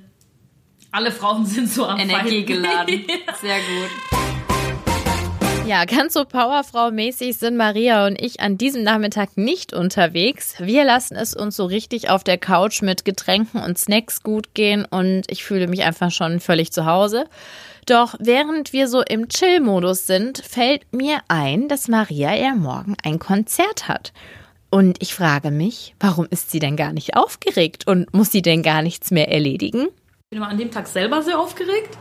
alle 0.91 1.11
Frauen 1.11 1.45
sind 1.47 1.69
so 1.69 1.85
am 1.85 1.99
Energie 1.99 2.45
Fighten. 2.45 2.45
geladen. 2.45 3.05
Sehr 3.41 3.57
gut. 3.57 4.17
Ja, 5.67 5.83
ganz 5.83 6.13
so 6.13 6.23
Powerfrau-mäßig 6.23 7.37
sind 7.37 7.57
Maria 7.57 8.07
und 8.07 8.21
ich 8.21 8.39
an 8.39 8.57
diesem 8.57 8.83
Nachmittag 8.83 9.35
nicht 9.35 9.73
unterwegs. 9.73 10.55
Wir 10.59 10.85
lassen 10.85 11.17
es 11.17 11.35
uns 11.35 11.57
so 11.57 11.65
richtig 11.65 12.09
auf 12.09 12.23
der 12.23 12.37
Couch 12.37 12.81
mit 12.81 13.03
Getränken 13.03 13.61
und 13.61 13.77
Snacks 13.77 14.23
gut 14.23 14.53
gehen 14.53 14.85
und 14.89 15.23
ich 15.27 15.43
fühle 15.43 15.67
mich 15.67 15.83
einfach 15.83 16.09
schon 16.09 16.39
völlig 16.39 16.71
zu 16.71 16.85
Hause. 16.85 17.25
Doch 17.85 18.15
während 18.19 18.71
wir 18.71 18.87
so 18.87 19.01
im 19.01 19.27
Chill-Modus 19.27 20.07
sind, 20.07 20.37
fällt 20.37 20.93
mir 20.93 21.19
ein, 21.27 21.67
dass 21.67 21.89
Maria 21.89 22.33
ja 22.33 22.55
morgen 22.55 22.95
ein 23.03 23.19
Konzert 23.19 23.89
hat. 23.89 24.13
Und 24.69 25.01
ich 25.01 25.13
frage 25.13 25.51
mich, 25.51 25.95
warum 25.99 26.27
ist 26.29 26.51
sie 26.51 26.59
denn 26.59 26.75
gar 26.75 26.93
nicht 26.93 27.15
aufgeregt 27.15 27.87
und 27.87 28.13
muss 28.13 28.31
sie 28.31 28.41
denn 28.41 28.63
gar 28.63 28.81
nichts 28.81 29.11
mehr 29.11 29.31
erledigen? 29.31 29.87
Ich 29.87 30.29
bin 30.31 30.37
immer 30.37 30.49
an 30.49 30.57
dem 30.57 30.71
Tag 30.71 30.87
selber 30.87 31.21
sehr 31.21 31.39
aufgeregt. 31.39 31.97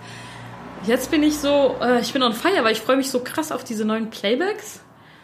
Jetzt 0.86 1.10
bin 1.10 1.22
ich 1.22 1.36
so, 1.38 1.76
äh, 1.80 2.00
ich 2.00 2.12
bin 2.12 2.22
on 2.22 2.32
fire, 2.32 2.64
weil 2.64 2.72
ich 2.72 2.80
freue 2.80 2.96
mich 2.96 3.10
so 3.10 3.20
krass 3.20 3.52
auf 3.52 3.64
diese 3.64 3.84
neuen 3.84 4.10
Playbacks. 4.10 4.80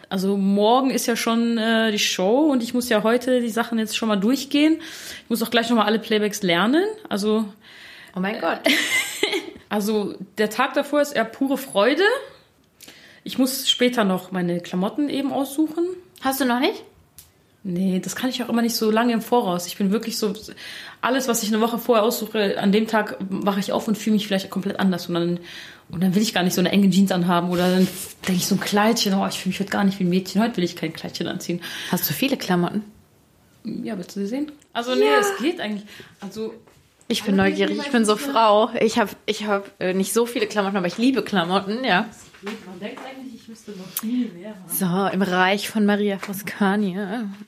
Also 0.09 0.37
morgen 0.37 0.89
ist 0.89 1.05
ja 1.05 1.15
schon 1.15 1.57
äh, 1.57 1.91
die 1.91 1.99
Show 1.99 2.51
und 2.51 2.63
ich 2.63 2.73
muss 2.73 2.87
ja 2.89 3.03
heute 3.03 3.41
die 3.41 3.49
Sachen 3.49 3.79
jetzt 3.79 3.97
schon 3.97 4.07
mal 4.07 4.15
durchgehen. 4.15 4.79
Ich 5.23 5.29
muss 5.29 5.41
auch 5.41 5.49
gleich 5.49 5.69
noch 5.69 5.77
mal 5.77 5.85
alle 5.85 5.99
Playbacks 5.99 6.43
lernen. 6.43 6.85
Also, 7.09 7.45
Oh 8.15 8.19
mein 8.19 8.39
Gott. 8.39 8.59
also 9.69 10.13
der 10.37 10.49
Tag 10.49 10.75
davor 10.75 11.01
ist 11.01 11.13
eher 11.13 11.25
pure 11.25 11.57
Freude. 11.57 12.03
Ich 13.23 13.37
muss 13.37 13.69
später 13.69 14.03
noch 14.03 14.31
meine 14.31 14.59
Klamotten 14.59 15.09
eben 15.09 15.31
aussuchen. 15.33 15.85
Hast 16.21 16.39
du 16.39 16.45
noch 16.45 16.59
nicht? 16.59 16.83
Nee, 17.65 18.01
das 18.03 18.17
kann 18.17 18.29
ich 18.29 18.43
auch 18.43 18.49
immer 18.49 18.61
nicht 18.61 18.75
so 18.75 18.91
lange 18.91 19.13
im 19.13 19.21
Voraus. 19.21 19.67
Ich 19.67 19.77
bin 19.77 19.91
wirklich 19.91 20.17
so, 20.17 20.33
alles, 20.99 21.29
was 21.29 21.43
ich 21.43 21.49
eine 21.49 21.61
Woche 21.61 21.77
vorher 21.77 22.03
aussuche, 22.03 22.59
an 22.59 22.73
dem 22.73 22.87
Tag 22.87 23.15
wache 23.29 23.61
ich 23.61 23.71
auf 23.71 23.87
und 23.87 23.97
fühle 23.97 24.15
mich 24.15 24.27
vielleicht 24.27 24.49
komplett 24.49 24.81
anders. 24.81 25.07
Und 25.07 25.13
dann, 25.13 25.39
und 25.89 26.03
dann 26.03 26.13
will 26.13 26.21
ich 26.21 26.33
gar 26.33 26.43
nicht 26.43 26.53
so 26.55 26.59
eine 26.59 26.71
enge 26.71 26.89
Jeans 26.89 27.13
anhaben 27.13 27.49
oder 27.49 27.69
dann 27.69 27.87
denke 28.27 28.39
ich 28.41 28.47
so 28.47 28.55
ein 28.55 28.59
Kleidchen, 28.59 29.13
oh, 29.13 29.25
ich 29.27 29.39
fühle 29.39 29.51
mich 29.51 29.59
heute 29.61 29.69
gar 29.69 29.85
nicht 29.85 29.97
wie 29.99 30.03
ein 30.03 30.09
Mädchen, 30.09 30.41
heute 30.41 30.57
will 30.57 30.65
ich 30.65 30.75
kein 30.75 30.91
Kleidchen 30.91 31.27
anziehen. 31.27 31.61
Hast 31.89 32.09
du 32.09 32.13
viele 32.13 32.35
Klamotten? 32.35 32.83
Ja, 33.63 33.97
willst 33.97 34.13
du 34.17 34.19
sie 34.19 34.27
sehen? 34.27 34.51
Also, 34.73 34.93
nee, 34.95 35.05
es 35.21 35.37
geht 35.37 35.61
eigentlich. 35.61 35.83
Also, 36.19 36.53
Ich 37.07 37.23
bin 37.23 37.37
neugierig, 37.37 37.77
ich 37.79 37.91
bin 37.91 38.03
so 38.03 38.17
Frau. 38.17 38.71
Ich 38.81 38.97
habe 38.97 39.11
ich 39.25 39.45
hab, 39.45 39.69
äh, 39.79 39.93
nicht 39.93 40.11
so 40.11 40.25
viele 40.25 40.47
Klamotten, 40.47 40.75
aber 40.75 40.87
ich 40.87 40.97
liebe 40.97 41.21
Klamotten, 41.23 41.85
ja. 41.85 42.09
Man 42.65 42.79
denkt 42.79 43.01
eigentlich, 43.05 43.35
ich 43.35 43.47
müsste 43.47 43.71
noch 43.71 43.87
viel 43.99 44.29
mehr 44.29 44.51
haben. 44.51 44.69
So, 44.69 45.07
im 45.13 45.21
Reich 45.21 45.69
von 45.69 45.85
Maria 45.85 46.17
Frascani. 46.19 46.97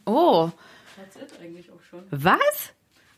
Oh, 0.05 0.49
That's 0.97 1.15
it 1.15 1.39
eigentlich 1.41 1.69
auch 1.71 1.81
schon. 1.89 2.03
was? 2.11 2.39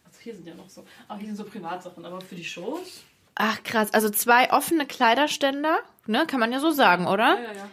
Also, 0.06 0.20
hier 0.22 0.36
sind 0.36 0.48
ja 0.48 0.56
noch 0.56 0.70
so, 0.70 0.86
ah, 1.08 1.18
hier 1.18 1.28
sind 1.28 1.36
so 1.38 1.44
Privatsachen, 1.44 2.06
aber 2.06 2.22
für 2.22 2.36
die 2.36 2.44
Shows. 2.46 3.04
Ach 3.36 3.62
krass, 3.64 3.94
also 3.94 4.10
zwei 4.10 4.52
offene 4.52 4.86
Kleiderständer, 4.88 5.80
ne, 6.08 6.26
kann 6.26 6.40
man 6.40 6.52
ja 6.52 6.60
so 6.60 6.72
sagen, 6.72 7.06
oder? 7.06 7.36
Ja, 7.40 7.52
ja. 7.54 7.70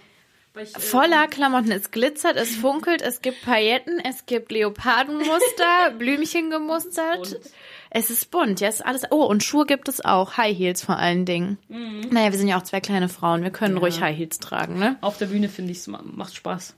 Weil 0.53 0.65
ich, 0.67 0.77
äh, 0.77 0.81
Voller 0.81 1.27
Klamotten, 1.27 1.73
es 1.73 1.91
glitzert, 1.91 2.37
es 2.37 2.55
funkelt, 2.55 3.01
es 3.03 3.23
gibt 3.23 3.43
Pailletten, 3.43 3.99
es 3.99 4.27
gibt 4.27 4.53
Leopardenmuster, 4.53 5.91
Blümchen 5.99 6.51
gemustert. 6.51 7.17
bunt. 7.31 7.41
Es 7.97 8.11
ist 8.11 8.33
bunt, 8.33 8.59
ja, 8.59 8.67
es 8.67 8.77
ist 8.77 8.87
alles. 8.87 9.05
Oh, 9.11 9.23
und 9.25 9.45
Schuhe 9.45 9.67
gibt 9.67 9.89
es 9.89 10.05
auch, 10.05 10.37
High 10.37 10.59
Heels 10.59 10.83
vor 10.83 10.99
allen 10.99 11.25
Dingen. 11.25 11.59
Naja, 12.11 12.33
wir 12.33 12.39
sind 12.39 12.49
ja 12.49 12.59
auch 12.59 12.65
zwei 12.65 12.81
kleine 12.81 13.09
Frauen, 13.09 13.45
wir 13.45 13.51
können 13.51 13.79
ruhig 13.79 14.01
High 14.01 14.19
Heels 14.19 14.41
tragen, 14.41 14.81
ne? 14.81 14.97
Auf 15.01 15.17
der 15.17 15.27
Bühne 15.27 15.49
finde 15.49 15.71
ich 15.71 15.79
es 15.79 15.87
macht 15.87 16.35
Spaß. 16.35 16.75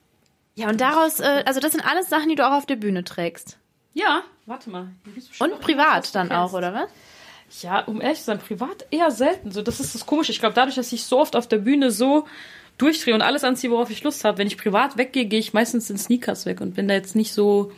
Ja, 0.57 0.69
und 0.69 0.79
daraus, 0.79 1.21
äh, 1.21 1.43
also 1.47 1.59
das 1.59 1.73
sind 1.73 1.87
alles 1.87 2.11
Sachen, 2.11 2.29
die 2.29 2.35
du 2.35 2.47
auch 2.47 2.53
auf 2.53 2.67
der 2.67 2.77
Bühne 2.77 3.03
trägst. 3.03 3.57
Ja, 3.95 4.25
warte 4.45 4.69
mal. 4.69 4.89
Und 5.39 5.61
privat 5.61 6.15
dann 6.15 6.31
auch, 6.33 6.53
oder 6.53 6.75
was? 6.75 7.63
Ja, 7.63 7.81
um 7.81 8.03
ehrlich 8.03 8.19
zu 8.19 8.25
sein, 8.25 8.39
privat 8.39 8.87
eher 8.91 9.11
selten. 9.11 9.53
So, 9.53 9.63
das 9.63 9.81
ist 9.81 9.95
das 9.95 10.05
Komische. 10.05 10.33
Ich 10.33 10.39
glaube, 10.39 10.55
dadurch, 10.55 10.75
dass 10.77 10.93
ich 10.93 11.05
so 11.05 11.19
oft 11.19 11.35
auf 11.35 11.49
der 11.49 11.59
Bühne 11.59 11.91
so 11.91 12.27
durchdrehe 12.77 13.15
und 13.15 13.23
alles 13.23 13.43
anziehe, 13.43 13.71
worauf 13.71 13.89
ich 13.91 14.05
Lust 14.05 14.23
habe, 14.25 14.37
wenn 14.37 14.49
ich 14.49 14.59
privat 14.59 14.99
weggehe, 14.99 15.25
gehe 15.25 15.39
ich 15.39 15.55
meistens 15.55 15.89
in 15.89 15.97
Sneakers 15.97 16.45
weg 16.45 16.61
und 16.61 16.75
bin 16.75 16.89
da 16.89 16.95
jetzt 16.95 17.17
nicht 17.17 17.33
so, 17.33 17.73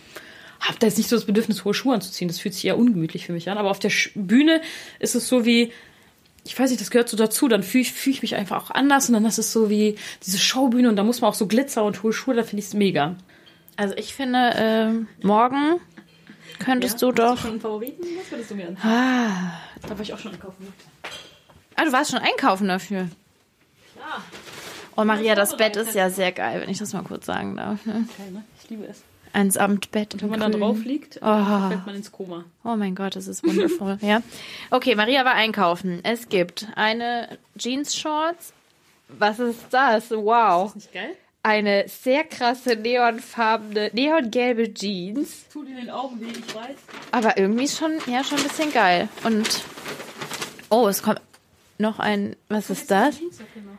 habe 0.61 0.79
da 0.79 0.87
jetzt 0.87 0.99
nicht 0.99 1.09
so 1.09 1.17
das 1.17 1.25
Bedürfnis, 1.25 1.65
hohe 1.65 1.75
Schuhe 1.75 1.95
anzuziehen. 1.95 2.29
Das 2.29 2.39
fühlt 2.39 2.55
sich 2.55 2.65
eher 2.65 2.79
ungemütlich 2.79 3.27
für 3.27 3.33
mich 3.33 3.49
an. 3.51 3.59
Aber 3.59 3.71
auf 3.71 3.79
der 3.79 3.93
Bühne 4.15 4.61
ist 4.99 5.15
es 5.15 5.29
so 5.29 5.45
wie, 5.45 5.73
ich 6.45 6.59
weiß 6.59 6.71
nicht, 6.71 6.81
das 6.81 6.91
gehört 6.91 7.09
so 7.09 7.17
dazu. 7.17 7.49
Dann 7.49 7.63
fühle 7.63 7.83
ich, 7.83 7.93
fühl 7.93 8.13
ich 8.13 8.23
mich 8.23 8.35
einfach 8.35 8.65
auch 8.65 8.71
anders 8.71 9.09
und 9.09 9.15
dann 9.15 9.25
ist 9.25 9.39
es 9.39 9.53
so 9.53 9.71
wie 9.71 9.97
diese 10.25 10.39
Showbühne 10.39 10.89
und 10.89 10.97
da 10.97 11.05
muss 11.05 11.21
man 11.21 11.31
auch 11.31 11.35
so 11.35 11.47
Glitzer 11.47 11.85
und 11.85 12.03
hohe 12.03 12.13
Schuhe, 12.13 12.35
da 12.35 12.43
finde 12.43 12.61
ich 12.61 12.67
es 12.67 12.75
mega. 12.75 13.17
Also 13.77 13.95
ich 13.97 14.15
finde, 14.15 14.55
ähm, 14.57 15.09
morgen 15.23 15.81
könntest 16.59 17.01
du 17.01 17.13
doch. 17.13 17.39
schon 17.39 17.53
einen 17.53 17.61
Favoriten? 17.61 18.05
Was 18.19 18.31
würdest 18.33 18.51
du 18.51 18.55
mir 18.57 18.69
an? 18.69 18.77
Ah. 18.83 19.61
Da 19.83 19.91
war 19.91 20.01
ich 20.01 20.13
auch 20.13 20.19
schon 20.19 20.33
einkaufen. 20.33 20.67
ah, 21.77 21.85
du 21.85 21.93
warst 21.93 22.11
schon 22.11 22.21
einkaufen 22.21 22.67
dafür. 22.67 23.09
Ja, 23.97 24.23
Oh 24.99 25.05
Maria, 25.05 25.37
das 25.37 25.57
Bett 25.57 25.77
ist 25.77 25.95
ja 25.95 26.11
sehr 26.11 26.33
geil, 26.33 26.61
wenn 26.61 26.69
ich 26.69 26.79
das 26.79 26.93
mal 26.93 27.05
kurz 27.05 27.25
sagen 27.25 27.57
darf. 27.57 27.87
Ne? 27.87 28.05
geil, 28.19 28.33
ne? 28.33 28.43
Ich 28.61 28.69
liebe 28.69 28.85
es. 28.85 29.05
Ein 29.33 29.51
Samtbett. 29.51 30.15
Wenn 30.15 30.25
in 30.25 30.31
man 30.31 30.41
dann 30.41 30.51
grün. 30.53 30.61
drauf 30.61 30.85
liegt, 30.85 31.17
Oh. 31.23 31.69
fällt 31.69 31.87
man 31.87 31.95
ins 31.95 32.11
Koma. 32.13 32.45
Oh 32.65 32.77
mein 32.77 32.95
Gott, 32.95 33.17
das 33.17 33.27
ist 33.29 33.45
wundervoll. 33.45 33.99
ja. 34.03 34.23
Okay, 34.71 34.95
Maria 34.95 35.25
war 35.25 35.35
einkaufen. 35.35 36.01
Es 36.03 36.29
gibt 36.29 36.67
eine 36.77 37.39
Jeans-Shorts. 37.57 38.53
Was 39.09 39.39
ist 39.39 39.61
das? 39.71 40.11
Wow. 40.11 40.75
Nicht 40.75 40.93
geil? 40.93 41.11
Eine 41.43 41.87
sehr 41.89 42.25
krasse 42.25 42.77
neonfarbene, 42.77 43.91
neongelbe 43.95 44.75
Jeans. 44.75 45.49
Tut 45.53 45.69
in 45.69 45.77
den 45.77 45.89
Augen 45.91 46.21
weh, 46.21 46.27
ich 46.27 46.55
weiß. 46.55 46.77
Aber 47.13 47.39
irgendwie 47.39 47.69
schon, 47.69 47.93
ja, 48.07 48.23
schon 48.25 48.39
ein 48.39 48.45
bisschen 48.45 48.73
geil. 48.73 49.09
Und, 49.25 49.63
oh, 50.69 50.89
es 50.89 51.03
kommt 51.03 51.21
noch 51.79 52.01
ein, 52.01 52.37
was 52.49 52.71
ist 52.71 52.91
das? 52.91 53.19
Jeansjacke 53.19 53.61
noch. 53.61 53.79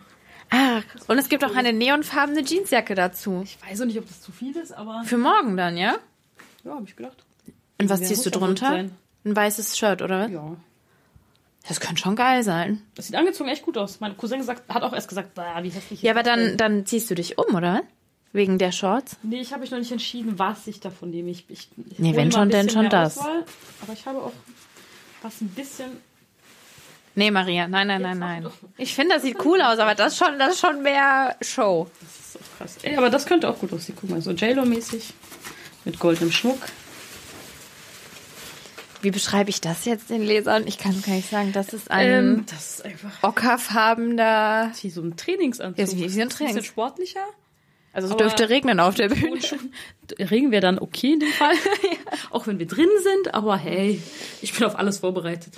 Ah, 0.52 0.82
und 1.08 1.18
es 1.18 1.30
gibt 1.30 1.44
auch 1.46 1.56
eine 1.56 1.74
neonfarbene 1.74 2.44
Jeansjacke 2.44 2.96
dazu. 2.96 3.42
Ich 3.44 3.58
weiß 3.62 3.82
auch 3.82 3.86
nicht, 3.86 4.00
ob 4.00 4.08
das 4.08 4.22
zu 4.22 4.32
viel 4.32 4.56
ist, 4.58 4.72
aber 4.72 5.04
Für 5.06 5.18
morgen 5.18 5.56
dann, 5.58 5.78
ja? 5.78 5.98
ja, 6.64 6.72
habe 6.72 6.86
ich 6.86 6.96
gedacht. 6.96 7.18
Und 7.80 7.90
was 7.90 8.02
ziehst 8.02 8.26
du 8.26 8.32
drunter? 8.32 8.86
Ein 9.26 9.36
weißes 9.36 9.78
Shirt, 9.78 10.02
oder 10.02 10.26
was? 10.26 10.32
Ja. 10.32 10.56
Das 11.68 11.80
könnte 11.80 12.02
schon 12.02 12.16
geil 12.16 12.44
sein. 12.44 12.82
Das 12.96 13.08
sieht 13.08 13.16
angezogen 13.16 13.50
echt 13.50 13.64
gut 13.64 13.78
aus. 13.78 14.00
Mein 14.00 14.18
Cousin 14.18 14.42
sagt, 14.44 14.74
hat 14.74 14.82
auch 14.82 14.94
erst 14.94 15.08
gesagt, 15.10 15.38
wie 15.62 15.70
hässlich. 15.70 16.02
Ja, 16.02 16.14
aber 16.14 16.24
dann, 16.24 16.40
denn?" 16.40 16.58
dann 16.58 16.86
ziehst 16.86 17.10
du 17.12 17.16
dich 17.16 17.38
um, 17.38 17.54
oder? 17.54 17.84
Wegen 18.32 18.58
der 18.60 18.72
Shorts? 18.72 19.18
Nee, 19.24 19.42
ich 19.42 19.52
habe 19.52 19.62
mich 19.62 19.72
noch 19.72 19.80
nicht 19.80 19.92
entschieden, 19.92 20.38
was 20.38 20.68
ich 20.68 20.80
davon 20.80 21.10
nehme. 21.10 21.32
Ich, 21.32 21.46
ich, 21.50 21.70
ich 21.90 22.00
Nee, 22.00 22.16
wenn 22.16 22.32
schon, 22.32 22.50
denn 22.50 22.70
schon 22.70 22.90
das. 22.90 23.18
Auswahl, 23.18 23.44
aber 23.82 23.94
ich 23.94 24.06
habe 24.06 24.20
auch 24.20 24.32
was 25.22 25.42
ein 25.42 25.50
bisschen. 25.50 25.90
Nee, 27.20 27.32
Maria, 27.32 27.68
nein, 27.68 27.88
nein, 27.88 28.02
nein, 28.02 28.18
nein. 28.18 28.48
Ich 28.78 28.96
finde, 28.96 29.16
das 29.16 29.24
sieht 29.24 29.44
cool 29.46 29.62
aus, 29.62 29.78
aber 29.78 29.94
das 29.94 30.18
schon, 30.18 30.40
das 30.40 30.54
ist 30.56 30.62
schon 30.62 30.82
mehr 30.82 31.36
Show. 31.42 31.88
Das 32.00 32.10
ist 32.20 32.34
so 32.34 32.40
krass. 32.58 32.78
Ey, 32.82 32.96
aber 32.96 33.10
das 33.10 33.26
könnte 33.26 33.50
auch 33.50 33.60
gut 33.60 33.74
aussehen. 33.74 33.98
Guck 34.00 34.10
mal, 34.10 34.22
so 34.22 34.32
J-Lo-mäßig. 34.32 35.14
Mit 35.86 36.00
goldenem 36.00 36.32
Schmuck. 36.32 36.60
Wie 39.02 39.12
beschreibe 39.12 39.50
ich 39.50 39.62
das 39.62 39.86
jetzt 39.86 40.10
den 40.10 40.22
Lesern? 40.24 40.68
Ich 40.68 40.78
kann 40.78 41.02
gar 41.02 41.14
nicht 41.14 41.30
sagen, 41.30 41.52
das 41.54 41.74
ist 41.74 41.90
ein 41.90 42.08
Ähm, 42.08 42.46
das 42.50 42.70
ist 42.80 42.86
einfach 42.86 43.12
ockerfarbener. 43.24 44.72
wie 44.82 44.90
so 44.90 45.02
ein 45.02 45.16
Trainingsanzug. 45.16 45.78
Ja, 45.78 45.92
wie- 45.94 46.04
wie 46.04 46.10
so 46.10 46.22
ein 46.22 46.28
Ist 46.28 46.38
bisschen 46.38 46.48
Trainings- 46.48 46.66
sportlicher. 46.66 47.24
Also 47.94 48.16
dürfte 48.16 48.50
regnen 48.50 48.80
auf 48.80 48.96
der 48.96 49.10
Bühne. 49.10 49.40
Regen 50.20 50.52
wir 50.52 50.62
dann 50.62 50.80
okay 50.80 51.14
in 51.14 51.20
dem 51.22 51.30
Fall. 51.30 51.56
Auch 52.32 52.48
wenn 52.48 52.60
wir 52.60 52.68
drin 52.68 52.90
sind, 53.02 53.34
aber 53.34 53.58
hey, 53.58 54.02
ich 54.42 54.54
bin 54.54 54.66
auf 54.66 54.78
alles 54.78 55.00
vorbereitet. 55.00 55.54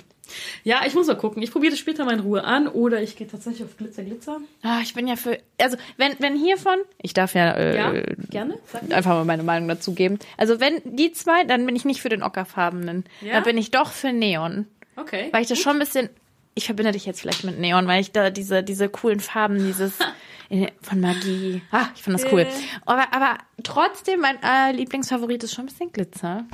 Ja, 0.64 0.80
ich 0.86 0.94
muss 0.94 1.06
mal 1.06 1.16
gucken. 1.16 1.42
Ich 1.42 1.50
probiere 1.50 1.72
das 1.72 1.78
später 1.78 2.04
mal 2.04 2.14
in 2.14 2.20
Ruhe 2.20 2.44
an 2.44 2.68
oder 2.68 3.02
ich 3.02 3.16
gehe 3.16 3.26
tatsächlich 3.26 3.64
auf 3.64 3.76
Glitzer, 3.76 4.02
Glitzer. 4.02 4.40
Ah, 4.62 4.80
ich 4.82 4.94
bin 4.94 5.06
ja 5.06 5.16
für. 5.16 5.38
Also, 5.60 5.76
wenn, 5.96 6.14
wenn 6.18 6.36
hiervon. 6.36 6.78
Ich 7.02 7.12
darf 7.12 7.34
ja, 7.34 7.52
äh, 7.52 7.76
Ja, 7.76 7.92
gerne. 8.30 8.58
Einfach 8.90 9.10
mal 9.10 9.24
meine 9.24 9.42
Meinung 9.42 9.68
dazu 9.68 9.94
geben. 9.94 10.18
Also, 10.36 10.60
wenn 10.60 10.80
die 10.84 11.12
zwei, 11.12 11.44
dann 11.44 11.66
bin 11.66 11.76
ich 11.76 11.84
nicht 11.84 12.00
für 12.00 12.08
den 12.08 12.22
ockerfarbenen. 12.22 13.04
Ja? 13.20 13.34
Da 13.34 13.40
bin 13.40 13.58
ich 13.58 13.70
doch 13.70 13.92
für 13.92 14.12
Neon. 14.12 14.66
Okay. 14.96 15.28
Weil 15.32 15.42
ich 15.42 15.48
das 15.48 15.58
schon 15.58 15.74
ein 15.74 15.78
bisschen. 15.80 16.08
Ich 16.54 16.66
verbinde 16.66 16.92
dich 16.92 17.06
jetzt 17.06 17.20
vielleicht 17.20 17.44
mit 17.44 17.58
Neon, 17.58 17.86
weil 17.86 18.00
ich 18.00 18.12
da 18.12 18.30
diese, 18.30 18.62
diese 18.62 18.88
coolen 18.88 19.20
Farben, 19.20 19.58
dieses 19.58 19.94
von 20.82 21.00
Magie. 21.00 21.62
Ah, 21.70 21.86
ich 21.94 22.02
finde 22.02 22.22
das 22.22 22.30
cool. 22.32 22.40
Äh. 22.40 22.48
Aber, 22.84 23.12
aber 23.12 23.38
trotzdem, 23.62 24.20
mein 24.20 24.36
äh, 24.42 24.72
Lieblingsfavorit 24.72 25.42
ist 25.44 25.54
schon 25.54 25.64
ein 25.64 25.68
bisschen 25.68 25.92
Glitzer. 25.92 26.44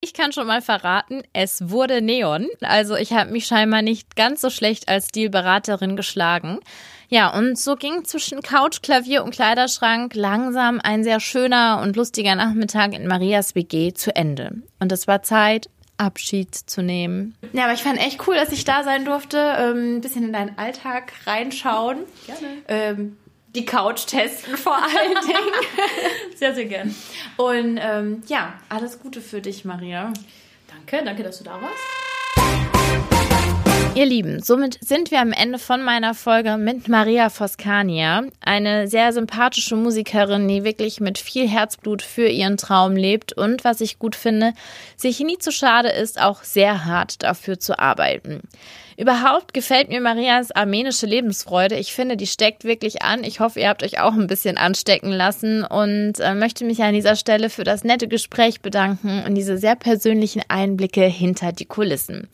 Ich 0.00 0.14
kann 0.14 0.32
schon 0.32 0.46
mal 0.46 0.62
verraten, 0.62 1.22
es 1.32 1.70
wurde 1.70 2.00
Neon. 2.00 2.46
Also 2.60 2.94
ich 2.94 3.12
habe 3.12 3.32
mich 3.32 3.46
scheinbar 3.46 3.82
nicht 3.82 4.14
ganz 4.14 4.40
so 4.40 4.50
schlecht 4.50 4.88
als 4.88 5.08
Stilberaterin 5.08 5.96
geschlagen. 5.96 6.60
Ja, 7.08 7.36
und 7.36 7.58
so 7.58 7.76
ging 7.76 8.04
zwischen 8.04 8.42
Couch, 8.42 8.82
Klavier 8.82 9.24
und 9.24 9.30
Kleiderschrank 9.30 10.14
langsam 10.14 10.80
ein 10.82 11.04
sehr 11.04 11.20
schöner 11.20 11.80
und 11.82 11.96
lustiger 11.96 12.34
Nachmittag 12.34 12.94
in 12.94 13.06
Marias 13.06 13.54
WG 13.54 13.92
zu 13.92 14.14
Ende. 14.14 14.62
Und 14.80 14.92
es 14.92 15.06
war 15.06 15.22
Zeit, 15.22 15.68
Abschied 15.98 16.54
zu 16.54 16.82
nehmen. 16.82 17.34
Ja, 17.52 17.64
aber 17.64 17.72
ich 17.74 17.82
fand 17.82 17.98
echt 17.98 18.26
cool, 18.26 18.34
dass 18.36 18.52
ich 18.52 18.64
da 18.64 18.84
sein 18.84 19.04
durfte, 19.04 19.38
ähm, 19.58 19.96
ein 19.96 20.00
bisschen 20.00 20.24
in 20.24 20.32
deinen 20.32 20.58
Alltag 20.58 21.12
reinschauen. 21.26 21.98
Gerne. 22.26 22.48
Ähm, 22.68 23.16
die 23.54 23.64
Couch 23.64 24.06
testen 24.06 24.56
vor 24.56 24.76
allen 24.76 25.14
Dingen. 25.26 26.36
Sehr, 26.36 26.54
sehr 26.54 26.66
gern. 26.66 26.94
Und 27.36 27.78
ähm, 27.80 28.22
ja, 28.26 28.54
alles 28.68 29.00
Gute 29.00 29.20
für 29.20 29.40
dich, 29.40 29.64
Maria. 29.64 30.12
Danke, 30.68 31.04
danke, 31.04 31.22
dass 31.22 31.38
du 31.38 31.44
da 31.44 31.52
warst. 31.52 32.05
Ihr 33.96 34.04
Lieben, 34.04 34.42
somit 34.42 34.78
sind 34.82 35.10
wir 35.10 35.22
am 35.22 35.32
Ende 35.32 35.58
von 35.58 35.82
meiner 35.82 36.12
Folge 36.12 36.58
mit 36.58 36.86
Maria 36.86 37.30
Foscania, 37.30 38.24
eine 38.42 38.88
sehr 38.88 39.10
sympathische 39.14 39.74
Musikerin, 39.74 40.46
die 40.46 40.64
wirklich 40.64 41.00
mit 41.00 41.16
viel 41.16 41.48
Herzblut 41.48 42.02
für 42.02 42.28
ihren 42.28 42.58
Traum 42.58 42.94
lebt 42.94 43.32
und, 43.32 43.64
was 43.64 43.80
ich 43.80 43.98
gut 43.98 44.14
finde, 44.14 44.52
sich 44.98 45.20
nie 45.20 45.38
zu 45.38 45.50
schade 45.50 45.88
ist, 45.88 46.20
auch 46.20 46.42
sehr 46.42 46.84
hart 46.84 47.22
dafür 47.22 47.58
zu 47.58 47.78
arbeiten. 47.78 48.42
Überhaupt 48.96 49.52
gefällt 49.52 49.90
mir 49.90 50.00
Marias 50.00 50.52
armenische 50.52 51.04
Lebensfreude. 51.04 51.76
Ich 51.76 51.92
finde, 51.92 52.16
die 52.16 52.26
steckt 52.26 52.64
wirklich 52.64 53.02
an. 53.02 53.24
Ich 53.24 53.40
hoffe, 53.40 53.60
ihr 53.60 53.68
habt 53.68 53.82
euch 53.82 54.00
auch 54.00 54.14
ein 54.14 54.26
bisschen 54.26 54.56
anstecken 54.56 55.12
lassen 55.12 55.64
und 55.64 56.18
äh, 56.18 56.34
möchte 56.34 56.64
mich 56.64 56.82
an 56.82 56.94
dieser 56.94 57.14
Stelle 57.14 57.50
für 57.50 57.64
das 57.64 57.84
nette 57.84 58.08
Gespräch 58.08 58.62
bedanken 58.62 59.22
und 59.26 59.34
diese 59.34 59.58
sehr 59.58 59.76
persönlichen 59.76 60.40
Einblicke 60.48 61.04
hinter 61.04 61.52
die 61.52 61.66
Kulissen. 61.66 62.30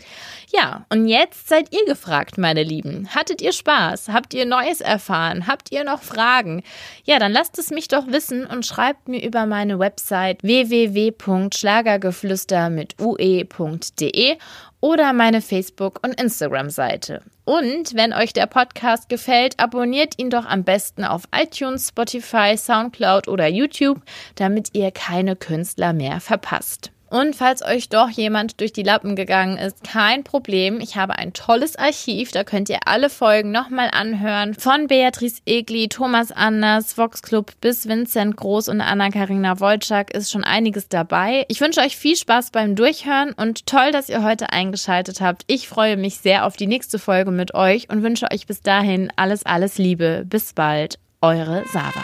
Ja, 0.54 0.86
und 0.88 1.08
jetzt 1.08 1.48
seid 1.48 1.74
ihr 1.74 1.84
gefragt, 1.84 2.38
meine 2.38 2.62
Lieben. 2.62 3.08
Hattet 3.12 3.42
ihr 3.42 3.52
Spaß? 3.52 4.10
Habt 4.10 4.34
ihr 4.34 4.46
Neues 4.46 4.80
erfahren? 4.80 5.48
Habt 5.48 5.72
ihr 5.72 5.82
noch 5.82 6.02
Fragen? 6.02 6.62
Ja, 7.04 7.18
dann 7.18 7.32
lasst 7.32 7.58
es 7.58 7.70
mich 7.70 7.88
doch 7.88 8.06
wissen 8.06 8.46
und 8.46 8.66
schreibt 8.66 9.08
mir 9.08 9.24
über 9.24 9.46
meine 9.46 9.80
Website 9.80 10.44
www.schlagergeflüster 10.44 12.70
mit 12.70 12.94
ue.de 13.00 14.36
oder 14.82 15.14
meine 15.14 15.40
Facebook- 15.40 16.00
und 16.04 16.20
Instagram-Seite. 16.20 17.22
Und 17.44 17.94
wenn 17.94 18.12
euch 18.12 18.34
der 18.34 18.46
Podcast 18.46 19.08
gefällt, 19.08 19.58
abonniert 19.58 20.18
ihn 20.18 20.28
doch 20.28 20.44
am 20.44 20.64
besten 20.64 21.04
auf 21.04 21.22
iTunes, 21.34 21.88
Spotify, 21.88 22.56
SoundCloud 22.56 23.28
oder 23.28 23.48
YouTube, 23.48 24.02
damit 24.34 24.70
ihr 24.74 24.90
keine 24.90 25.36
Künstler 25.36 25.94
mehr 25.94 26.20
verpasst. 26.20 26.91
Und 27.12 27.36
falls 27.36 27.62
euch 27.62 27.90
doch 27.90 28.08
jemand 28.08 28.58
durch 28.62 28.72
die 28.72 28.82
Lappen 28.82 29.16
gegangen 29.16 29.58
ist, 29.58 29.84
kein 29.84 30.24
Problem. 30.24 30.80
Ich 30.80 30.96
habe 30.96 31.18
ein 31.18 31.34
tolles 31.34 31.76
Archiv. 31.76 32.32
Da 32.32 32.42
könnt 32.42 32.70
ihr 32.70 32.78
alle 32.86 33.10
Folgen 33.10 33.50
nochmal 33.50 33.90
anhören. 33.92 34.54
Von 34.54 34.86
Beatrice 34.86 35.42
Egli, 35.44 35.88
Thomas 35.88 36.32
Anders, 36.32 36.96
Vox 36.96 37.20
Club 37.20 37.52
bis 37.60 37.86
Vincent 37.86 38.38
Groß 38.38 38.70
und 38.70 38.80
Anna-Karina 38.80 39.60
Wolczak 39.60 40.14
ist 40.14 40.30
schon 40.30 40.42
einiges 40.42 40.88
dabei. 40.88 41.44
Ich 41.48 41.60
wünsche 41.60 41.82
euch 41.82 41.98
viel 41.98 42.16
Spaß 42.16 42.50
beim 42.50 42.76
Durchhören 42.76 43.34
und 43.34 43.66
toll, 43.66 43.92
dass 43.92 44.08
ihr 44.08 44.22
heute 44.22 44.50
eingeschaltet 44.50 45.20
habt. 45.20 45.42
Ich 45.48 45.68
freue 45.68 45.98
mich 45.98 46.16
sehr 46.16 46.46
auf 46.46 46.56
die 46.56 46.66
nächste 46.66 46.98
Folge 46.98 47.30
mit 47.30 47.52
euch 47.52 47.90
und 47.90 48.02
wünsche 48.02 48.30
euch 48.32 48.46
bis 48.46 48.62
dahin 48.62 49.12
alles, 49.16 49.44
alles 49.44 49.76
Liebe. 49.76 50.24
Bis 50.26 50.54
bald. 50.54 50.98
Eure 51.20 51.62
Sava. 51.70 52.02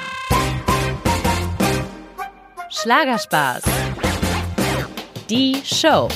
Schlagerspaß 2.69 3.63
die 5.29 5.61
Show. 5.63 6.09